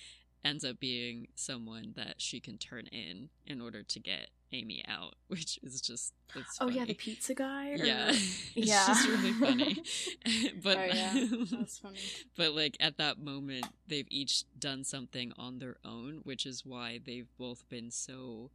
Ends 0.44 0.64
up 0.64 0.79
being 0.79 1.29
someone 1.35 1.92
that 1.96 2.16
she 2.18 2.38
can 2.40 2.57
turn 2.57 2.87
in 2.92 3.31
in 3.46 3.61
order 3.61 3.83
to 3.83 3.99
get 4.01 4.31
Amy 4.53 4.85
out, 4.87 5.14
which 5.27 5.59
is 5.62 5.81
just 5.81 6.12
Oh 6.61 6.68
yeah, 6.68 6.85
the 6.85 6.94
pizza 6.94 7.35
guy. 7.35 7.72
Or... 7.72 7.77
yeah, 7.85 8.09
it's 8.11 8.55
Yeah. 8.55 8.87
just 8.87 9.09
really 9.09 9.33
funny. 9.33 9.83
but 10.62 10.77
oh 10.79 10.85
yeah, 10.85 11.25
that's 11.51 11.79
funny. 11.79 11.99
but 12.37 12.53
like 12.55 12.77
at 12.81 12.96
that 12.99 13.18
moment, 13.18 13.66
they've 13.88 14.07
each 14.09 14.44
done 14.59 14.85
something 14.85 15.33
on 15.37 15.59
their 15.59 15.77
own, 15.85 16.20
which 16.22 16.46
is 16.46 16.64
why 16.64 17.01
they've 17.05 17.29
both 17.38 17.68
been 17.68 17.90
so 17.90 18.51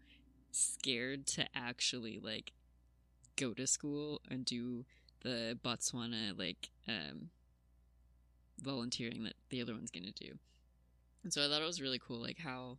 scared 0.52 1.26
to 1.28 1.46
actually 1.56 2.20
like 2.20 2.54
go 3.36 3.54
to 3.54 3.66
school 3.68 4.22
and 4.30 4.46
do 4.46 4.86
the 5.24 5.58
Botswana 5.64 6.38
like 6.38 6.70
um 6.88 7.30
volunteering 8.62 9.24
that 9.24 9.34
the 9.50 9.62
other 9.62 9.74
one's 9.74 9.92
gonna 9.92 10.12
do. 10.12 10.38
And 11.24 11.32
so 11.32 11.46
I 11.46 11.48
thought 11.50 11.62
it 11.62 11.66
was 11.66 11.82
really 11.82 12.00
cool, 12.00 12.20
like 12.22 12.40
how 12.40 12.78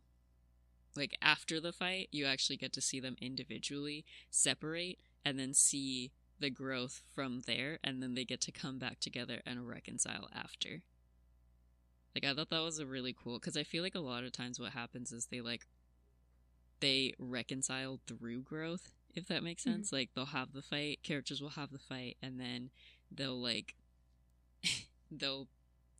like 0.95 1.17
after 1.21 1.59
the 1.59 1.71
fight, 1.73 2.09
you 2.11 2.25
actually 2.25 2.57
get 2.57 2.73
to 2.73 2.81
see 2.81 2.99
them 2.99 3.15
individually 3.19 4.05
separate 4.29 4.99
and 5.25 5.39
then 5.39 5.53
see 5.53 6.11
the 6.39 6.49
growth 6.49 7.01
from 7.15 7.41
there, 7.47 7.79
and 7.83 8.01
then 8.03 8.15
they 8.15 8.25
get 8.25 8.41
to 8.41 8.51
come 8.51 8.77
back 8.77 8.99
together 8.99 9.41
and 9.45 9.67
reconcile 9.67 10.29
after. 10.33 10.81
Like 12.13 12.25
I 12.25 12.33
thought 12.33 12.49
that 12.49 12.59
was 12.59 12.79
a 12.79 12.85
really 12.85 13.13
cool 13.13 13.39
because 13.39 13.57
I 13.57 13.63
feel 13.63 13.81
like 13.81 13.95
a 13.95 13.99
lot 13.99 14.23
of 14.23 14.31
times 14.31 14.59
what 14.59 14.73
happens 14.73 15.11
is 15.11 15.27
they 15.27 15.41
like 15.41 15.65
they 16.79 17.13
reconcile 17.17 17.99
through 18.05 18.41
growth, 18.41 18.91
if 19.15 19.25
that 19.27 19.43
makes 19.43 19.63
Mhm. 19.63 19.71
sense. 19.71 19.91
Like 19.93 20.13
they'll 20.13 20.25
have 20.25 20.51
the 20.51 20.61
fight, 20.61 21.01
characters 21.01 21.41
will 21.41 21.49
have 21.49 21.71
the 21.71 21.79
fight, 21.79 22.17
and 22.21 22.39
then 22.39 22.69
they'll 23.09 23.39
like 23.41 23.75
they'll 25.11 25.47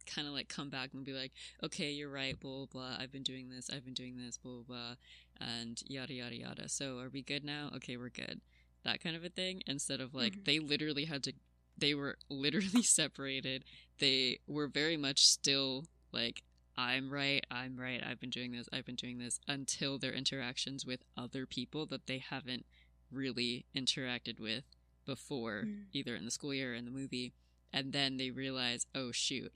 kind 0.06 0.28
of 0.28 0.34
like 0.34 0.50
come 0.50 0.70
back 0.70 0.94
and 0.94 1.04
be 1.04 1.14
like, 1.14 1.32
okay, 1.64 1.92
you're 1.92 2.10
right, 2.12 2.40
blah, 2.40 2.66
blah, 2.66 2.66
blah. 2.72 2.98
I've 3.00 3.12
been 3.12 3.24
doing 3.24 3.50
this, 3.50 3.70
I've 3.70 3.86
been 3.86 3.94
doing 3.94 4.18
this, 4.18 4.38
blah, 4.38 4.54
blah, 4.54 4.64
blah, 4.68 4.96
and 5.40 5.82
yada, 5.88 6.14
yada, 6.14 6.36
yada. 6.36 6.70
So 6.70 7.00
are 7.00 7.10
we 7.10 7.22
good 7.22 7.44
now? 7.44 7.70
Okay, 7.76 7.98
we're 7.98 8.10
good. 8.10 8.42
That 8.84 9.02
kind 9.02 9.16
of 9.16 9.24
a 9.24 9.30
thing. 9.30 9.64
Instead 9.68 10.02
of 10.02 10.14
like, 10.14 10.34
Mhm. 10.36 10.46
they 10.46 10.60
literally 10.60 11.06
had 11.06 11.24
to, 11.24 11.34
they 11.78 11.94
were 11.94 12.18
literally 12.30 12.84
separated. 12.84 13.64
They 14.00 14.40
were 14.48 14.68
very 14.68 14.98
much 14.98 15.26
still 15.26 15.86
like, 16.12 16.44
I'm 16.76 17.12
right, 17.12 17.46
I'm 17.52 17.78
right, 17.80 18.02
I've 18.04 18.20
been 18.20 18.30
doing 18.32 18.52
this, 18.52 18.68
I've 18.74 18.86
been 18.86 18.96
doing 18.96 19.20
this, 19.20 19.40
until 19.48 20.00
their 20.00 20.12
interactions 20.14 20.86
with 20.86 21.04
other 21.16 21.46
people 21.46 21.86
that 21.88 22.08
they 22.08 22.18
haven't 22.18 22.66
really 23.12 23.66
interacted 23.76 24.40
with 24.40 24.64
before, 25.06 25.64
Mm. 25.66 25.86
either 25.94 26.16
in 26.16 26.26
the 26.26 26.32
school 26.32 26.54
year 26.54 26.72
or 26.72 26.76
in 26.76 26.86
the 26.86 26.92
movie. 26.92 27.34
And 27.72 27.92
then 27.94 28.18
they 28.18 28.32
realize, 28.32 28.86
oh 28.96 29.12
shoot, 29.12 29.56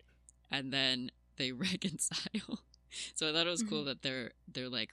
and 0.52 0.72
then 0.74 1.12
they 1.38 1.52
reconcile. 1.68 2.60
so 3.16 3.30
I 3.30 3.34
thought 3.34 3.48
it 3.48 3.52
was 3.52 3.64
cool 3.64 3.84
Mhm. 3.84 3.86
that 3.86 4.02
they're 4.02 4.32
they're 4.48 4.70
like 4.70 4.92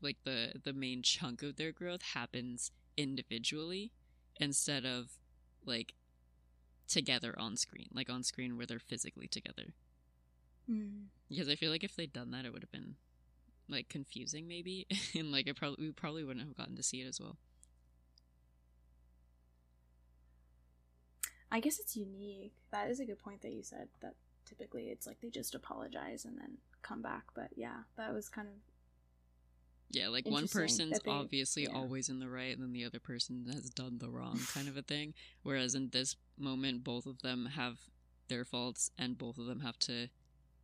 like 0.00 0.18
the 0.24 0.54
the 0.64 0.72
main 0.72 1.02
chunk 1.02 1.42
of 1.42 1.56
their 1.56 1.72
growth 1.72 2.02
happens 2.02 2.70
individually 2.96 3.92
instead 4.40 4.84
of 4.84 5.18
like 5.64 5.94
together 6.88 7.34
on 7.38 7.56
screen, 7.56 7.88
like 7.92 8.10
on 8.10 8.22
screen 8.22 8.56
where 8.56 8.66
they're 8.66 8.78
physically 8.78 9.26
together. 9.28 9.74
Mm. 10.70 11.06
Because 11.28 11.48
I 11.48 11.56
feel 11.56 11.70
like 11.70 11.84
if 11.84 11.96
they'd 11.96 12.12
done 12.12 12.30
that, 12.32 12.44
it 12.44 12.52
would 12.52 12.62
have 12.62 12.72
been 12.72 12.96
like 13.68 13.88
confusing 13.88 14.46
maybe, 14.48 14.86
and 15.14 15.32
like 15.32 15.46
it 15.46 15.56
probably 15.56 15.86
we 15.86 15.92
probably 15.92 16.24
wouldn't 16.24 16.46
have 16.46 16.56
gotten 16.56 16.76
to 16.76 16.82
see 16.82 17.00
it 17.02 17.06
as 17.08 17.20
well. 17.20 17.36
I 21.50 21.60
guess 21.60 21.78
it's 21.78 21.96
unique. 21.96 22.54
That 22.72 22.90
is 22.90 23.00
a 23.00 23.04
good 23.04 23.18
point 23.18 23.42
that 23.42 23.52
you 23.52 23.62
said. 23.62 23.88
That 24.00 24.14
typically 24.56 24.84
it's 24.84 25.06
like 25.06 25.20
they 25.20 25.30
just 25.30 25.54
apologize 25.54 26.24
and 26.24 26.38
then 26.38 26.58
come 26.82 27.02
back. 27.02 27.24
But 27.34 27.48
yeah, 27.56 27.78
that 27.96 28.12
was 28.14 28.28
kind 28.28 28.48
of 28.48 28.54
Yeah, 29.90 30.08
like 30.08 30.26
one 30.28 30.48
person's 30.48 30.98
they- 31.00 31.10
obviously 31.10 31.64
yeah. 31.64 31.74
always 31.74 32.08
in 32.08 32.20
the 32.20 32.28
right, 32.28 32.52
and 32.52 32.62
then 32.62 32.72
the 32.72 32.84
other 32.84 33.00
person 33.00 33.46
has 33.52 33.70
done 33.70 33.98
the 33.98 34.10
wrong, 34.10 34.38
kind 34.52 34.68
of 34.68 34.76
a 34.76 34.82
thing. 34.82 35.14
Whereas 35.42 35.74
in 35.74 35.90
this 35.90 36.16
moment, 36.38 36.84
both 36.84 37.06
of 37.06 37.22
them 37.22 37.46
have 37.54 37.78
their 38.28 38.44
faults, 38.44 38.90
and 38.98 39.18
both 39.18 39.38
of 39.38 39.46
them 39.46 39.60
have 39.60 39.78
to 39.80 40.08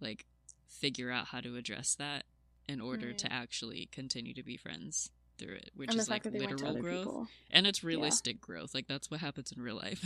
like 0.01 0.25
figure 0.67 1.11
out 1.11 1.27
how 1.27 1.41
to 1.41 1.57
address 1.57 1.95
that 1.97 2.25
in 2.69 2.81
order 2.81 3.13
to 3.13 3.33
actually 3.33 3.89
continue 3.93 4.33
to 4.35 4.43
be 4.43 4.57
friends 4.57 5.11
through 5.39 5.55
it, 5.57 5.71
which 5.75 5.95
is 5.95 6.09
like 6.09 6.23
that 6.23 6.33
they 6.33 6.39
went 6.39 6.57
to 6.59 6.65
literal 6.65 6.83
growth, 6.83 7.05
people. 7.05 7.29
and 7.51 7.67
it's 7.67 7.83
realistic 7.83 8.41
growth. 8.41 8.75
Like 8.75 8.87
that's 8.87 9.11
what 9.11 9.21
happens 9.21 9.53
in 9.53 9.63
real 9.63 9.77
life. 9.77 10.03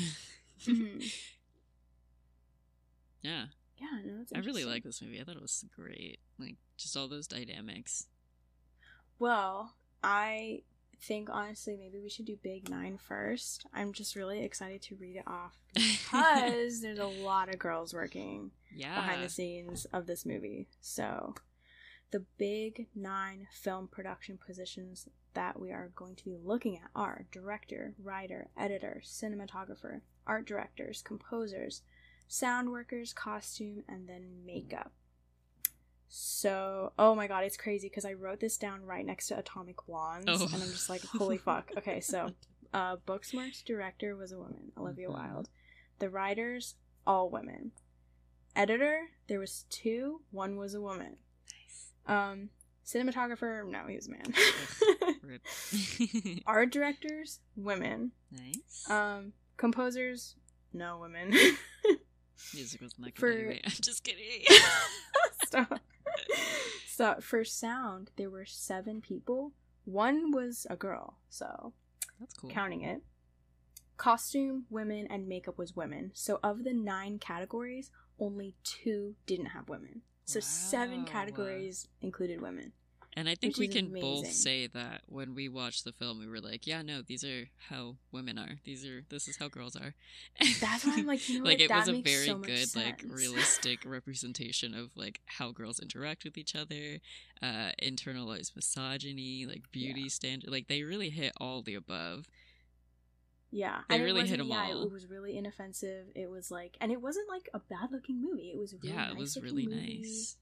Mhm. 0.65 1.03
yeah, 3.23 3.47
Yeah, 3.79 4.01
no, 4.05 4.25
I 4.35 4.39
really 4.39 4.65
like 4.65 4.85
this 4.85 5.03
movie. 5.03 5.21
I 5.21 5.25
thought 5.25 5.37
it 5.37 5.43
was 5.43 5.65
great. 5.75 6.21
Like 6.39 6.57
just 6.77 6.97
all 6.97 7.09
those 7.09 7.27
dynamics. 7.27 8.07
Well, 9.19 9.75
I 10.03 10.63
think 11.03 11.29
honestly 11.31 11.77
maybe 11.77 12.01
we 12.01 12.09
should 12.09 12.27
do 12.27 12.39
Big 12.43 12.71
Nine 12.71 12.99
first. 12.99 13.67
I'm 13.75 13.93
just 13.93 14.17
really 14.17 14.43
excited 14.43 14.83
to 14.83 14.97
read 14.97 15.17
it 15.17 15.27
off 15.27 15.59
because 15.75 16.81
there's 16.81 16.99
a 16.99 17.07
lot 17.07 17.49
of 17.49 17.59
girls 17.59 17.93
working 17.93 18.53
yeah. 18.75 18.95
behind 18.95 19.23
the 19.23 19.29
scenes 19.29 19.87
of 19.93 20.07
this 20.07 20.25
movie. 20.25 20.69
So, 20.81 21.35
the 22.11 22.25
big 22.39 22.87
nine 22.95 23.49
film 23.53 23.89
production 23.89 24.39
positions 24.39 25.09
that 25.35 25.59
we 25.59 25.73
are 25.73 25.91
going 25.97 26.15
to 26.15 26.25
be 26.25 26.37
looking 26.43 26.77
at 26.77 26.91
are 26.95 27.27
director, 27.33 27.95
writer, 28.03 28.49
editor, 28.57 29.03
cinematographer, 29.05 30.01
art 30.27 30.47
directors, 30.47 31.03
composers, 31.03 31.83
sound 32.29 32.71
workers, 32.71 33.13
costume, 33.13 33.85
and 33.89 34.09
then 34.09 34.45
makeup. 34.47 34.93
So, 36.09 36.93
oh 36.99 37.15
my 37.15 37.27
god, 37.27 37.45
it's 37.45 37.57
crazy 37.57 37.89
because 37.89 38.05
I 38.05 38.13
wrote 38.13 38.39
this 38.41 38.57
down 38.57 38.85
right 38.85 39.05
next 39.05 39.29
to 39.29 39.39
Atomic 39.39 39.85
Blondes, 39.87 40.29
Oh. 40.41 40.45
and 40.45 40.55
I'm 40.63 40.71
just 40.71 40.89
like, 40.89 41.03
holy 41.05 41.39
fuck. 41.39 41.71
Okay, 41.77 42.01
so, 42.01 42.31
uh, 42.73 42.97
Booksmart's 43.07 43.63
director 43.63 44.15
was 44.15 44.31
a 44.33 44.39
woman, 44.39 44.71
Olivia 44.77 45.09
Mhm. 45.09 45.15
Wilde. 45.15 45.49
The 45.99 46.11
writers, 46.11 46.77
all 47.07 47.31
women. 47.31 47.73
Editor, 48.55 49.09
there 49.29 49.41
was 49.41 49.65
two. 49.71 50.21
One 50.31 50.57
was 50.57 50.75
a 50.75 50.81
woman. 50.81 51.17
Nice. 51.53 51.93
Um, 52.07 52.51
cinematographer, 52.87 53.69
no, 53.69 53.87
he 53.89 53.97
was 53.97 54.07
a 54.07 54.11
man. 54.13 54.35
Art 56.47 56.71
directors, 56.71 57.41
women. 57.57 58.13
nice. 58.31 58.89
Um, 58.89 59.33
composers, 59.57 60.37
no 60.73 60.99
women. 60.99 61.35
Music 62.53 62.81
was 62.81 62.99
not 62.99 63.15
good 63.15 63.21
for- 63.21 63.31
anyway. 63.31 63.61
I'm 63.65 63.71
just 63.81 64.05
kidding. 64.05 64.43
Stop. 65.47 65.81
So 66.89 67.17
for 67.21 67.45
sound, 67.45 68.11
there 68.17 68.31
were 68.31 68.45
seven 68.47 69.01
people. 69.01 69.53
One 69.85 70.31
was 70.31 70.67
a 70.71 70.77
girl, 70.77 71.19
so 71.29 71.73
That's 72.21 72.35
cool. 72.35 72.51
counting 72.51 72.83
it. 72.83 73.03
Costume, 73.97 74.65
women, 74.71 75.07
and 75.11 75.29
makeup 75.29 75.59
was 75.59 75.77
women. 75.77 76.11
So 76.15 76.41
of 76.43 76.65
the 76.65 76.73
nine 76.73 77.19
categories, 77.19 77.91
only 78.19 78.55
two 78.65 79.15
didn't 79.27 79.47
have 79.47 79.69
women. 79.69 80.03
So 80.25 80.41
seven 80.41 81.05
categories 81.05 81.89
included 82.01 82.41
women. 82.41 82.73
And 83.17 83.29
I 83.29 83.37
think 83.37 83.57
we 83.59 83.69
can 83.69 83.93
both 83.93 84.27
say 84.33 84.67
that 84.67 85.03
when 85.07 85.37
we 85.37 85.49
watched 85.49 85.85
the 85.85 85.93
film, 85.93 86.19
we 86.19 86.27
were 86.27 86.41
like, 86.41 86.67
"Yeah, 86.67 86.83
no, 86.83 87.01
these 87.01 87.23
are 87.23 87.49
how 87.69 87.95
women 88.11 88.39
are. 88.39 88.59
These 88.65 88.85
are 88.85 89.05
this 89.09 89.29
is 89.29 89.37
how 89.37 89.47
girls 89.49 89.77
are." 89.77 89.95
That's 90.61 90.85
why 90.85 90.95
I'm 90.99 91.07
like, 91.07 91.29
you 91.29 91.39
know 91.39 91.45
like 91.45 91.59
what? 91.59 91.65
it 91.65 91.69
That 91.69 91.87
was 91.87 91.89
a 91.91 92.03
very 92.03 92.27
so 92.27 92.39
good, 92.39 92.75
like 92.75 93.03
realistic 93.07 93.85
representation 93.85 94.75
of 94.75 94.97
like 94.97 95.21
how 95.27 95.53
girls 95.53 95.79
interact 95.79 96.25
with 96.25 96.37
each 96.37 96.57
other, 96.57 96.99
uh, 97.41 97.71
internalized 97.81 98.57
misogyny, 98.57 99.47
like 99.47 99.71
beauty 99.71 100.09
standard. 100.09 100.51
Like 100.51 100.67
they 100.67 100.83
really 100.83 101.11
hit 101.11 101.33
all 101.41 101.63
the 101.63 101.77
above. 101.77 102.27
Yeah, 103.53 103.83
They 103.89 103.95
and 103.95 104.05
really 104.05 104.23
hit 104.23 104.41
wasn't- 104.41 104.41
'em 104.41 104.49
yeah, 104.49 104.75
all. 104.75 104.83
It 104.87 104.91
was 104.91 105.07
really 105.07 105.39
inoffensive. 105.39 106.07
It 106.17 106.29
was 106.29 106.51
like, 106.51 106.77
and 106.81 106.91
it 106.91 107.01
wasn't 107.01 107.29
like 107.29 107.49
a 107.55 107.61
bad 107.61 107.93
looking 107.93 108.21
movie. 108.21 108.51
It 108.51 108.59
was 108.59 108.75
really 108.75 108.89
yeah, 108.89 109.11
it 109.11 109.17
was 109.17 109.37
really 109.41 109.67
movie. 109.69 109.99
nice. 110.03 110.37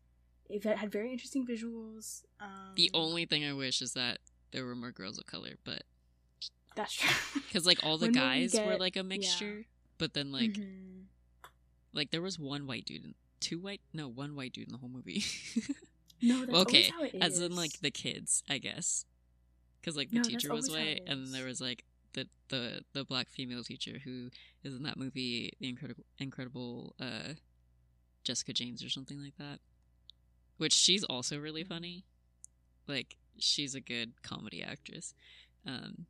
It 0.49 0.65
had 0.65 0.91
very 0.93 1.13
interesting 1.13 1.47
visuals. 1.47 2.23
Um, 2.41 2.75
The 2.77 2.91
only 2.95 3.25
thing 3.27 3.45
I 3.45 3.53
wish 3.53 3.81
is 3.81 3.93
that 3.95 4.19
there 4.53 4.65
were 4.65 4.75
more 4.75 4.93
girls 4.93 5.19
of 5.19 5.27
color, 5.27 5.57
but 5.65 5.83
that's 6.77 6.93
true. 6.95 7.15
because 7.47 7.67
like 7.67 7.79
all 7.83 7.99
the 7.99 8.07
When 8.07 8.15
will 8.15 8.21
we 8.21 8.49
guys 8.49 8.61
were 8.65 8.77
like 8.77 8.97
a 8.97 9.03
mixture, 9.03 9.67
but 9.99 10.15
then 10.15 10.33
like 10.33 10.59
Mhm. 10.59 11.05
like 11.93 12.11
there 12.11 12.23
was 12.23 12.39
one 12.39 12.67
white 12.67 12.85
dude, 12.85 13.05
and 13.05 13.15
two 13.41 13.59
white 13.59 13.81
no 13.93 14.09
one 14.09 14.35
white 14.35 14.53
dude 14.53 14.69
in 14.69 14.73
the 14.73 14.79
whole 14.79 14.89
movie. 14.91 15.25
no, 16.23 16.45
that's 16.45 16.59
okay, 16.63 16.91
how 16.91 17.03
it 17.03 17.15
is. 17.15 17.23
as 17.23 17.41
in 17.41 17.55
like 17.57 17.81
the 17.81 17.91
kids, 17.91 18.43
I 18.49 18.59
guess, 18.59 19.05
because 19.81 19.97
like 19.97 20.11
the 20.11 20.17
No, 20.19 20.23
teacher 20.23 20.51
was 20.51 20.69
white, 20.71 21.01
and 21.07 21.25
then 21.25 21.33
there 21.33 21.47
was 21.47 21.61
like 21.61 21.85
the 22.15 22.29
the 22.49 22.83
the 22.93 23.05
black 23.05 23.29
female 23.31 23.63
teacher 23.65 23.99
who 24.05 24.29
is 24.63 24.75
in 24.75 24.83
that 24.83 24.97
movie, 24.99 25.53
the 25.61 25.69
incredible 25.69 26.05
incredible 26.19 26.95
uh, 27.01 27.35
Jessica 28.25 28.53
James 28.53 28.85
or 28.85 28.89
something 28.91 29.21
like 29.23 29.37
that, 29.39 29.61
which 30.63 30.73
she's 30.73 31.03
also 31.03 31.39
really 31.39 31.65
funny. 31.65 32.05
Like 32.87 33.17
she's 33.37 33.75
a 33.75 33.81
good 33.81 34.23
comedy 34.23 34.63
actress. 34.63 35.13
Um, 35.67 36.07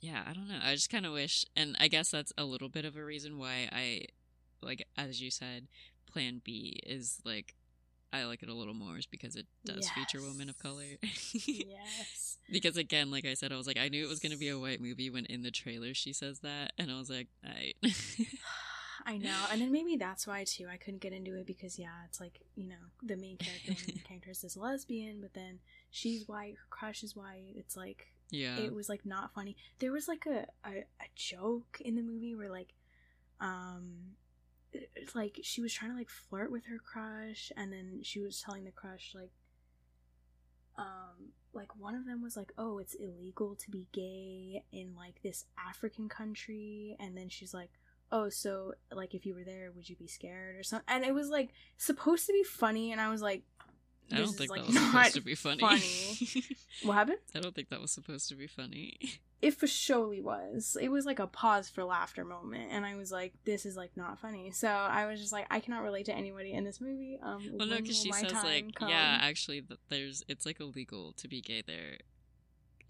yeah, 0.00 0.24
I 0.28 0.32
don't 0.32 0.48
know. 0.48 0.58
I 0.60 0.74
just 0.74 0.90
kind 0.90 1.06
of 1.06 1.12
wish, 1.12 1.46
and 1.54 1.76
I 1.78 1.86
guess 1.86 2.10
that's 2.10 2.32
a 2.36 2.42
little 2.42 2.68
bit 2.68 2.84
of 2.84 2.96
a 2.96 3.04
reason 3.04 3.38
why 3.38 3.68
I, 3.70 4.06
like, 4.60 4.84
as 4.98 5.22
you 5.22 5.30
said, 5.30 5.68
Plan 6.10 6.42
B 6.44 6.80
is 6.84 7.20
like, 7.24 7.54
I 8.12 8.24
like 8.24 8.42
it 8.42 8.48
a 8.48 8.54
little 8.54 8.74
more, 8.74 8.98
is 8.98 9.06
because 9.06 9.36
it 9.36 9.46
does 9.64 9.88
feature 9.90 10.20
women 10.20 10.48
of 10.48 10.58
color. 10.58 10.98
yes. 11.34 12.38
because 12.50 12.76
again, 12.76 13.12
like 13.12 13.26
I 13.26 13.34
said, 13.34 13.52
I 13.52 13.56
was 13.56 13.68
like, 13.68 13.78
I 13.78 13.88
knew 13.88 14.04
it 14.04 14.08
was 14.08 14.18
gonna 14.18 14.36
be 14.36 14.48
a 14.48 14.58
white 14.58 14.80
movie 14.80 15.08
when 15.08 15.26
in 15.26 15.42
the 15.42 15.52
trailer 15.52 15.94
she 15.94 16.12
says 16.12 16.40
that, 16.40 16.72
and 16.78 16.90
I 16.90 16.98
was 16.98 17.10
like, 17.10 17.28
I. 17.44 17.74
I 19.08 19.18
know, 19.18 19.36
and 19.52 19.60
then 19.60 19.70
maybe 19.70 19.96
that's 19.96 20.26
why 20.26 20.42
too 20.44 20.66
I 20.70 20.76
couldn't 20.76 21.00
get 21.00 21.12
into 21.12 21.36
it 21.36 21.46
because 21.46 21.78
yeah, 21.78 22.04
it's 22.06 22.20
like 22.20 22.40
you 22.56 22.66
know 22.66 22.74
the 23.02 23.16
main 23.16 23.36
character, 23.36 23.72
one 23.72 23.80
of 23.80 23.86
the 23.86 24.00
characters 24.00 24.42
is 24.42 24.56
lesbian, 24.56 25.20
but 25.20 25.32
then 25.32 25.60
she's 25.90 26.26
white, 26.26 26.54
her 26.56 26.66
crush 26.70 27.04
is 27.04 27.14
white. 27.14 27.54
It's 27.54 27.76
like 27.76 28.12
yeah. 28.30 28.58
it 28.58 28.74
was 28.74 28.88
like 28.88 29.06
not 29.06 29.32
funny. 29.32 29.56
There 29.78 29.92
was 29.92 30.08
like 30.08 30.26
a, 30.26 30.46
a 30.68 30.78
a 30.78 31.08
joke 31.14 31.80
in 31.84 31.94
the 31.94 32.02
movie 32.02 32.34
where 32.34 32.50
like 32.50 32.74
um 33.40 34.16
it's 34.72 35.14
like 35.14 35.38
she 35.42 35.60
was 35.60 35.72
trying 35.72 35.92
to 35.92 35.96
like 35.96 36.10
flirt 36.10 36.50
with 36.50 36.66
her 36.66 36.78
crush 36.78 37.52
and 37.56 37.72
then 37.72 38.00
she 38.02 38.20
was 38.20 38.40
telling 38.40 38.64
the 38.64 38.70
crush 38.70 39.12
like 39.14 39.30
um 40.76 41.32
like 41.54 41.74
one 41.78 41.94
of 41.94 42.04
them 42.04 42.22
was 42.22 42.36
like 42.36 42.52
oh 42.58 42.78
it's 42.78 42.94
illegal 42.94 43.54
to 43.54 43.70
be 43.70 43.86
gay 43.92 44.62
in 44.72 44.94
like 44.94 45.22
this 45.22 45.46
african 45.68 46.08
country 46.08 46.96
and 47.00 47.16
then 47.16 47.28
she's 47.28 47.54
like 47.54 47.70
oh 48.12 48.28
so 48.28 48.72
like 48.92 49.14
if 49.14 49.26
you 49.26 49.34
were 49.34 49.44
there 49.44 49.70
would 49.74 49.88
you 49.88 49.96
be 49.96 50.06
scared 50.06 50.56
or 50.56 50.62
something 50.62 50.86
and 50.88 51.04
it 51.04 51.14
was 51.14 51.28
like 51.28 51.50
supposed 51.76 52.26
to 52.26 52.32
be 52.32 52.42
funny 52.42 52.92
and 52.92 53.00
i 53.00 53.10
was 53.10 53.22
like 53.22 53.42
I 54.12 54.18
don't 54.18 54.26
is, 54.26 54.36
think 54.36 54.50
like, 54.50 54.60
that 54.60 54.68
was 54.68 54.76
supposed 54.78 55.14
to 55.14 55.20
be 55.20 55.34
funny. 55.34 55.60
funny. 55.60 56.44
what 56.84 56.94
happened 56.94 57.18
I 57.34 57.40
don't 57.40 57.54
think 57.54 57.70
that 57.70 57.80
was 57.80 57.90
supposed 57.90 58.28
to 58.28 58.36
be 58.36 58.46
funny. 58.46 58.98
it 59.42 59.54
for 59.54 59.66
surely 59.66 60.20
was. 60.20 60.76
It 60.80 60.88
was 60.90 61.06
like 61.06 61.18
a 61.18 61.26
pause 61.26 61.68
for 61.68 61.84
laughter 61.84 62.24
moment, 62.24 62.70
and 62.70 62.86
I 62.86 62.94
was 62.94 63.12
like, 63.12 63.34
"This 63.44 63.66
is 63.66 63.76
like 63.76 63.90
not 63.96 64.18
funny." 64.18 64.50
So 64.50 64.68
I 64.68 65.06
was 65.06 65.20
just 65.20 65.32
like, 65.32 65.46
I 65.50 65.60
cannot 65.60 65.82
relate 65.82 66.06
to 66.06 66.14
anybody 66.14 66.52
in 66.52 66.64
this 66.64 66.80
movie. 66.80 67.18
Um, 67.22 67.50
Well, 67.52 67.68
no, 67.68 67.76
because 67.76 68.00
she 68.00 68.12
says 68.12 68.32
like, 68.32 68.74
come? 68.74 68.88
yeah, 68.88 69.18
actually, 69.20 69.64
there's 69.88 70.24
it's 70.28 70.46
like 70.46 70.60
illegal 70.60 71.12
to 71.14 71.28
be 71.28 71.40
gay 71.40 71.62
there, 71.66 71.98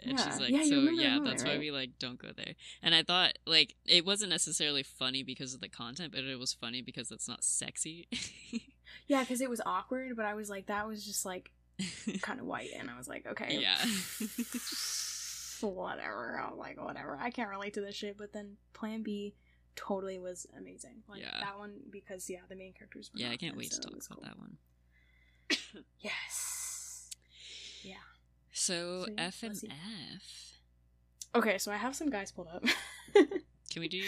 and 0.04 0.18
she's 0.18 0.40
like, 0.40 0.50
Yeah, 0.50 0.64
so 0.64 0.80
yeah, 0.90 1.18
that's 1.24 1.44
why 1.44 1.58
we 1.58 1.70
like 1.70 1.98
don't 1.98 2.18
go 2.18 2.28
there. 2.36 2.54
And 2.82 2.94
I 2.94 3.02
thought 3.02 3.38
like 3.46 3.74
it 3.84 4.04
wasn't 4.04 4.30
necessarily 4.30 4.82
funny 4.82 5.22
because 5.22 5.54
of 5.54 5.60
the 5.60 5.68
content, 5.68 6.12
but 6.12 6.24
it 6.24 6.38
was 6.38 6.52
funny 6.52 6.82
because 6.82 7.10
it's 7.10 7.28
not 7.28 7.44
sexy. 7.44 8.08
yeah, 9.08 9.20
because 9.20 9.40
it 9.40 9.50
was 9.50 9.60
awkward, 9.64 10.16
but 10.16 10.24
I 10.24 10.34
was 10.34 10.50
like, 10.50 10.66
that 10.66 10.86
was 10.86 11.04
just 11.04 11.24
like 11.24 11.50
kind 12.22 12.40
of 12.40 12.46
white, 12.46 12.70
and 12.78 12.90
I 12.90 12.96
was 12.96 13.08
like, 13.08 13.26
okay, 13.26 13.58
Yeah. 13.60 13.76
whatever. 15.60 16.38
I 16.40 16.50
was 16.50 16.58
like, 16.58 16.82
whatever. 16.82 17.18
I 17.20 17.30
can't 17.30 17.48
relate 17.50 17.74
to 17.74 17.80
this 17.80 17.94
shit. 17.94 18.18
But 18.18 18.32
then 18.32 18.56
Plan 18.74 19.02
B 19.02 19.34
totally 19.74 20.18
was 20.18 20.46
amazing. 20.56 21.02
Like 21.08 21.22
Yeah. 21.22 21.38
that 21.40 21.58
one 21.58 21.74
because 21.90 22.28
yeah, 22.28 22.40
the 22.48 22.56
main 22.56 22.72
characters. 22.72 23.10
Were 23.12 23.20
yeah, 23.20 23.30
I 23.30 23.36
can't 23.36 23.56
wait 23.56 23.70
to 23.70 23.76
so 23.76 23.80
it 23.80 23.82
talk 23.84 23.92
about 23.92 24.08
cool. 24.10 24.24
that 24.24 24.38
one. 24.38 25.84
Yes. 26.00 27.10
So 28.56 29.04
So, 29.06 29.12
F 29.18 29.42
and. 29.42 29.62
F. 30.14 30.58
Okay, 31.34 31.58
so 31.58 31.70
I 31.70 31.76
have 31.76 31.94
some 31.94 32.08
guys 32.08 32.32
pulled 32.32 32.48
up. 32.48 32.64
Can 33.14 33.80
we 33.80 33.88
do? 33.88 34.02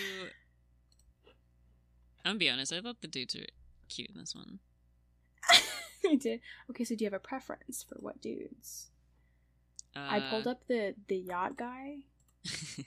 I'm 2.24 2.30
gonna 2.30 2.38
be 2.38 2.49
honest. 2.49 2.72
I 2.72 2.80
thought 2.80 3.03
the 3.03 3.09
dudes 3.09 3.34
were 3.34 3.44
cute 3.88 4.11
in 4.11 4.18
this 4.18 4.34
one. 4.34 4.61
I 6.07 6.14
did. 6.14 6.40
Okay, 6.70 6.84
so 6.84 6.94
do 6.94 7.05
you 7.05 7.07
have 7.11 7.14
a 7.14 7.18
preference 7.18 7.84
for 7.86 7.96
what 7.96 8.22
dudes? 8.22 8.88
Uh, 9.94 10.07
I 10.09 10.20
pulled 10.20 10.46
up 10.46 10.66
the 10.66 10.94
the 11.09 11.16
yacht 11.16 11.57
guy. 11.57 11.99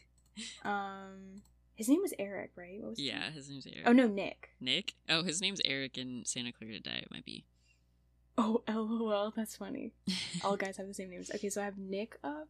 Um, 0.64 1.42
his 1.76 1.90
name 1.90 2.02
was 2.02 2.14
Eric, 2.18 2.52
right? 2.56 2.80
What 2.80 2.92
was 2.92 3.00
his 3.00 3.08
yeah, 3.08 3.20
name? 3.20 3.34
his 3.34 3.50
name's 3.50 3.68
Eric. 3.68 3.84
Oh 3.86 3.92
no, 3.92 4.08
Nick. 4.08 4.50
Nick. 4.60 4.94
Oh, 5.10 5.24
his 5.24 5.42
name's 5.42 5.62
Eric 5.66 5.98
in 5.98 6.24
Santa 6.26 6.52
Clarita 6.52 6.82
Diet. 6.82 7.04
It 7.04 7.12
might 7.12 7.26
be. 7.26 7.46
Oh, 8.38 8.64
lol, 8.70 9.34
that's 9.36 9.56
funny. 9.56 9.94
All 10.44 10.56
guys 10.58 10.78
have 10.78 10.88
the 10.88 10.94
same 10.94 11.10
names. 11.10 11.32
Okay, 11.34 11.50
so 11.50 11.62
I 11.62 11.66
have 11.66 11.78
Nick 11.78 12.18
up. 12.24 12.50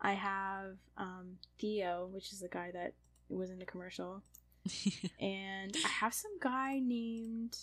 I 0.00 0.12
have 0.12 0.76
um 0.96 1.38
Theo, 1.58 2.08
which 2.12 2.32
is 2.32 2.40
the 2.40 2.48
guy 2.48 2.70
that 2.72 2.94
was 3.28 3.50
in 3.50 3.58
the 3.58 3.66
commercial, 3.66 4.22
and 5.20 5.76
I 5.84 5.88
have 5.88 6.14
some 6.14 6.38
guy 6.40 6.78
named. 6.82 7.56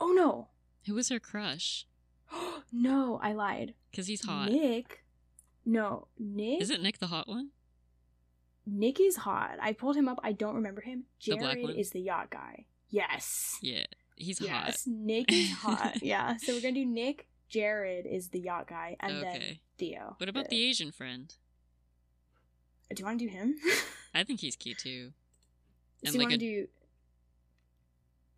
Oh 0.00 0.12
no, 0.12 0.48
Who 0.86 0.94
was 0.94 1.08
her 1.08 1.20
crush? 1.20 1.86
no, 2.72 3.20
I 3.22 3.32
lied. 3.32 3.74
Because 3.90 4.06
he's 4.08 4.24
hot. 4.24 4.50
Nick. 4.50 5.04
No, 5.64 6.08
Nick. 6.18 6.60
Is 6.60 6.70
it 6.70 6.82
Nick 6.82 6.98
the 6.98 7.06
hot 7.06 7.28
one? 7.28 7.50
Nick 8.66 9.00
is 9.00 9.16
hot. 9.16 9.56
I 9.60 9.72
pulled 9.72 9.96
him 9.96 10.08
up. 10.08 10.18
I 10.22 10.32
don't 10.32 10.54
remember 10.54 10.80
him. 10.80 11.04
The 11.24 11.36
Jared 11.36 11.62
one? 11.62 11.74
is 11.74 11.90
the 11.90 12.00
yacht 12.00 12.30
guy. 12.30 12.66
Yes. 12.88 13.58
Yeah, 13.62 13.84
he's 14.16 14.40
yes. 14.40 14.84
Nick 14.86 15.32
is 15.32 15.50
hot. 15.52 15.96
yeah. 16.02 16.36
So 16.38 16.52
we're 16.54 16.60
gonna 16.60 16.74
do 16.74 16.84
Nick, 16.86 17.26
Jared 17.48 18.06
is 18.06 18.28
the 18.28 18.40
yacht 18.40 18.66
guy, 18.68 18.96
and 19.00 19.22
then 19.22 19.42
Theo. 19.78 20.14
What 20.18 20.28
about 20.28 20.48
the 20.48 20.62
Asian 20.64 20.92
friend? 20.92 21.32
Do 22.94 23.00
you 23.00 23.04
want 23.06 23.18
to 23.18 23.24
do 23.26 23.30
him? 23.30 23.56
I 24.14 24.22
think 24.24 24.40
he's 24.40 24.54
cute 24.56 24.78
too. 24.78 25.12
so 26.02 26.06
And 26.06 26.14
you 26.14 26.20
like 26.20 26.28
want 26.28 26.40
to 26.40 26.46
a- 26.46 26.60
do? 26.62 26.68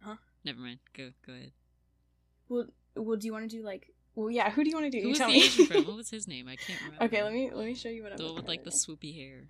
Huh? 0.01 0.15
Never 0.45 0.61
mind. 0.61 0.79
Go 0.97 1.11
go 1.27 1.33
ahead. 1.35 1.53
Well, 2.49 2.67
well, 2.95 3.17
do 3.17 3.27
you 3.27 3.33
want 3.33 3.51
to 3.51 3.55
do 3.57 3.63
like? 3.63 3.93
Well, 4.15 4.31
yeah. 4.31 4.51
Who 4.51 4.65
do 4.65 4.71
you 4.71 4.77
want 4.77 4.87
to 4.87 4.91
do? 4.91 4.99
Who 4.99 5.05
you 5.05 5.09
was 5.11 5.19
tell 5.19 5.29
the 5.29 5.35
me. 5.35 5.45
Asian 5.45 5.67
friend? 5.67 5.87
What 5.87 5.97
was 6.03 6.09
his 6.11 6.27
name? 6.27 6.49
I 6.49 6.57
can't 6.57 6.81
remember. 6.81 7.05
okay, 7.05 7.23
let 7.23 7.33
me 7.35 7.51
let 7.53 7.67
me 7.67 7.75
show 7.75 7.89
you 7.91 8.03
what 8.03 8.13
I'm 8.13 8.19
The 8.19 8.25
one 8.27 8.35
with 8.37 8.49
like 8.49 8.65
the 8.65 8.71
swoopy 8.71 9.15
hair. 9.15 9.49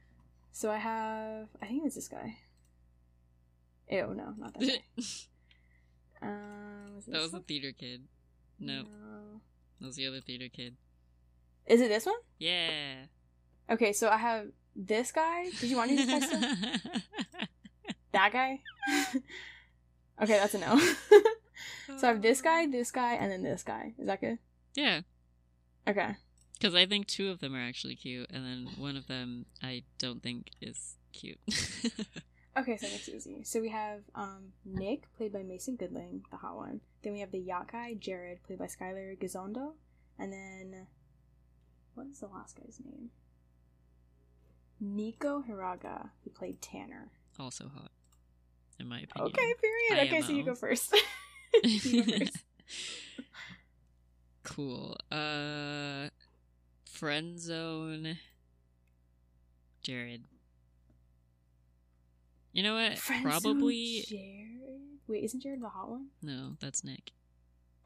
So 0.53 0.71
I 0.71 0.79
have. 0.79 1.49
I 1.63 1.67
think 1.67 1.81
it 1.83 1.85
was 1.85 1.95
this 1.95 2.09
guy. 2.09 2.39
Ew, 3.91 4.13
no, 4.17 4.35
not 4.39 4.55
that 4.59 4.61
guy. 4.97 5.03
It 7.07 7.13
that 7.13 7.21
was 7.23 7.31
the 7.31 7.37
one? 7.39 7.45
theater 7.45 7.73
kid. 7.73 8.03
No, 8.59 8.83
No. 8.83 9.41
that 9.81 9.87
was 9.87 9.97
the 9.97 10.07
other 10.07 10.21
theater 10.21 10.49
kid. 10.53 10.77
Is 11.67 11.81
it 11.81 11.89
this 11.89 12.07
one? 12.07 12.15
Yeah. 12.39 13.07
Okay, 13.71 13.93
so 13.93 14.09
I 14.09 14.17
have 14.17 14.47
this 14.75 15.11
guy. 15.13 15.51
Did 15.61 15.71
you 15.71 15.77
want 15.77 15.91
me 15.91 15.97
to 15.99 16.07
this 16.07 16.31
guy 16.31 16.55
that 18.13 18.33
guy? 18.33 18.61
okay, 20.23 20.39
that's 20.39 20.55
a 20.55 20.59
no. 20.59 20.79
so 21.99 22.09
I 22.09 22.13
have 22.13 22.23
this 22.23 22.41
guy, 22.41 22.67
this 22.67 22.91
guy, 22.91 23.15
and 23.15 23.31
then 23.31 23.43
this 23.43 23.63
guy. 23.63 23.95
Is 23.99 24.07
that 24.07 24.21
good? 24.21 24.39
Yeah, 24.75 25.01
Okay. 25.89 26.17
because 26.55 26.75
I 26.75 26.87
think 26.87 27.07
two 27.07 27.31
of 27.31 27.41
them 27.41 27.55
are 27.55 27.61
actually 27.67 27.97
cute, 27.97 28.31
and 28.31 28.45
then 28.45 28.69
one 28.79 28.97
of 28.97 29.07
them 29.07 29.47
I 29.63 29.83
don't 29.99 30.23
think 30.23 30.51
is 30.61 30.97
cute. 31.13 31.39
Okay, 32.59 32.77
so 32.79 32.87
that's 32.87 33.09
easy. 33.09 33.43
So 33.45 33.61
we 33.61 33.69
have 33.69 34.01
um, 34.15 34.53
Nick, 34.65 35.13
played 35.17 35.33
by 35.33 35.43
Mason 35.43 35.77
Gooding, 35.77 36.25
the 36.31 36.39
hot 36.39 36.57
one. 36.57 36.81
Then 37.03 37.13
we 37.13 37.21
have 37.21 37.31
the 37.31 37.39
yacht 37.39 37.71
guy, 37.71 37.95
Jared, 37.99 38.43
played 38.45 38.59
by 38.59 38.67
Skyler 38.67 39.19
Gisondo. 39.19 39.73
And 40.19 40.33
then, 40.33 40.87
what 41.95 42.07
is 42.07 42.21
the 42.21 42.29
last 42.29 42.57
guy's 42.57 42.81
name? 42.83 43.11
Nico 44.81 45.43
Hiraga, 45.47 46.11
who 46.25 46.31
played 46.31 46.61
Tanner. 46.63 47.11
also 47.39 47.69
hot, 47.75 47.91
in 48.81 48.89
my 48.89 49.01
opinion. 49.01 49.33
Okay, 49.35 49.55
period. 49.61 50.07
Okay, 50.09 50.23
so 50.23 50.33
you 50.33 50.43
go 50.45 50.55
first. 50.55 50.95
you 51.65 52.03
go 52.03 52.13
first. 52.19 52.39
cool. 54.43 54.97
Uh, 55.11 56.09
friend 56.91 57.39
zone. 57.39 58.17
Jared. 59.83 60.25
You 62.57 62.63
know 62.63 62.73
what? 62.73 62.97
Probably 62.97 64.03
Jared. 64.09 64.99
Wait, 65.07 65.25
isn't 65.25 65.43
Jared 65.43 65.61
the 65.61 65.69
hot 65.69 65.91
one? 65.91 66.07
no. 66.23 66.57
That's 66.59 66.83
Nick. 66.83 67.13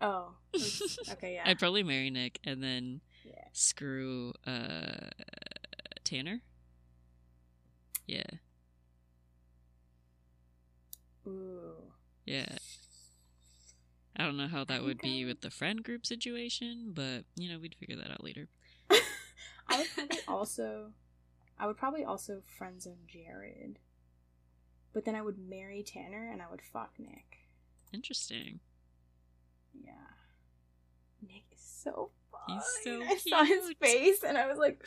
Oh, 0.00 0.34
okay, 1.10 1.34
yeah. 1.34 1.42
I'd 1.44 1.58
probably 1.58 1.82
marry 1.82 2.08
Nick 2.08 2.38
and 2.44 2.62
then 2.62 3.00
yeah. 3.24 3.48
screw 3.52 4.32
uh 4.46 5.08
Tanner. 6.04 6.42
Yeah, 8.06 8.22
Ooh. 11.26 11.72
yeah. 12.24 12.46
I 14.14 14.22
don't 14.22 14.36
know 14.36 14.46
how 14.46 14.62
that 14.62 14.84
would 14.84 14.98
be 14.98 15.24
with 15.24 15.40
the 15.40 15.50
friend 15.50 15.82
group 15.82 16.06
situation, 16.06 16.92
but 16.94 17.24
you 17.34 17.50
know 17.50 17.58
we'd 17.58 17.74
figure 17.74 17.96
that 17.96 18.12
out 18.12 18.22
later. 18.22 18.46
I 19.68 19.78
would 19.78 19.88
probably 19.96 20.18
also, 20.28 20.92
I 21.58 21.66
would 21.66 21.76
probably 21.76 22.04
also 22.04 22.42
friend 22.56 22.80
zone 22.80 22.98
Jared, 23.08 23.80
but 24.92 25.04
then 25.04 25.14
I 25.14 25.22
would 25.22 25.38
marry 25.38 25.82
Tanner 25.82 26.30
and 26.32 26.40
I 26.42 26.46
would 26.50 26.62
fuck 26.62 26.92
Nick. 26.98 27.38
Interesting. 27.92 28.60
Yeah, 29.74 29.92
Nick 31.26 31.44
is 31.52 31.60
so 31.60 32.10
fun. 32.30 32.40
He's 32.48 32.64
so 32.84 33.02
I 33.02 33.16
saw 33.16 33.44
his 33.44 33.72
face 33.80 34.22
and 34.24 34.36
I 34.38 34.46
was 34.48 34.58
like, 34.58 34.78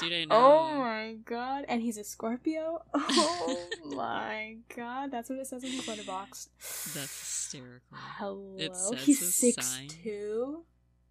Dude, 0.00 0.12
I 0.12 0.34
oh 0.34 0.74
my 0.78 1.16
god! 1.24 1.64
And 1.68 1.80
he's 1.82 1.98
a 1.98 2.04
Scorpio. 2.04 2.82
Oh 2.94 3.68
my 3.94 4.56
god! 4.76 5.10
That's 5.10 5.28
what 5.30 5.38
it 5.38 5.46
says 5.46 5.62
in 5.64 5.70
his 5.70 5.84
Letterboxd. 5.86 6.48
That's 6.94 7.18
hysterical. 7.18 7.80
Hello, 8.18 8.56
It 8.58 8.74
says 8.76 9.02
he's 9.04 9.34
six 9.34 9.66
sign. 9.66 9.88
two. 9.88 10.64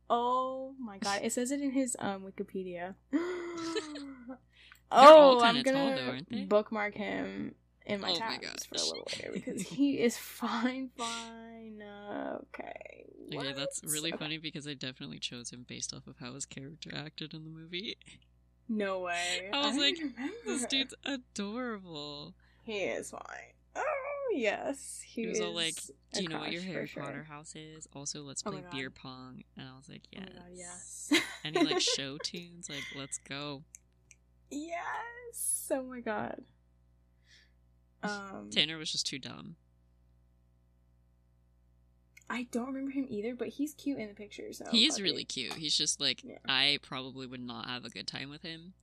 Oh 0.10 0.74
my 0.80 0.98
god! 0.98 1.20
It 1.24 1.32
says 1.34 1.52
it 1.52 1.62
in 1.62 1.72
his 1.72 1.96
um 2.00 2.24
Wikipedia. 2.24 2.96
oh, 4.92 5.40
I'm 5.42 5.56
kinda 5.56 5.72
tall, 5.72 5.90
gonna 5.90 5.96
though, 6.02 6.08
aren't 6.12 6.30
they? 6.30 6.42
bookmark 6.44 6.96
him 6.96 7.56
in 7.86 8.02
my 8.02 8.10
Oh 8.10 8.20
my 8.20 8.38
tabs 8.38 8.66
for 8.66 8.76
a 8.76 8.84
little 8.86 9.08
later 9.12 9.32
because 9.34 9.62
he 9.62 10.00
is 10.00 10.18
fine, 10.18 10.90
fine. 10.98 11.82
Okay. 11.82 13.06
Oh, 13.34 13.38
okay, 13.40 13.54
that's 13.54 13.82
really 13.84 14.12
Okay. 14.12 14.18
funny 14.18 14.38
because 14.38 14.68
I 14.68 14.74
definitely 14.74 15.20
chose 15.20 15.52
him 15.52 15.66
based 15.68 15.94
off 15.94 16.08
of 16.08 16.16
how 16.20 16.34
his 16.34 16.46
character 16.46 16.92
acted 16.94 17.34
in 17.34 17.44
the 17.44 17.50
movie. 17.50 17.98
No 18.68 19.00
way. 19.00 19.50
I 19.54 19.66
was 19.66 19.76
don't 19.76 19.86
like, 19.86 19.96
even 19.98 20.14
This 20.46 20.66
dude's 20.66 20.94
adorable. 21.06 22.36
He 22.64 22.80
is 22.84 23.12
fine. 23.12 23.54
Oh 23.76 24.34
yes, 24.34 25.02
he, 25.06 25.22
He 25.24 25.28
was 25.28 25.40
all 25.42 25.54
like, 25.54 25.76
Do 26.14 26.24
you 26.24 26.30
know 26.30 26.40
what 26.40 26.52
your 26.52 26.62
Harry 26.62 26.88
sure. 26.88 27.04
Potter 27.04 27.24
house 27.24 27.56
is? 27.56 27.88
Also, 27.94 28.22
let's 28.24 28.42
Oh 28.44 28.52
play 28.52 28.64
beer 28.72 28.90
pong. 28.90 29.44
And 29.58 29.68
I 29.68 29.76
was 29.78 29.90
like, 29.90 30.04
Oh 30.16 30.20
yes. 30.20 30.28
my 30.28 30.42
god, 30.42 30.52
yes. 30.54 31.12
Any 31.46 31.64
like 31.66 31.80
show 31.80 32.18
tunes? 32.24 32.70
Like, 32.70 32.84
let's 32.94 33.18
go. 33.18 33.64
Yes. 34.50 35.72
Oh 35.74 35.84
my 35.84 36.00
god. 36.02 36.42
Um, 38.04 38.50
Tanner 38.52 38.78
was 38.78 38.92
just 38.92 39.06
too 39.06 39.20
dumb. 39.20 39.56
I 42.30 42.44
don't 42.52 42.68
remember 42.68 42.92
him 42.92 43.06
either, 43.10 43.36
but 43.36 43.50
he's 43.50 43.74
cute 43.74 44.00
in 44.00 44.08
the 44.08 44.14
picture. 44.14 44.54
So 44.54 44.66
he 44.72 44.86
is 44.86 45.02
really 45.02 45.22
it. 45.24 45.28
cute. 45.30 45.54
He's 45.54 45.76
just 45.78 46.00
like, 46.00 46.24
Yeah. 46.24 46.38
I 46.48 46.80
probably 46.82 47.28
would 47.28 47.42
not 47.42 47.68
have 47.68 47.84
a 47.84 47.90
good 47.90 48.08
time 48.08 48.30
with 48.30 48.42
him. 48.42 48.74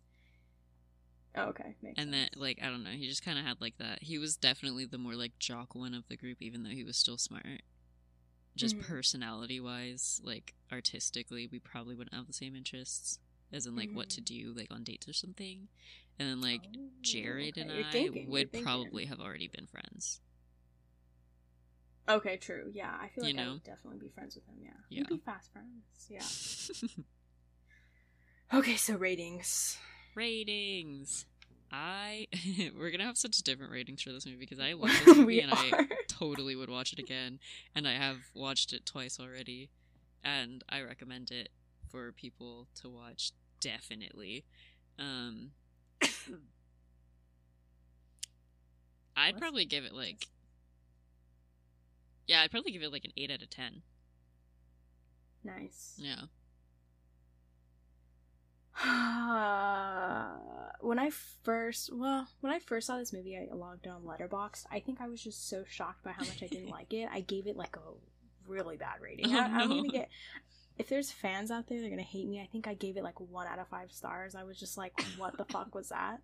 Oh, 1.36 1.44
okay, 1.50 1.74
makes 1.82 1.98
and 1.98 2.12
then 2.12 2.28
sense. 2.30 2.36
like 2.36 2.58
I 2.62 2.66
don't 2.66 2.82
know, 2.82 2.90
he 2.90 3.06
just 3.06 3.24
kind 3.24 3.38
of 3.38 3.44
had 3.44 3.60
like 3.60 3.78
that. 3.78 4.02
He 4.02 4.18
was 4.18 4.36
definitely 4.36 4.86
the 4.86 4.98
more 4.98 5.14
like 5.14 5.38
jock 5.38 5.74
one 5.74 5.94
of 5.94 6.08
the 6.08 6.16
group, 6.16 6.38
even 6.42 6.62
though 6.62 6.70
he 6.70 6.84
was 6.84 6.96
still 6.96 7.18
smart. 7.18 7.62
Just 8.56 8.76
Mhm. 8.76 8.82
personality 8.88 9.60
wise, 9.60 10.20
like 10.24 10.54
artistically, 10.72 11.46
we 11.46 11.58
probably 11.60 11.94
wouldn't 11.94 12.14
have 12.14 12.26
the 12.26 12.32
same 12.32 12.56
interests, 12.56 13.20
as 13.52 13.66
in 13.66 13.76
like 13.76 13.90
what 13.92 14.08
to 14.10 14.20
mm-hmm. 14.20 14.52
do 14.52 14.52
like 14.56 14.68
on 14.70 14.84
dates 14.84 15.08
or 15.08 15.12
something. 15.12 15.68
And 16.18 16.28
then 16.28 16.40
like 16.40 16.62
Oh, 16.76 16.88
Jared 17.02 17.56
and 17.56 17.70
okay, 17.70 17.78
you're 17.78 17.86
I 17.86 17.90
thinking, 17.90 18.30
would 18.30 18.52
probably 18.62 19.06
have 19.06 19.20
already 19.20 19.48
been 19.48 19.66
friends. 19.66 20.20
Okay, 22.08 22.36
true. 22.38 22.70
Yeah, 22.72 22.90
I 23.00 23.08
feel 23.08 23.24
You 23.24 23.34
like 23.36 23.46
I 23.46 23.50
would 23.50 23.62
definitely 23.64 23.98
be 24.00 24.08
friends 24.08 24.34
with 24.34 24.46
him. 24.46 24.56
Yeah, 24.62 24.70
Yeah. 24.88 25.00
we'd 25.00 25.08
be 25.08 25.18
fast 25.18 25.52
friends. 25.52 26.08
Yeah. 26.08 26.94
Okay, 28.52 28.76
so 28.76 28.96
ratings. 28.96 29.78
ratings. 30.14 31.26
I 31.70 32.28
we're 32.78 32.90
gonna 32.90 33.04
have 33.04 33.18
such 33.18 33.36
different 33.42 33.72
ratings 33.72 34.00
for 34.02 34.10
this 34.12 34.24
movie 34.24 34.38
because 34.38 34.58
I 34.58 34.72
love 34.72 34.90
this 35.04 35.16
movie 35.16 35.40
and 35.40 35.52
are. 35.52 35.58
I 35.58 35.86
totally 36.08 36.56
would 36.56 36.70
watch 36.70 36.92
it 36.94 36.98
again, 36.98 37.40
and 37.74 37.86
I 37.86 37.92
have 37.92 38.16
watched 38.34 38.72
it 38.72 38.86
twice 38.86 39.20
already, 39.20 39.68
and 40.24 40.64
I 40.68 40.80
recommend 40.80 41.30
it 41.30 41.50
for 41.90 42.12
people 42.12 42.68
to 42.80 42.88
watch 42.88 43.32
definitely. 43.60 44.44
Um, 44.98 45.50
I'd 49.16 49.38
probably 49.38 49.64
give 49.64 49.84
it 49.84 49.92
like, 49.92 50.26
yeah, 52.26 52.42
I'd 52.42 52.50
probably 52.50 52.72
give 52.72 52.82
it 52.82 52.92
like 52.92 53.04
an 53.04 53.12
eight 53.16 53.30
out 53.30 53.42
of 53.42 53.50
ten. 53.50 53.82
Nice. 55.44 55.94
Yeah, 55.98 56.22
when 60.80 61.00
I 61.00 61.10
first, 61.42 61.90
well, 61.92 62.28
when 62.40 62.52
I 62.52 62.60
first 62.60 62.86
saw 62.86 62.98
this 62.98 63.12
movie, 63.12 63.36
I 63.36 63.52
logged 63.52 63.88
on 63.88 64.02
Letterboxd. 64.02 64.66
I 64.70 64.78
think 64.78 65.00
I 65.00 65.08
was 65.08 65.22
just 65.22 65.48
so 65.48 65.64
shocked 65.68 66.04
by 66.04 66.12
how 66.12 66.24
much 66.24 66.42
I 66.42 66.46
didn't 66.46 66.68
like 66.70 66.92
it. 66.92 67.08
I 67.12 67.20
gave 67.20 67.48
it 67.48 67.56
like 67.56 67.76
a 67.76 67.80
really 68.46 68.76
bad 68.76 69.00
rating. 69.00 69.34
Oh, 69.34 69.38
I, 69.38 69.46
I'm 69.46 69.68
no. 69.68 69.76
gonna 69.76 69.88
get. 69.88 70.08
If 70.78 70.88
there's 70.88 71.10
fans 71.10 71.50
out 71.50 71.66
there, 71.66 71.80
they're 71.80 71.90
gonna 71.90 72.02
hate 72.02 72.28
me. 72.28 72.40
I 72.40 72.46
think 72.46 72.66
I 72.68 72.74
gave 72.74 72.96
it 72.96 73.02
like 73.02 73.18
one 73.20 73.46
out 73.46 73.58
of 73.58 73.68
five 73.68 73.92
stars. 73.92 74.34
I 74.34 74.44
was 74.44 74.58
just 74.58 74.78
like, 74.78 74.92
"What 75.16 75.36
the 75.36 75.44
fuck 75.44 75.74
was 75.74 75.88
that?" 75.88 76.20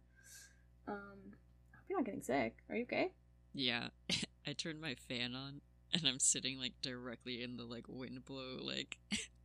Um, 0.86 1.32
I 1.72 1.76
hope 1.76 1.84
you're 1.88 1.98
not 1.98 2.06
getting 2.06 2.22
sick. 2.22 2.56
Are 2.70 2.76
you 2.76 2.82
okay? 2.84 3.12
yeah. 3.52 3.88
I 4.46 4.52
turned 4.52 4.80
my 4.80 4.94
fan 5.08 5.34
on, 5.34 5.62
and 5.92 6.06
I'm 6.06 6.18
sitting 6.18 6.58
like 6.58 6.74
directly 6.82 7.42
in 7.42 7.56
the 7.56 7.64
like 7.64 7.86
wind 7.88 8.24
blow 8.24 8.58
like 8.60 8.98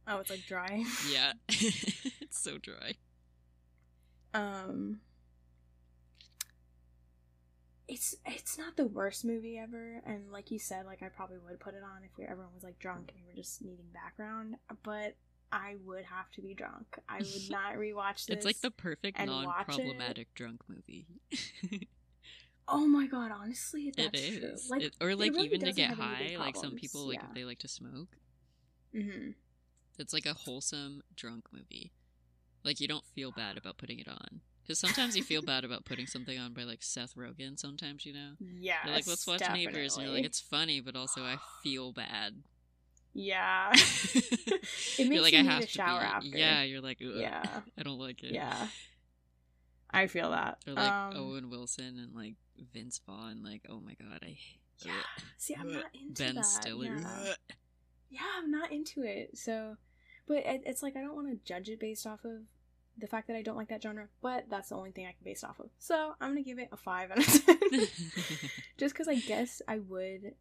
Oh, 0.08 0.20
it's 0.20 0.30
like 0.30 0.46
dry. 0.46 0.84
Yeah, 1.12 1.34
it's 1.50 2.40
so 2.40 2.58
dry. 2.58 2.96
um 4.34 5.00
it's 7.90 8.16
it's 8.26 8.58
not 8.58 8.78
the 8.78 8.86
worst 8.86 9.26
movie 9.26 9.58
ever 9.58 10.02
and 10.06 10.32
like 10.32 10.52
you 10.52 10.60
said 10.60 10.86
like 10.86 11.02
i 11.02 11.08
probably 11.10 11.38
would 11.40 11.60
put 11.60 11.74
it 11.74 11.82
on 11.84 12.04
if 12.04 12.12
we, 12.18 12.24
everyone 12.24 12.54
was 12.54 12.64
like 12.64 12.78
drunk 12.80 13.12
and 13.16 13.24
we 13.26 13.32
were 13.32 13.36
just 13.36 13.62
needing 13.62 13.88
background 13.94 14.56
but 14.84 15.16
i 15.52 15.76
would 15.84 16.06
have 16.06 16.30
to 16.32 16.42
be 16.42 16.54
drunk 16.54 17.00
i 17.10 17.18
would 17.18 17.50
not 17.50 17.74
rewatch 17.76 18.28
this 18.28 18.38
It's 18.38 18.46
like 18.46 18.62
the 18.62 18.70
perfect 18.72 19.20
non-problematic 19.20 20.34
drunk 20.36 20.62
movie. 20.70 21.08
oh 22.68 22.86
my 22.86 23.08
god 23.08 23.32
honestly 23.32 23.88
it 23.88 23.96
that's 23.98 24.22
is, 24.22 24.38
true 24.38 24.56
like 24.70 24.84
It- 24.84 24.96
or 25.02 25.16
like 25.16 25.32
really 25.34 25.46
even 25.46 25.62
to 25.62 25.72
get 25.74 25.90
have 25.90 26.00
any 26.00 26.16
big 26.30 26.38
high. 26.38 26.46
Like 26.46 26.56
some 26.56 26.76
people, 26.76 27.08
like 27.08 27.16
yeah. 27.18 27.26
if 27.30 27.34
they 27.34 27.44
like 27.46 27.60
to 27.60 27.68
smoke, 27.68 28.18
hmm 28.94 29.32
It's 29.98 30.14
like 30.14 30.26
a 30.28 30.34
wholesome 30.34 31.02
drunk 31.16 31.46
movie. 31.52 31.92
Like 32.64 32.80
you 32.80 32.88
don't 32.88 33.06
feel 33.16 33.32
bad 33.32 33.58
about 33.58 33.78
putting 33.78 34.00
it 34.00 34.08
on. 34.08 34.42
Because 34.70 34.78
sometimes 34.78 35.18
you 35.18 35.24
feel 35.24 35.42
bad 35.42 35.64
about 35.64 35.84
putting 35.84 36.06
something 36.06 36.38
on 36.38 36.54
by 36.54 36.62
like 36.62 36.84
Seth 36.84 37.16
Rogen. 37.16 37.58
Sometimes 37.58 38.06
you 38.06 38.14
know, 38.14 38.34
Yeah. 38.40 38.76
like, 38.86 39.08
let's 39.08 39.26
watch 39.26 39.42
Neighbors, 39.52 39.98
and 39.98 40.06
you're 40.06 40.14
like, 40.16 40.26
it's 40.26 40.40
funny, 40.40 40.80
but 40.80 40.96
also 40.96 41.24
I 41.24 41.38
feel 41.64 41.92
bad. 41.92 42.36
Yeah. 43.16 43.72
it 43.74 44.62
makes 45.00 45.00
you're 45.00 45.24
like, 45.24 45.34
you 45.34 45.40
I 45.40 45.44
have 45.44 45.62
to 45.62 45.68
shower 45.68 46.02
be. 46.02 46.06
after. 46.06 46.28
Yeah, 46.38 46.62
you're 46.62 46.82
like, 46.82 46.98
Yeah. 47.02 47.44
I 47.80 47.82
don't 47.82 47.98
like 47.98 48.22
it. 48.24 48.32
Yeah. 48.32 48.68
I 49.90 50.06
feel 50.06 50.30
that. 50.30 50.60
Or 50.68 50.74
like 50.74 50.92
um, 50.92 51.14
Owen 51.18 51.50
Wilson 51.50 51.98
and 51.98 52.14
like 52.14 52.36
Vince 52.72 53.02
Vaughn. 53.08 53.42
Like, 53.44 53.64
oh 53.72 53.80
my 53.80 53.96
god, 53.96 54.20
I. 54.22 54.38
Yeah. 54.86 54.92
ugh. 54.92 55.24
See, 55.40 55.56
I'm 55.60 55.72
not 55.74 55.86
into 56.00 56.24
Ben 56.24 56.36
that. 56.36 56.46
Stiller. 56.46 56.96
Yeah. 56.96 57.34
yeah, 58.12 58.20
I'm 58.38 58.52
not 58.52 58.72
into 58.72 59.02
it. 59.02 59.36
So, 59.36 59.78
but 60.28 60.46
it, 60.46 60.62
it's 60.68 60.84
like 60.84 60.96
I 60.96 61.02
don't 61.02 61.16
want 61.16 61.32
to 61.32 61.38
judge 61.44 61.70
it 61.70 61.80
based 61.80 62.06
off 62.06 62.24
of 62.24 62.42
the 63.00 63.08
fact 63.08 63.28
that 63.28 63.36
I 63.36 63.42
don't 63.42 63.56
like 63.58 63.70
that 63.70 63.82
genre. 63.84 64.08
But 64.22 64.46
that's 64.50 64.70
the 64.70 64.76
only 64.76 64.92
thing 64.92 65.06
I 65.06 65.10
can 65.12 65.24
base 65.24 65.44
it 65.44 65.50
off 65.50 65.60
of. 65.60 65.70
So 65.80 66.14
I'm 66.22 66.30
gonna 66.32 66.44
give 66.44 66.60
it 66.60 66.70
a 66.72 66.78
five 66.78 67.12
out 67.12 67.20
of 67.20 67.26
ten, 67.26 67.58
just 68.78 68.94
because 68.94 69.08
I 69.08 69.16
guess 69.16 69.62
I 69.68 69.80
would. 69.80 70.34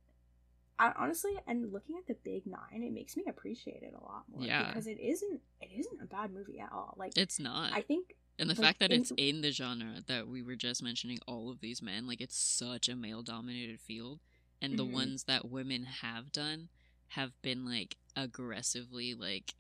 I 0.81 0.93
honestly, 0.97 1.33
and 1.47 1.73
looking 1.73 1.97
at 1.97 2.07
the 2.07 2.15
Big 2.23 2.47
Nine, 2.47 2.83
it 2.85 2.93
makes 2.93 3.17
me 3.17 3.25
appreciate 3.29 3.83
it 3.83 3.95
a 4.01 4.05
lot 4.05 4.23
more. 4.33 4.43
Yeah. 4.45 4.69
because 4.69 4.87
it 4.87 5.01
isn't. 5.01 5.41
It 5.61 5.71
isn't 5.77 6.01
a 6.01 6.07
bad 6.07 6.33
movie 6.33 6.61
at 6.61 6.71
all. 6.73 6.95
Like 6.97 7.17
it's 7.17 7.41
not. 7.41 7.73
I 7.73 7.81
think. 7.81 8.15
And 8.39 8.49
the 8.49 8.55
like, 8.55 8.63
fact 8.63 8.79
that 8.81 8.93
in- 8.93 9.01
it's 9.01 9.13
in 9.17 9.41
the 9.41 9.51
genre 9.51 9.97
that 10.07 10.29
we 10.29 10.43
were 10.43 10.55
just 10.55 10.81
mentioning, 10.83 11.19
all 11.27 11.51
of 11.51 11.59
these 11.61 11.83
men, 11.83 12.07
like 12.07 12.21
it's 12.21 12.37
such 12.39 12.89
a 12.89 12.95
male 12.95 13.23
dominated 13.23 13.81
field. 13.81 14.21
And 14.63 14.79
the 14.79 14.85
Mhm. 14.85 14.93
ones 14.93 15.25
that 15.25 15.49
women 15.51 15.85
have 15.85 16.31
done 16.33 16.69
have 17.09 17.33
been 17.43 17.65
like 17.65 17.97
aggressively 18.17 19.15
like 19.15 19.55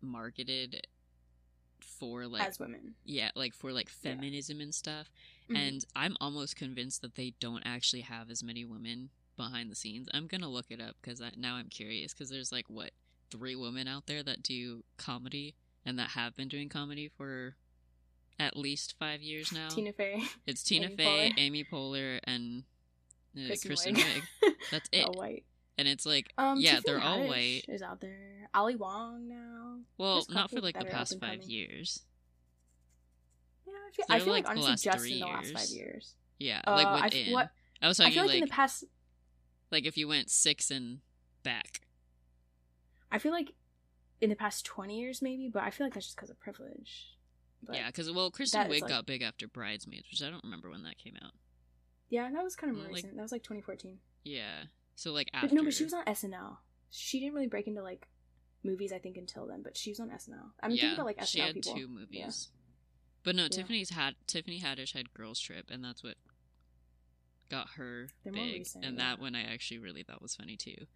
marketed 0.00 0.86
for 2.02 2.26
like 2.26 2.42
as 2.44 2.58
women, 2.58 2.94
yeah, 3.04 3.30
like 3.36 3.54
for 3.54 3.70
like 3.72 3.86
Yeah. 4.02 4.10
feminism 4.14 4.60
and 4.60 4.74
stuff. 4.74 5.08
Mhm. 5.48 5.56
And 5.56 5.84
I'm 5.94 6.16
almost 6.20 6.56
convinced 6.56 7.00
that 7.02 7.14
they 7.14 7.34
don't 7.38 7.62
actually 7.64 8.00
have 8.02 8.28
as 8.28 8.42
many 8.42 8.64
women 8.64 9.10
behind 9.36 9.70
the 9.70 9.76
scenes. 9.76 10.08
I'm 10.12 10.26
gonna 10.26 10.48
look 10.48 10.66
it 10.70 10.80
up 10.80 10.96
because 11.00 11.22
now 11.36 11.54
I'm 11.54 11.68
curious 11.68 12.12
because 12.12 12.28
there's 12.28 12.50
like 12.50 12.68
what 12.68 12.90
three 13.30 13.54
women 13.54 13.86
out 13.86 14.06
there 14.06 14.22
that 14.24 14.42
do 14.42 14.82
comedy 14.96 15.54
and 15.84 15.96
that 15.98 16.10
have 16.10 16.34
been 16.34 16.48
doing 16.48 16.68
comedy 16.68 17.06
for 17.08 17.54
at 18.38 18.56
least 18.56 18.94
five 18.98 19.22
years 19.22 19.52
now. 19.52 19.68
Tina 19.68 19.92
Fey, 19.92 20.22
it's 20.46 20.64
Tina 20.64 20.86
Amy 20.86 20.96
Fey, 20.96 21.04
Poehler. 21.30 21.34
Amy 21.38 21.64
Poehler, 21.64 22.20
and 22.24 22.64
uh, 23.36 23.54
Kristen. 23.64 23.94
Wiig. 23.94 24.22
That's 24.72 24.88
it. 24.92 25.04
all 25.06 25.14
white. 25.14 25.44
And 25.78 25.88
it's 25.88 26.04
like, 26.06 26.32
Um, 26.38 26.58
yeah, 26.60 26.76
Tiffany 26.76 26.82
they're 26.86 27.00
all 27.02 27.26
white. 27.26 27.64
Is 27.68 27.82
out 27.82 28.00
there. 28.00 28.48
Ali 28.54 28.76
Wong 28.76 29.28
now. 29.28 29.78
Well, 29.98 30.24
not 30.28 30.50
for 30.50 30.60
like 30.60 30.78
the 30.78 30.84
past 30.84 31.18
five 31.18 31.42
years. 31.42 32.02
Yeah, 33.66 33.72
I 33.72 33.90
feel, 33.94 34.04
I 34.08 34.18
feel 34.20 34.32
like, 34.32 34.44
like 34.44 34.50
honestly 34.58 34.90
just 34.90 35.06
in 35.06 35.20
the 35.20 35.26
last 35.26 35.52
five 35.52 35.68
years. 35.68 36.14
Yeah, 36.38 36.60
Uh, 36.66 36.72
like 36.72 36.86
I 36.86 36.98
f- 36.98 37.04
within. 37.14 37.32
what- 37.32 37.50
I 37.80 37.88
was 37.88 37.98
I 37.98 38.04
talking 38.04 38.14
feel 38.14 38.22
like, 38.24 38.28
like 38.30 38.42
in 38.42 38.48
the 38.48 38.52
past, 38.52 38.84
like 39.70 39.84
if 39.86 39.96
you 39.96 40.06
went 40.08 40.30
six 40.30 40.70
and 40.70 41.00
back. 41.42 41.80
I 43.10 43.18
feel 43.18 43.32
like 43.32 43.52
in 44.20 44.30
the 44.30 44.36
past 44.36 44.64
twenty 44.64 45.00
years 45.00 45.20
maybe, 45.22 45.48
but 45.48 45.62
I 45.64 45.70
feel 45.70 45.86
like 45.86 45.94
that's 45.94 46.06
just 46.06 46.16
because 46.16 46.30
of 46.30 46.38
privilege. 46.38 47.08
But, 47.62 47.76
yeah, 47.76 47.86
because 47.86 48.10
well, 48.10 48.30
Kristen 48.30 48.68
Wiig 48.68 48.82
like- 48.82 48.88
got 48.90 49.06
big 49.06 49.22
after 49.22 49.46
Bridesmaids, 49.48 50.06
which 50.10 50.22
I 50.22 50.30
don't 50.30 50.42
remember 50.44 50.68
when 50.70 50.82
that 50.82 50.98
came 50.98 51.16
out. 51.22 51.32
yeah, 52.10 52.30
that 52.30 52.42
was 52.44 52.54
kind 52.56 52.70
of 52.70 52.76
Well, 52.76 52.84
more 52.84 52.92
like- 52.92 53.04
recent. 53.04 53.16
That 53.16 53.22
was 53.22 53.32
like 53.32 53.42
2014. 53.42 53.98
Yeah, 54.24 54.64
so 54.94 55.12
like 55.12 55.30
But 55.32 55.44
after. 55.44 55.54
no, 55.56 55.64
but 55.64 55.74
she 55.74 55.84
was 55.84 55.92
on 55.92 56.04
SNL. 56.04 56.58
She 56.90 57.20
didn't 57.20 57.34
really 57.34 57.46
break 57.48 57.66
into 57.66 57.82
like 57.82 58.08
movies, 58.64 58.92
I 58.92 58.98
think, 58.98 59.16
until 59.16 59.46
then. 59.46 59.62
But 59.62 59.76
she 59.76 59.90
was 59.90 60.00
on 60.00 60.10
SNL. 60.10 60.50
I'm 60.62 60.70
yeah, 60.70 60.80
thinking 60.82 60.94
about 60.94 61.06
like 61.06 61.18
SNL 61.18 61.26
she 61.26 61.38
had 61.40 61.54
people. 61.54 61.74
two 61.76 61.88
movies. 61.88 62.48
But 63.24 63.36
no, 63.36 63.42
Yeah. 63.44 63.48
Tiffany's 63.48 63.90
had 63.90 64.14
Tiffany 64.26 64.60
Haddish 64.60 64.92
had 64.94 65.12
Girls 65.14 65.38
Trip, 65.40 65.70
and 65.70 65.84
that's 65.84 66.02
what 66.02 66.16
got 67.48 67.68
her 67.76 68.08
They're 68.24 68.32
more 68.32 68.44
big, 68.44 68.60
recent, 68.60 68.84
and 68.84 68.96
yeah. 68.98 69.04
that 69.10 69.20
one 69.20 69.34
I 69.34 69.42
actually 69.42 69.78
really 69.78 70.02
thought 70.02 70.22
was 70.22 70.34
funny 70.34 70.56
too. 70.56 70.86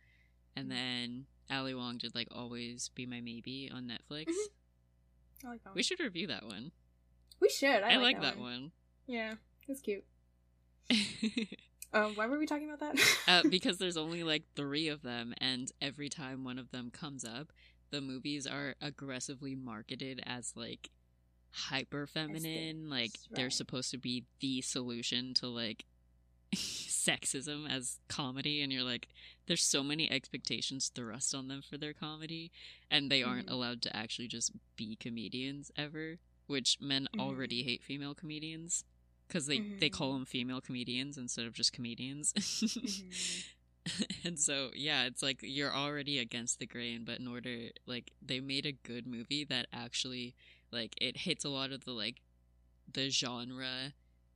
And 0.56 0.66
Mhm. 0.66 0.70
then 0.70 1.26
Ali 1.50 1.74
Wong 1.74 1.98
did 1.98 2.14
like 2.14 2.28
Always 2.30 2.88
Be 2.88 3.06
My 3.06 3.20
Maybe 3.20 3.70
on 3.72 3.86
Netflix. 3.86 4.26
Mhm. 4.28 5.44
I 5.44 5.48
like 5.48 5.62
that 5.64 5.70
one. 5.70 5.74
We 5.76 5.82
should 5.82 6.00
review 6.00 6.26
that 6.28 6.44
one. 6.46 6.72
We 7.40 7.50
should. 7.50 7.82
I, 7.82 7.92
I, 7.92 7.96
like, 7.96 8.14
like, 8.16 8.22
that 8.22 8.38
one. 8.38 8.72
Yeah, 9.06 9.34
it's 9.68 9.80
cute. 9.82 10.04
Um, 11.92 12.14
why 12.14 12.26
were 12.26 12.38
we 12.38 12.46
talking 12.46 12.68
about 12.70 12.80
that? 12.80 13.18
uh, 13.28 13.42
because 13.50 13.78
there's 13.78 13.96
only 13.96 14.22
like 14.22 14.42
three 14.54 14.88
of 14.88 15.02
them, 15.02 15.34
and 15.38 15.70
every 15.80 16.08
time 16.08 16.44
one 16.44 16.58
of 16.58 16.70
them 16.70 16.90
comes 16.90 17.24
up, 17.24 17.52
the 17.90 18.00
movies 18.00 18.46
are 18.46 18.74
aggressively 18.80 19.54
marketed 19.54 20.20
as 20.26 20.52
like 20.56 20.90
hyper 21.52 22.06
feminine. 22.06 22.90
Like 22.90 23.12
they're 23.30 23.50
supposed 23.50 23.90
to 23.92 23.98
be 23.98 24.24
the 24.40 24.60
solution 24.60 25.32
to 25.34 25.46
like 25.48 25.84
sexism 26.54 27.68
as 27.70 27.98
comedy, 28.08 28.60
and 28.62 28.72
you're 28.72 28.82
like, 28.82 29.08
there's 29.46 29.62
so 29.62 29.82
many 29.82 30.10
expectations 30.10 30.90
thrust 30.94 31.34
on 31.34 31.48
them 31.48 31.62
for 31.62 31.78
their 31.78 31.94
comedy, 31.94 32.50
and 32.90 33.10
they 33.10 33.22
aren't 33.22 33.46
Mhm. 33.46 33.52
allowed 33.52 33.82
to 33.82 33.96
actually 33.96 34.28
just 34.28 34.52
be 34.76 34.96
comedians 34.96 35.70
ever. 35.76 36.18
Which 36.46 36.78
men 36.80 37.08
Mhm. 37.14 37.20
already 37.20 37.62
hate 37.64 37.82
female 37.82 38.14
comedians 38.14 38.84
because 39.28 39.46
they 39.46 39.58
they 39.80 39.88
call 39.90 40.10
Mhm. 40.12 40.16
them 40.18 40.24
female 40.26 40.60
comedians 40.60 41.16
instead 41.18 41.46
of 41.46 41.52
just 41.52 41.72
comedians. 41.72 42.32
Mhm. 42.32 43.44
and 44.24 44.38
so 44.38 44.70
yeah 44.74 45.04
it's 45.04 45.22
like 45.22 45.38
you're 45.42 45.72
already 45.72 46.18
against 46.18 46.58
the 46.58 46.66
grain 46.66 47.04
but 47.04 47.20
in 47.20 47.28
order 47.28 47.68
like 47.86 48.10
they 48.20 48.40
made 48.40 48.66
a 48.66 48.72
good 48.72 49.06
movie 49.06 49.44
that 49.44 49.66
actually 49.72 50.34
like 50.72 50.94
it 51.00 51.18
hits 51.18 51.44
a 51.44 51.48
lot 51.48 51.70
of 51.70 51.84
the 51.84 51.92
like 51.92 52.20
the 52.92 53.08
genre 53.10 53.92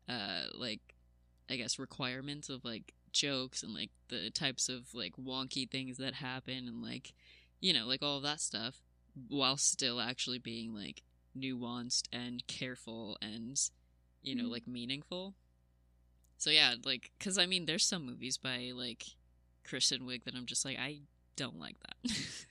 uh 0.08 0.42
like 0.54 0.94
i 1.50 1.56
guess 1.56 1.80
requirements 1.80 2.48
of 2.48 2.64
like 2.64 2.94
jokes 3.12 3.64
and 3.64 3.74
like 3.74 3.90
the 4.08 4.30
types 4.30 4.68
of 4.68 4.94
like 4.94 5.14
wonky 5.16 5.68
things 5.68 5.96
that 5.98 6.14
happen 6.14 6.68
and 6.68 6.80
like 6.80 7.12
you 7.60 7.72
know 7.72 7.86
like 7.88 8.02
all 8.04 8.18
of 8.18 8.22
that 8.22 8.40
stuff 8.40 8.80
while 9.28 9.56
still 9.56 10.00
actually 10.00 10.38
being 10.38 10.72
like 10.72 11.02
nuanced 11.36 12.04
and 12.12 12.46
careful 12.46 13.18
and 13.20 13.58
you 14.22 14.34
know 14.34 14.44
Mhm. 14.44 14.50
like 14.50 14.66
meaningful 14.68 15.34
so 16.36 16.50
yeah 16.50 16.74
like 16.84 17.10
because 17.18 17.38
i 17.38 17.46
mean 17.46 17.66
there's 17.66 17.84
some 17.84 18.04
movies 18.06 18.36
by 18.38 18.72
like 18.74 19.04
kristen 19.64 20.02
wiig 20.02 20.24
that 20.24 20.34
i'm 20.34 20.46
just 20.46 20.64
like 20.64 20.78
i 20.78 21.00
don't 21.36 21.58
like 21.58 21.76
that 21.80 21.96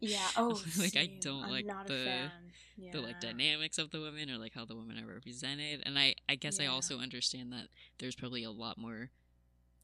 Yeah. 0.00 0.26
Oh, 0.36 0.60
like 0.78 0.96
i 0.96 1.08
don't 1.20 1.44
I'm 1.44 1.50
like 1.50 1.66
the. 1.86 2.30
Yeah. 2.76 2.90
the 2.92 3.00
like 3.02 3.20
dynamics 3.20 3.78
of 3.78 3.90
the 3.90 4.00
women 4.00 4.28
or 4.30 4.36
like 4.38 4.52
how 4.54 4.64
the 4.64 4.74
women 4.74 4.98
are 4.98 5.06
represented 5.06 5.82
and 5.86 5.96
i 5.98 6.14
i 6.28 6.34
guess 6.34 6.58
i 6.58 6.66
also 6.66 6.98
understand 6.98 7.52
that 7.52 7.68
there's 7.98 8.16
probably 8.16 8.42
a 8.42 8.50
lot 8.50 8.78
more 8.78 9.10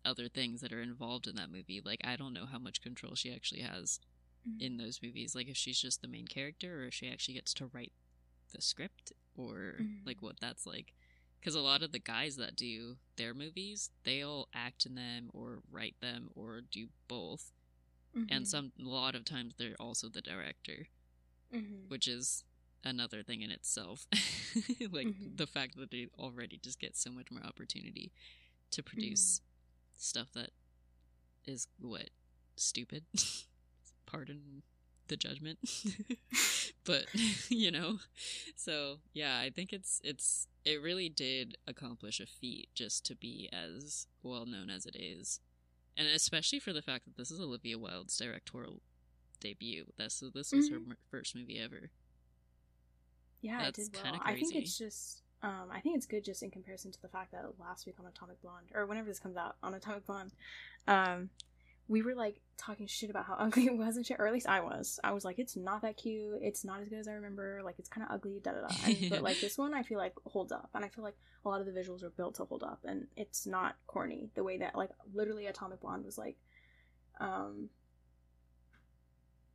other 0.04 0.26
things 0.28 0.60
that 0.62 0.72
are 0.72 0.80
involved 0.80 1.26
in 1.28 1.36
that 1.36 1.50
movie 1.52 1.80
like 1.84 2.00
i 2.04 2.16
don't 2.16 2.32
know 2.32 2.46
how 2.46 2.58
much 2.58 2.80
control 2.82 3.14
she 3.14 3.32
actually 3.32 3.60
has 3.60 4.00
Mhm. 4.48 4.60
in 4.60 4.76
those 4.78 5.00
movies 5.02 5.34
like 5.34 5.48
if 5.48 5.56
she's 5.56 5.80
just 5.80 6.00
the 6.00 6.08
main 6.08 6.26
character 6.26 6.80
or 6.82 6.86
if 6.86 6.94
she 6.94 7.08
actually 7.08 7.34
gets 7.34 7.52
to 7.54 7.66
write 7.66 7.92
the 8.54 8.60
script 8.62 9.12
or 9.36 9.76
Mhm. 9.80 10.06
like 10.06 10.22
what 10.22 10.40
that's 10.40 10.64
like 10.66 10.94
because 11.41 11.55
a 11.55 11.61
lot 11.61 11.82
of 11.82 11.93
the 11.93 11.99
guys 11.99 12.36
that 12.36 12.57
do 12.57 12.97
their 13.16 13.34
movies 13.34 13.91
they'll 14.05 14.49
act 14.55 14.86
in 14.86 14.95
them 14.95 15.30
or 15.32 15.61
write 15.70 15.97
them 16.01 16.28
or 16.34 16.61
do 16.70 16.89
both 17.09 17.53
Mhm. 18.16 18.26
and 18.30 18.47
some 18.49 18.72
a 18.78 18.82
lot 18.89 19.14
of 19.14 19.24
times 19.24 19.55
they're 19.57 19.76
also 19.80 20.09
the 20.09 20.20
director 20.22 20.89
Mhm. 21.53 21.89
which 21.89 22.07
is 22.09 22.45
another 22.84 23.22
thing 23.22 23.43
in 23.43 23.51
itself 23.51 24.07
like 24.93 25.07
Mhm. 25.09 25.36
the 25.36 25.47
fact 25.47 25.76
that 25.76 25.91
they 25.91 26.09
already 26.18 26.59
just 26.59 26.78
get 26.80 26.97
so 26.97 27.11
much 27.11 27.30
more 27.30 27.43
opportunity 27.45 28.12
to 28.70 28.82
produce 28.82 29.41
Mm-hmm. 29.41 29.99
stuff 29.99 30.32
that 30.32 30.51
is 31.45 31.68
what 31.80 32.11
stupid 32.57 33.05
pardon 34.07 34.62
the 35.09 35.16
judgment 35.16 35.59
but 36.89 37.05
you 37.49 37.70
know? 37.70 37.99
So 38.57 38.99
yeah 39.14 39.39
i 39.39 39.51
think 39.51 39.72
it's 39.72 40.01
it's 40.03 40.49
it 40.64 40.82
really 40.82 41.09
did 41.09 41.57
accomplish 41.66 42.18
a 42.20 42.26
feat 42.26 42.68
just 42.74 43.07
to 43.07 43.14
be 43.14 43.49
as 43.53 44.07
well 44.22 44.45
known 44.47 44.68
as 44.70 44.84
it 44.86 44.97
is. 44.97 45.41
And 45.97 46.07
especially 46.09 46.59
for 46.59 46.72
the 46.72 46.82
fact 46.82 47.05
that 47.07 47.16
this 47.16 47.30
is 47.30 47.41
olivia 47.41 47.78
wilde's 47.78 48.16
directorial 48.16 48.80
debut. 49.41 49.84
This 49.97 50.22
this 50.34 50.53
was 50.53 50.68
her 50.70 50.76
Mhm. 50.80 50.91
m- 50.91 50.97
first 51.11 51.34
movie 51.36 51.59
ever. 51.61 51.91
Yeah, 53.41 53.62
That's 53.62 53.78
it 53.78 53.93
did 53.93 54.03
well. 54.03 54.20
I 54.24 54.34
think 54.34 54.55
it's 54.57 54.76
just, 54.76 55.22
um, 55.43 55.70
I 55.72 55.80
think 55.80 55.97
it's 55.97 56.07
good 56.07 56.24
just 56.24 56.43
in 56.43 56.51
comparison 56.51 56.91
to 56.91 57.01
the 57.01 57.09
fact 57.09 57.30
that 57.32 57.45
last 57.61 57.86
week 57.86 57.95
on 58.01 58.07
Atomic 58.07 58.41
Blonde, 58.43 58.66
or 58.74 58.84
whenever 58.86 59.07
this 59.09 59.20
comes 59.20 59.36
out 59.36 59.57
on 59.62 59.74
Atomic 59.74 60.07
Blonde, 60.07 60.32
um, 60.89 61.30
we 61.89 62.03
were 62.03 62.14
like 62.14 62.41
talking 62.59 62.86
shit 62.86 63.09
about 63.11 63.24
how 63.24 63.34
ugly 63.39 63.66
it 63.66 63.76
was 63.76 63.97
and 63.97 64.05
shit, 64.07 64.18
or 64.20 64.26
at 64.26 64.32
least 64.32 64.49
I 64.49 64.61
was. 64.61 65.01
I 65.03 65.12
was 65.12 65.24
like, 65.24 65.39
it's 65.39 65.57
not 65.57 65.82
that 65.82 65.97
cute. 65.97 66.39
It's 66.43 66.64
not 66.64 66.80
as 66.82 66.89
good 66.89 66.99
as 66.99 67.09
I 67.09 67.12
remember. 67.12 67.61
Like, 67.64 67.76
it's 67.78 67.89
kind 67.89 68.07
of 68.09 68.14
ugly. 68.14 68.41
Da 68.43 68.53
da 68.53 68.66
da. 68.66 68.74
And- 68.86 69.11
But 69.11 69.22
like 69.22 69.41
this 69.41 69.57
one, 69.57 69.72
I 69.74 69.82
feel 69.82 69.99
like 69.99 70.14
holds 70.26 70.53
up, 70.53 70.68
and 70.74 70.84
I 70.84 70.89
feel 70.89 71.03
like 71.05 71.16
a 71.45 71.49
lot 71.49 71.61
of 71.61 71.66
the 71.66 71.72
visuals 71.72 72.03
are 72.03 72.11
built 72.11 72.34
to 72.36 72.45
hold 72.45 72.62
up, 72.62 72.80
and 72.84 73.07
it's 73.16 73.47
not 73.47 73.76
corny 73.86 74.30
the 74.34 74.45
way 74.45 74.59
that 74.59 74.74
like 74.76 74.91
literally 75.14 75.47
Atomic 75.47 75.80
Blonde 75.80 76.05
was 76.05 76.18
like, 76.18 76.36
um. 77.20 77.70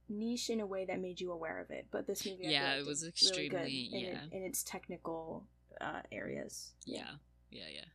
niche 0.09 0.49
in 0.49 0.59
a 0.59 0.65
way 0.65 0.85
that 0.85 0.99
made 0.99 1.19
you 1.21 1.31
aware 1.31 1.59
of 1.59 1.71
it. 1.71 1.87
But 1.91 2.07
this 2.07 2.25
movie, 2.25 2.45
I 2.45 2.49
feel 2.49 2.51
Yeah, 2.51 2.73
it 2.75 2.85
was 2.85 3.03
extremely- 3.03 3.49
really 3.49 3.89
good 3.89 3.95
in, 3.97 4.01
yeah. 4.05 4.23
it, 4.31 4.33
in 4.37 4.43
its 4.43 4.63
technical 4.63 5.45
uh, 5.81 6.01
areas. 6.11 6.73
Yeah, 6.85 7.09
yeah, 7.51 7.63
yeah. 7.73 7.85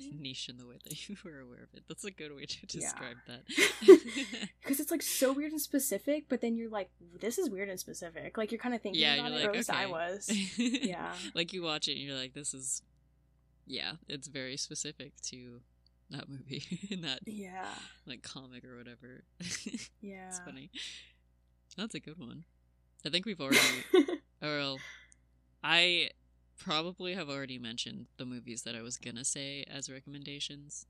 Mm-hmm. 0.00 0.22
Niche 0.22 0.48
in 0.48 0.56
the 0.56 0.66
way 0.66 0.76
that 0.84 1.08
you 1.08 1.16
were 1.24 1.40
aware 1.40 1.62
of 1.62 1.68
it. 1.74 1.84
That's 1.88 2.04
a 2.04 2.10
good 2.10 2.34
way 2.34 2.44
to 2.46 2.56
Yeah. 2.62 2.80
describe 2.80 3.16
that. 3.26 3.42
because 4.60 4.80
it's 4.80 4.90
like 4.90 5.02
so 5.02 5.32
weird 5.32 5.52
and 5.52 5.60
specific, 5.60 6.24
but 6.28 6.40
then 6.40 6.56
you're 6.56 6.70
like, 6.70 6.90
this 7.20 7.38
is 7.38 7.48
weird 7.50 7.68
and 7.68 7.78
specific. 7.78 8.36
Like 8.36 8.50
you're 8.52 8.58
kind 8.60 8.74
of 8.74 8.82
thinking 8.82 9.00
yeah, 9.00 9.14
about 9.14 9.30
you're 9.32 9.40
it, 9.40 9.40
like, 9.40 9.46
or 9.46 9.50
at 9.50 9.56
least 9.56 9.70
I 9.70 9.86
was. 9.86 10.30
Yeah. 10.58 11.12
like 11.34 11.52
you 11.52 11.62
watch 11.62 11.88
it 11.88 11.92
and 11.92 12.00
you're 12.02 12.16
like, 12.16 12.34
this 12.34 12.54
is, 12.54 12.82
yeah, 13.66 13.92
it's 14.08 14.28
very 14.28 14.56
specific 14.56 15.12
to 15.26 15.60
that 16.10 16.28
movie 16.28 16.88
and 16.90 17.04
that 17.04 17.20
Yeah. 17.26 17.66
like 18.06 18.22
comic 18.22 18.64
or 18.64 18.76
whatever. 18.78 19.24
Yeah. 20.00 20.28
it's 20.28 20.38
funny. 20.40 20.70
That's 21.76 21.94
a 21.94 22.00
good 22.00 22.18
one. 22.18 22.44
I 23.06 23.10
think 23.10 23.26
we've 23.26 23.40
already, 23.40 23.60
or 24.42 24.58
well, 24.58 24.78
I 25.62 26.10
probably 26.58 27.14
have 27.14 27.28
already 27.28 27.58
mentioned 27.58 28.06
the 28.16 28.26
movies 28.26 28.62
that 28.62 28.74
I 28.74 28.82
was 28.82 28.96
gonna 28.96 29.24
say 29.24 29.64
as 29.70 29.90
recommendations. 29.90 30.86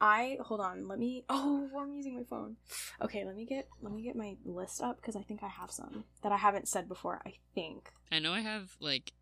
I 0.00 0.38
hold 0.40 0.60
on. 0.60 0.88
Let 0.88 0.98
me. 0.98 1.24
Oh, 1.28 1.68
I'm 1.78 1.94
using 1.94 2.16
my 2.16 2.24
phone. 2.24 2.56
Okay, 3.02 3.24
let 3.24 3.36
me 3.36 3.44
get 3.44 3.68
let 3.82 3.92
me 3.92 4.02
get 4.02 4.16
my 4.16 4.36
list 4.44 4.80
up 4.80 4.96
because 4.96 5.16
I 5.16 5.22
think 5.22 5.42
I 5.42 5.48
have 5.48 5.70
some 5.70 6.04
that 6.22 6.32
I 6.32 6.36
haven't 6.36 6.68
said 6.68 6.88
before. 6.88 7.20
I 7.26 7.34
think. 7.54 7.92
I 8.10 8.18
know 8.18 8.32
I 8.32 8.40
have 8.40 8.76
like 8.80 9.12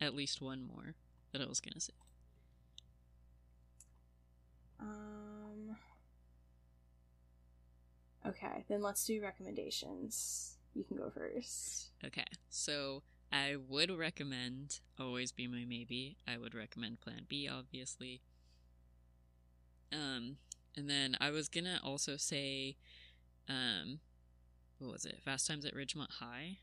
at 0.00 0.14
least 0.14 0.40
one 0.40 0.64
more 0.64 0.94
that 1.32 1.42
I 1.42 1.46
was 1.46 1.60
gonna 1.60 1.80
say. 1.80 1.92
Um. 4.80 5.76
Okay, 8.24 8.64
then 8.68 8.82
let's 8.82 9.04
do 9.04 9.20
recommendations. 9.20 10.58
You 10.74 10.84
can 10.84 10.96
go 10.96 11.10
first. 11.10 11.90
Okay, 12.04 12.24
so 12.48 13.02
I 13.32 13.56
would 13.56 13.90
recommend 13.90 14.80
Always 15.00 15.32
Be 15.32 15.46
My 15.46 15.64
Maybe. 15.66 16.18
I 16.28 16.36
would 16.36 16.54
recommend 16.54 17.00
Plan 17.00 17.22
B, 17.28 17.48
obviously. 17.48 18.20
Um, 19.90 20.36
and 20.76 20.88
then 20.88 21.16
I 21.20 21.30
was 21.30 21.48
gonna 21.48 21.80
also 21.82 22.16
say, 22.16 22.76
um, 23.48 24.00
what 24.78 24.92
was 24.92 25.04
it? 25.04 25.22
Fast 25.24 25.46
Times 25.46 25.64
at 25.64 25.74
Ridgemont 25.74 26.12
High. 26.20 26.58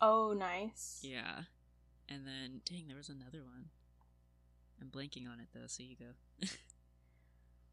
Oh, 0.00 0.32
nice. 0.32 1.00
Yeah, 1.02 1.42
and 2.08 2.26
then 2.26 2.60
dang, 2.64 2.86
there 2.86 2.96
was 2.96 3.08
another 3.08 3.42
one. 3.44 3.66
I'm 4.80 4.88
blanking 4.88 5.30
on 5.30 5.40
it 5.40 5.48
though, 5.52 5.66
so 5.66 5.82
you 5.82 5.96
go. 5.96 6.46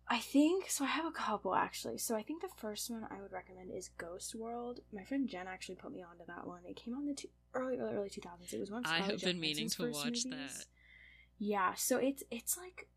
I 0.07 0.19
think 0.19 0.69
so. 0.69 0.83
I 0.83 0.87
have 0.87 1.05
a 1.05 1.11
couple 1.11 1.55
actually. 1.55 1.97
So 1.97 2.15
I 2.15 2.23
think 2.23 2.41
the 2.41 2.49
first 2.57 2.89
one 2.89 3.07
I 3.09 3.21
would 3.21 3.31
recommend 3.31 3.71
is 3.71 3.89
Ghost 3.97 4.35
World. 4.35 4.81
My 4.93 5.03
friend 5.03 5.27
Jen 5.27 5.47
actually 5.47 5.75
put 5.75 5.93
me 5.93 6.03
onto 6.03 6.25
that 6.27 6.45
one. 6.45 6.59
It 6.67 6.75
came 6.75 6.93
on 6.95 7.05
the 7.05 7.13
two, 7.13 7.29
early, 7.53 7.77
early, 7.79 7.95
early 7.95 8.09
two 8.09 8.21
thousands. 8.21 8.53
It 8.53 8.59
was 8.59 8.69
one. 8.69 8.83
Of 8.83 8.91
I 8.91 8.99
have 8.99 9.21
been 9.21 9.39
meaning 9.39 9.69
to 9.69 9.91
watch 9.91 10.05
movies. 10.05 10.27
that. 10.29 10.65
Yeah. 11.39 11.73
So 11.75 11.97
it's 11.97 12.23
it's 12.29 12.57
like 12.57 12.87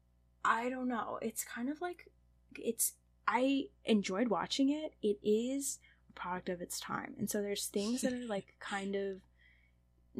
I 0.44 0.68
don't 0.68 0.88
know. 0.88 1.18
It's 1.22 1.44
kind 1.44 1.68
of 1.68 1.80
like 1.80 2.10
it's. 2.58 2.92
I 3.28 3.66
enjoyed 3.84 4.28
watching 4.28 4.70
it. 4.70 4.94
It 5.02 5.18
is 5.22 5.78
a 6.08 6.12
product 6.12 6.48
of 6.48 6.60
its 6.60 6.78
time, 6.78 7.14
and 7.18 7.30
so 7.30 7.42
there's 7.42 7.66
things 7.66 8.02
that 8.02 8.12
are 8.12 8.26
like 8.26 8.54
kind 8.60 8.94
of 8.94 9.20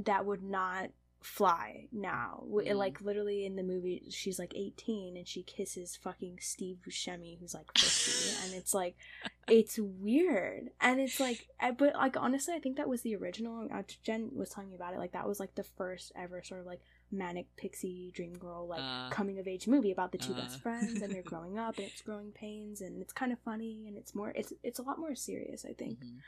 that 0.05 0.26
would 0.26 0.43
not 0.43 0.91
fly 1.27 1.89
now. 1.93 2.45
Mm. 2.49 2.77
Like 2.77 3.01
literally 3.01 3.45
in 3.45 3.57
the 3.57 3.62
movie, 3.62 4.05
she's 4.11 4.39
like 4.39 4.53
18 4.55 5.16
and 5.16 5.27
she 5.27 5.43
kisses 5.43 5.97
fucking 5.97 6.39
Steve 6.41 6.79
Buscemi, 6.87 7.39
who's 7.41 7.53
like 7.55 7.66
50, 7.77 8.45
and 8.45 8.55
it's 8.55 8.72
like, 8.72 8.97
it's 9.49 9.79
weird, 9.79 10.70
and 10.81 11.01
it's 11.01 11.18
like, 11.18 11.49
I- 11.61 11.72
but 11.72 11.95
like 11.95 12.16
honestly, 12.16 12.55
I 12.55 12.61
think 12.61 12.77
that 12.77 12.89
was 12.89 13.03
the 13.03 13.16
original. 13.16 13.68
Uh, 13.72 13.83
Jen 14.03 14.31
was 14.35 14.51
telling 14.51 14.70
me 14.70 14.77
about 14.77 14.95
it. 14.95 14.99
Like 14.99 15.12
that 15.12 15.27
was 15.27 15.41
like 15.41 15.55
the 15.57 15.64
first 15.64 16.12
ever 16.16 16.43
sort 16.43 16.61
of 16.61 16.66
like 16.66 16.81
manic 17.12 17.47
pixie 17.57 18.11
dream 18.14 18.35
girl 18.35 18.66
like 18.66 18.81
Uh, 18.83 19.09
coming 19.11 19.39
of 19.39 19.47
age 19.47 19.68
movie 19.68 19.93
about 19.93 20.11
the 20.12 20.18
two 20.18 20.33
uh. 20.33 20.41
best 20.41 20.61
friends 20.61 21.01
and 21.03 21.12
they're 21.14 21.22
growing 21.35 21.57
up 21.57 21.77
and 21.79 21.87
it's 21.87 22.03
growing 22.03 22.33
pains 22.33 22.81
and 22.81 23.01
it's 23.01 23.12
kind 23.12 23.31
of 23.33 23.39
funny 23.45 23.85
and 23.87 23.97
it's 23.97 24.12
more 24.12 24.31
it's 24.35 24.53
it's 24.64 24.81
a 24.81 24.83
lot 24.83 24.99
more 24.99 25.14
serious 25.14 25.64
I 25.64 25.72
think. 25.72 25.99
Mhm. 26.05 26.18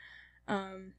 Um, 0.53 0.93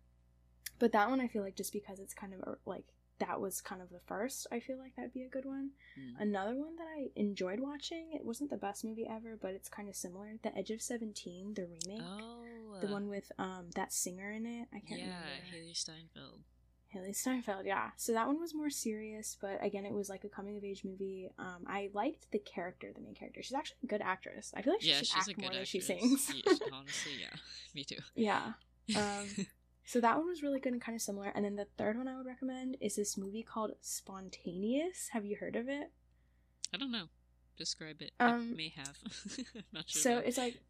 but 0.78 0.92
that 0.92 1.08
one 1.10 1.20
I 1.20 1.28
feel 1.28 1.42
like 1.42 1.56
just 1.56 1.72
because 1.72 1.98
it's 1.98 2.12
kind 2.14 2.34
of 2.34 2.40
a, 2.40 2.56
like 2.66 2.84
that 3.20 3.40
was 3.40 3.60
kind 3.60 3.80
of 3.80 3.90
the 3.90 4.00
first, 4.06 4.46
I 4.50 4.60
feel 4.60 4.78
like 4.78 4.96
that'd 4.96 5.12
be 5.14 5.22
a 5.22 5.28
good 5.28 5.44
one. 5.44 5.70
Mm. 5.98 6.20
Another 6.22 6.54
one 6.56 6.76
that 6.76 6.86
I 6.98 7.08
enjoyed 7.16 7.60
watching, 7.60 8.08
it 8.12 8.24
wasn't 8.24 8.50
the 8.50 8.56
best 8.56 8.84
movie 8.84 9.06
ever, 9.08 9.38
but 9.40 9.52
it's 9.52 9.68
kind 9.68 9.88
of 9.88 9.94
similar. 9.94 10.32
The 10.42 10.56
Edge 10.56 10.70
of 10.70 10.82
Seventeen, 10.82 11.54
the 11.54 11.66
remake, 11.66 12.02
Oh, 12.02 12.78
the 12.80 12.88
one 12.88 13.08
with 13.08 13.30
um 13.38 13.66
that 13.76 13.92
singer 13.92 14.30
in 14.32 14.46
it. 14.46 14.68
I 14.74 14.80
can't 14.80 15.00
yeah, 15.00 15.06
remember. 15.06 15.26
Hailee 15.54 15.76
Steinfeld. 15.76 16.40
Hailee 16.94 17.14
Steinfeld, 17.14 17.66
yeah. 17.66 17.90
So 17.96 18.12
that 18.12 18.26
one 18.26 18.40
was 18.40 18.52
more 18.54 18.70
serious, 18.70 19.36
but 19.40 19.64
again, 19.64 19.84
it 19.86 19.92
was 19.92 20.08
like 20.08 20.24
a 20.24 20.28
coming 20.28 20.56
of 20.56 20.64
age 20.64 20.82
movie. 20.84 21.28
Um, 21.38 21.64
I 21.66 21.90
liked 21.94 22.26
the 22.32 22.40
character, 22.40 22.90
the 22.92 23.00
main 23.00 23.14
character. 23.14 23.42
She's 23.42 23.54
actually 23.54 23.76
a 23.84 23.86
good 23.86 24.02
actress. 24.02 24.52
I 24.56 24.62
feel 24.62 24.72
like 24.72 24.82
she 24.82 24.88
yeah, 24.88 24.96
should 24.96 25.06
she's 25.06 25.16
act 25.16 25.28
a 25.28 25.34
good 25.34 25.42
more 25.42 25.52
than 25.52 25.64
she 25.66 25.80
sings. 25.80 26.32
Yeah, 26.34 26.52
honestly, 26.72 27.12
yeah, 27.20 27.36
me 27.74 27.84
too. 27.84 27.98
yeah. 28.16 28.52
Um, 28.96 29.46
So 29.90 30.00
that 30.00 30.16
one 30.18 30.28
was 30.28 30.40
really 30.40 30.60
good 30.60 30.72
and 30.72 30.80
kind 30.80 30.94
of 30.94 31.02
similar. 31.02 31.32
And 31.34 31.44
then 31.44 31.56
the 31.56 31.66
third 31.76 31.96
one 31.98 32.06
I 32.06 32.16
would 32.16 32.24
recommend 32.26 32.76
is 32.80 32.94
this 32.94 33.18
movie 33.18 33.42
called 33.42 33.72
Spontaneous. 33.80 35.08
Have 35.12 35.24
you 35.26 35.34
heard 35.34 35.56
of 35.56 35.68
it? 35.68 35.90
I 36.72 36.76
don't 36.76 36.92
know. 36.92 37.06
Describe 37.56 38.00
it. 38.00 38.12
I 38.20 38.26
Um, 38.30 38.56
may 38.56 38.68
have. 38.68 38.96
Not 39.72 39.88
sure. 39.88 40.00
So 40.02 40.18
it's 40.18 40.38
like 40.38 40.60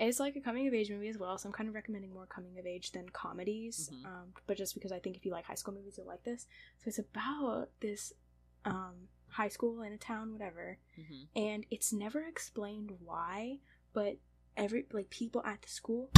it's 0.00 0.18
like 0.18 0.34
a 0.34 0.40
coming 0.40 0.66
of 0.66 0.74
age 0.74 0.90
movie 0.90 1.06
as 1.08 1.18
well. 1.18 1.38
So 1.38 1.48
I'm 1.48 1.52
kind 1.52 1.68
of 1.68 1.74
recommending 1.76 2.12
more 2.12 2.26
coming 2.26 2.58
of 2.58 2.66
age 2.66 2.90
than 2.90 3.08
comedies. 3.10 3.90
Mhm. 3.94 4.04
Um, 4.06 4.32
but 4.48 4.56
just 4.56 4.74
because 4.74 4.90
I 4.90 4.98
think 4.98 5.14
if 5.16 5.24
you 5.24 5.30
like 5.30 5.44
high 5.44 5.54
school 5.54 5.72
movies, 5.74 5.94
you'll 5.96 6.08
like 6.08 6.24
this. 6.24 6.48
So 6.78 6.88
it's 6.88 6.98
about 6.98 7.68
this 7.78 8.12
um, 8.64 9.06
high 9.28 9.50
school 9.50 9.82
in 9.82 9.92
a 9.92 9.98
town, 9.98 10.32
whatever, 10.32 10.78
Mhm. 10.98 11.28
and 11.36 11.64
it's 11.70 11.92
never 11.92 12.22
explained 12.24 12.90
why, 12.98 13.60
but 13.92 14.16
every 14.56 14.86
like 14.90 15.10
people 15.10 15.44
at 15.44 15.62
the 15.62 15.68
school 15.68 16.10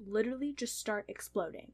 literally 0.00 0.54
just 0.54 0.78
start 0.78 1.04
exploding. 1.08 1.72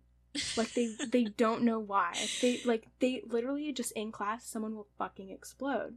Like 0.56 0.72
they 0.74 0.94
they 1.10 1.24
don't 1.24 1.62
know 1.62 1.78
why. 1.78 2.14
They 2.40 2.60
like 2.64 2.88
they 2.98 3.22
literally 3.26 3.72
just 3.72 3.92
in 3.92 4.10
class 4.12 4.46
someone 4.46 4.74
will 4.74 4.88
fucking 4.98 5.30
explode. 5.30 5.94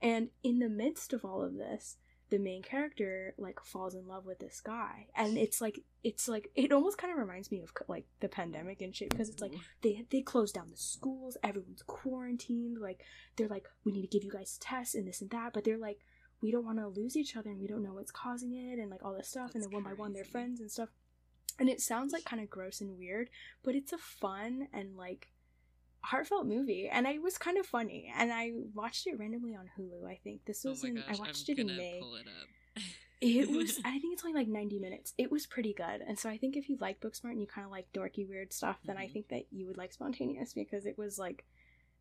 And 0.00 0.28
in 0.42 0.58
the 0.58 0.68
midst 0.68 1.12
of 1.12 1.24
all 1.24 1.42
of 1.42 1.54
this, 1.54 1.96
the 2.30 2.38
main 2.38 2.62
character 2.62 3.34
like 3.38 3.60
falls 3.60 3.94
in 3.94 4.06
love 4.06 4.26
with 4.26 4.38
this 4.38 4.60
guy. 4.60 5.06
And 5.16 5.38
it's 5.38 5.60
like 5.60 5.80
it's 6.04 6.28
like 6.28 6.50
it 6.54 6.72
almost 6.72 6.98
kind 6.98 7.12
of 7.12 7.18
reminds 7.18 7.50
me 7.50 7.62
of 7.62 7.72
like 7.88 8.04
the 8.20 8.28
pandemic 8.28 8.80
and 8.80 8.94
shit 8.94 9.10
because 9.10 9.28
it's 9.28 9.40
like 9.40 9.52
mm-hmm. 9.52 9.62
they 9.82 10.04
they 10.10 10.20
closed 10.20 10.54
down 10.54 10.68
the 10.70 10.76
schools, 10.76 11.36
everyone's 11.42 11.82
quarantined, 11.86 12.78
like 12.78 13.04
they're 13.36 13.48
like 13.48 13.66
we 13.84 13.92
need 13.92 14.02
to 14.02 14.08
give 14.08 14.24
you 14.24 14.30
guys 14.30 14.58
tests 14.60 14.94
and 14.94 15.08
this 15.08 15.20
and 15.20 15.30
that, 15.30 15.52
but 15.52 15.64
they're 15.64 15.78
like 15.78 16.00
we 16.40 16.50
don't 16.50 16.64
want 16.64 16.78
to 16.78 16.86
lose 16.86 17.16
each 17.16 17.36
other 17.36 17.50
and 17.50 17.60
we 17.60 17.66
don't 17.66 17.82
know 17.82 17.94
what's 17.94 18.12
causing 18.12 18.54
it 18.54 18.78
and 18.78 18.90
like 18.90 19.04
all 19.04 19.14
this 19.14 19.28
stuff 19.28 19.54
and 19.54 19.64
then 19.64 19.72
one 19.72 19.82
by 19.82 19.92
one 19.94 20.12
they're 20.12 20.24
friends 20.24 20.60
and 20.60 20.70
stuff. 20.70 20.90
And 21.58 21.68
it 21.68 21.80
sounds 21.80 22.12
like 22.12 22.24
kind 22.24 22.40
of 22.42 22.48
gross 22.50 22.80
and 22.80 22.98
weird, 22.98 23.30
but 23.64 23.74
it's 23.74 23.92
a 23.92 23.98
fun 23.98 24.68
and 24.72 24.96
like 24.96 25.28
heartfelt 26.00 26.46
movie 26.46 26.88
and 26.88 27.06
it 27.08 27.20
was 27.20 27.36
kind 27.36 27.58
of 27.58 27.66
funny 27.66 28.10
and 28.16 28.32
I 28.32 28.52
watched 28.72 29.06
it 29.08 29.18
randomly 29.18 29.56
on 29.56 29.68
Hulu, 29.76 30.08
I 30.08 30.18
think. 30.22 30.44
This 30.44 30.64
oh 30.64 30.70
was 30.70 30.82
my 30.84 30.90
in 30.90 30.94
gosh, 30.94 31.04
I 31.08 31.16
watched 31.18 31.48
I'm 31.50 31.56
it 31.58 31.58
in 31.60 31.76
May. 31.76 31.98
pull 32.00 32.14
it 32.14 32.26
up. 32.28 32.82
It 33.20 33.48
was 33.56 33.80
I 33.84 33.98
think 33.98 34.12
it's 34.14 34.24
only 34.24 34.38
like 34.38 34.46
90 34.48 34.78
minutes. 34.78 35.12
It 35.18 35.32
was 35.32 35.44
pretty 35.46 35.74
good. 35.74 36.00
And 36.06 36.16
so 36.16 36.30
I 36.30 36.38
think 36.38 36.56
if 36.56 36.68
you 36.68 36.76
like 36.80 37.00
Booksmart 37.00 37.32
and 37.32 37.40
you 37.40 37.48
kind 37.48 37.64
of 37.64 37.72
like 37.72 37.92
dorky 37.92 38.26
weird 38.28 38.52
stuff, 38.52 38.78
then 38.84 38.96
I 38.96 39.06
Mhm. 39.08 39.12
think 39.12 39.28
that 39.30 39.46
you 39.50 39.66
would 39.66 39.76
like 39.76 39.92
Spontaneous 39.92 40.54
because 40.54 40.86
it 40.86 40.96
was 40.96 41.18
like 41.18 41.44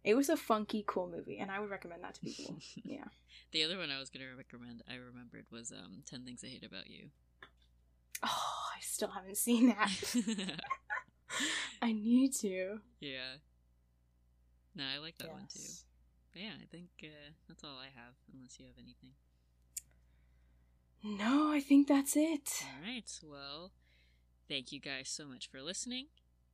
it 0.04 0.14
was 0.16 0.30
a 0.30 0.38
funky 0.38 0.84
cool 0.88 1.10
movie 1.10 1.40
and 1.40 1.50
I 1.52 1.60
would 1.60 1.72
recommend 1.72 2.04
that 2.04 2.14
to 2.14 2.22
people. 2.22 2.56
Yeah. 2.86 3.06
the 3.52 3.64
other 3.64 3.78
one 3.80 3.90
I 3.90 4.00
was 4.00 4.12
gonna 4.12 4.36
recommend, 4.38 4.84
I 4.88 4.94
remembered, 4.96 5.48
was 5.52 5.72
um, 5.72 6.04
Ten 6.06 6.24
Things 6.24 6.44
I 6.44 6.48
Hate 6.50 6.64
About 6.64 6.88
You. 6.88 7.10
Oh, 8.24 8.67
I 8.78 8.82
still 8.82 9.10
haven't 9.10 9.38
seen 9.38 9.68
that. 9.70 9.90
I 11.82 11.94
need 11.94 12.34
to. 12.42 12.80
yeah. 13.00 13.38
No, 14.76 14.84
I 14.84 15.00
like 15.00 15.18
that 15.18 15.32
one 15.32 15.48
too. 15.52 15.74
But 16.32 16.42
yeah, 16.44 16.52
I 16.62 16.66
think 16.70 16.90
uh, 17.04 17.32
that's 17.48 17.64
all 17.64 17.78
I 17.80 17.88
have, 17.96 18.14
unless 18.32 18.60
you 18.60 18.68
have 18.68 18.76
anything. 18.78 19.14
No, 21.04 21.52
I 21.52 21.60
think 21.60 21.88
that's 21.88 22.16
it. 22.16 22.64
All 22.64 22.88
right. 22.88 23.10
Well, 23.24 23.72
thank 24.48 24.72
you 24.72 24.80
guys 24.80 25.10
so 25.10 25.26
much 25.26 25.50
for 25.50 25.62
listening. 25.62 26.08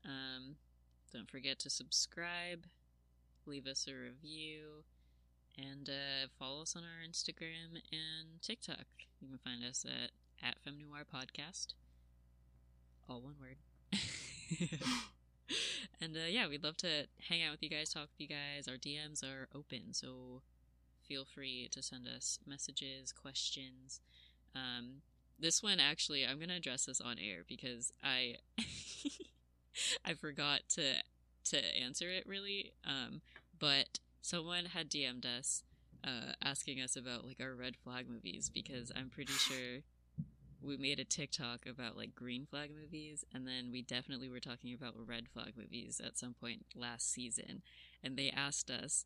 Um, 0.06 0.56
don't 1.12 1.30
forget 1.30 1.60
to 1.60 1.70
subscribe, 1.70 2.66
leave 3.46 3.68
us 3.68 3.88
a 3.90 3.94
review, 3.94 4.84
and 5.58 5.90
uh, 5.90 6.28
follow 6.40 6.62
us 6.62 6.76
on 6.76 6.84
our 6.84 7.06
Instagram 7.08 7.76
and 7.92 8.42
TikTok. 8.42 8.86
You 9.20 9.28
can 9.28 9.38
find 9.40 9.64
us 9.64 9.86
at 9.86 10.12
at 10.46 10.60
Femme 10.64 10.80
Noir 10.82 11.06
Podcast. 11.12 11.74
All 13.10 13.22
one 13.22 13.36
word. 13.40 13.58
and 16.02 16.16
uh, 16.16 16.28
yeah, 16.30 16.48
we'd 16.48 16.64
love 16.64 16.78
to 16.78 17.08
hang 17.30 17.44
out 17.44 17.52
with 17.52 17.64
you 17.64 17.70
guys, 17.70 17.90
talk 17.90 18.04
with 18.04 18.20
you 18.20 18.28
guys. 18.28 18.68
Our 18.68 18.76
DMs 18.76 19.24
are 19.24 19.48
open, 19.56 19.94
so 19.94 20.42
feel 21.08 21.26
free 21.26 21.70
to 21.72 21.82
send 21.82 22.08
us 22.08 22.40
messages, 22.48 23.12
questions. 23.12 24.00
Um, 24.56 25.02
this 25.40 25.62
one 25.62 25.80
actually, 25.80 26.26
I'm 26.26 26.40
gonna 26.40 26.56
address 26.56 26.86
this 26.86 27.02
on 27.02 27.18
air 27.20 27.44
because 27.48 27.92
I 28.04 28.36
I 30.06 30.14
forgot 30.14 30.62
to 30.70 31.04
to 31.46 31.58
answer 31.82 32.10
it 32.10 32.26
really. 32.26 32.74
Um, 32.86 33.22
but 33.60 34.00
someone 34.22 34.66
had 34.66 34.90
DM'd 34.90 35.26
us 35.26 35.64
uh, 36.04 36.34
asking 36.44 36.82
us 36.82 36.96
about 36.96 37.26
like 37.26 37.40
our 37.40 37.56
red 37.56 37.76
flag 37.76 38.10
movies 38.10 38.50
because 38.54 38.92
I'm 38.96 39.10
pretty 39.10 39.34
sure 39.34 39.82
we 40.64 40.78
made 40.78 41.00
a 41.00 41.04
TikTok 41.04 41.66
about 41.66 41.98
like 41.98 42.16
green 42.16 42.46
flag 42.46 42.72
movies, 42.74 43.24
and 43.34 43.48
then 43.48 43.70
we 43.72 43.82
definitely 43.82 44.30
were 44.30 44.40
talking 44.40 44.74
about 44.74 44.96
red 45.06 45.28
flag 45.28 45.54
movies 45.58 46.02
at 46.04 46.18
some 46.18 46.34
point 46.34 46.66
last 46.76 47.12
season. 47.12 47.62
And 48.04 48.18
they 48.18 48.30
asked 48.30 48.70
us, 48.70 49.06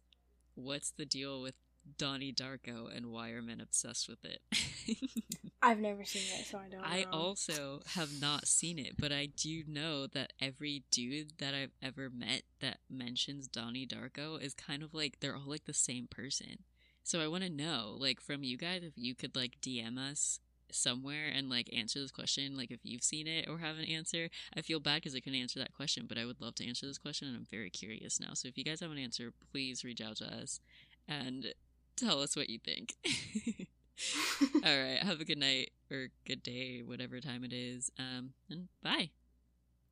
"What's 0.56 0.92
the 0.92 1.06
deal 1.06 1.42
with 1.42 1.56
Donnie 1.98 2.34
Darko, 2.34 2.96
and 2.96 3.08
why 3.08 3.30
are 3.32 3.42
men 3.42 3.62
obsessed 3.62 4.08
with 4.08 4.24
it?" 4.24 4.42
I've 5.62 5.80
never 5.80 6.06
seen 6.06 6.40
it, 6.40 6.46
so 6.46 6.60
I 6.60 6.70
don't. 6.70 6.84
I 6.84 7.04
know. 7.04 7.10
also 7.12 7.82
have 7.96 8.22
not 8.22 8.48
seen 8.48 8.78
it, 8.78 8.96
but 8.98 9.12
I 9.12 9.26
do 9.26 9.64
know 9.68 10.06
that 10.08 10.34
every 10.40 10.84
dude 10.92 11.40
that 11.40 11.56
I've 11.56 11.74
ever 11.82 12.10
met 12.10 12.44
that 12.60 12.78
mentions 12.90 13.48
Donnie 13.48 13.88
Darko 13.88 14.42
is 14.42 14.54
kind 14.54 14.84
of 14.84 14.94
like 14.94 15.20
they're 15.20 15.36
all 15.36 15.50
like 15.50 15.66
the 15.66 15.74
same 15.74 16.08
person. 16.08 16.60
So 17.04 17.22
I 17.22 17.28
want 17.28 17.44
to 17.44 17.50
know, 17.50 17.96
like, 17.98 18.20
from 18.20 18.44
you 18.44 18.58
guys, 18.58 18.84
if 18.84 18.92
you 18.98 19.16
could 19.16 19.34
like 19.34 19.62
DM 19.62 19.98
us 19.98 20.42
somewhere 20.72 21.32
and 21.34 21.50
like 21.50 21.70
answer 21.76 22.00
this 22.00 22.12
question, 22.12 22.58
like 22.58 22.72
if 22.72 22.80
you've 22.84 23.04
seen 23.04 23.28
it 23.28 23.48
or 23.48 23.60
have 23.60 23.78
an 23.78 23.86
answer. 23.86 24.30
I 24.56 24.62
feel 24.62 24.80
bad 24.80 24.96
because 24.96 25.16
I 25.16 25.20
couldn't 25.20 25.40
answer 25.40 25.60
that 25.60 25.74
question, 25.74 26.06
but 26.08 26.18
I 26.18 26.26
would 26.26 26.42
love 26.42 26.56
to 26.56 26.68
answer 26.68 26.86
this 26.86 26.98
question, 26.98 27.28
and 27.28 27.38
I'm 27.38 27.48
very 27.50 27.70
curious 27.70 28.20
now. 28.20 28.34
So 28.34 28.48
if 28.48 28.58
you 28.58 28.64
guys 28.64 28.80
have 28.82 28.92
an 28.92 28.98
answer, 28.98 29.32
please 29.52 29.84
reach 29.84 30.02
out 30.02 30.18
to 30.18 30.26
us 30.26 30.60
and 31.08 31.54
tell 31.96 32.22
us 32.22 32.36
what 32.36 32.50
you 32.50 32.60
think. 32.60 32.96
All 34.66 34.84
right. 34.84 35.00
Have 35.02 35.22
a 35.22 35.26
good 35.26 35.38
night 35.38 35.72
or 35.92 36.10
good 36.26 36.44
day, 36.44 36.82
whatever 36.86 37.20
time 37.20 37.44
it 37.44 37.54
is. 37.54 37.92
Um, 37.98 38.34
and 38.50 38.68
bye. 38.84 39.10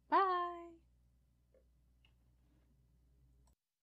Bye. 0.09 0.54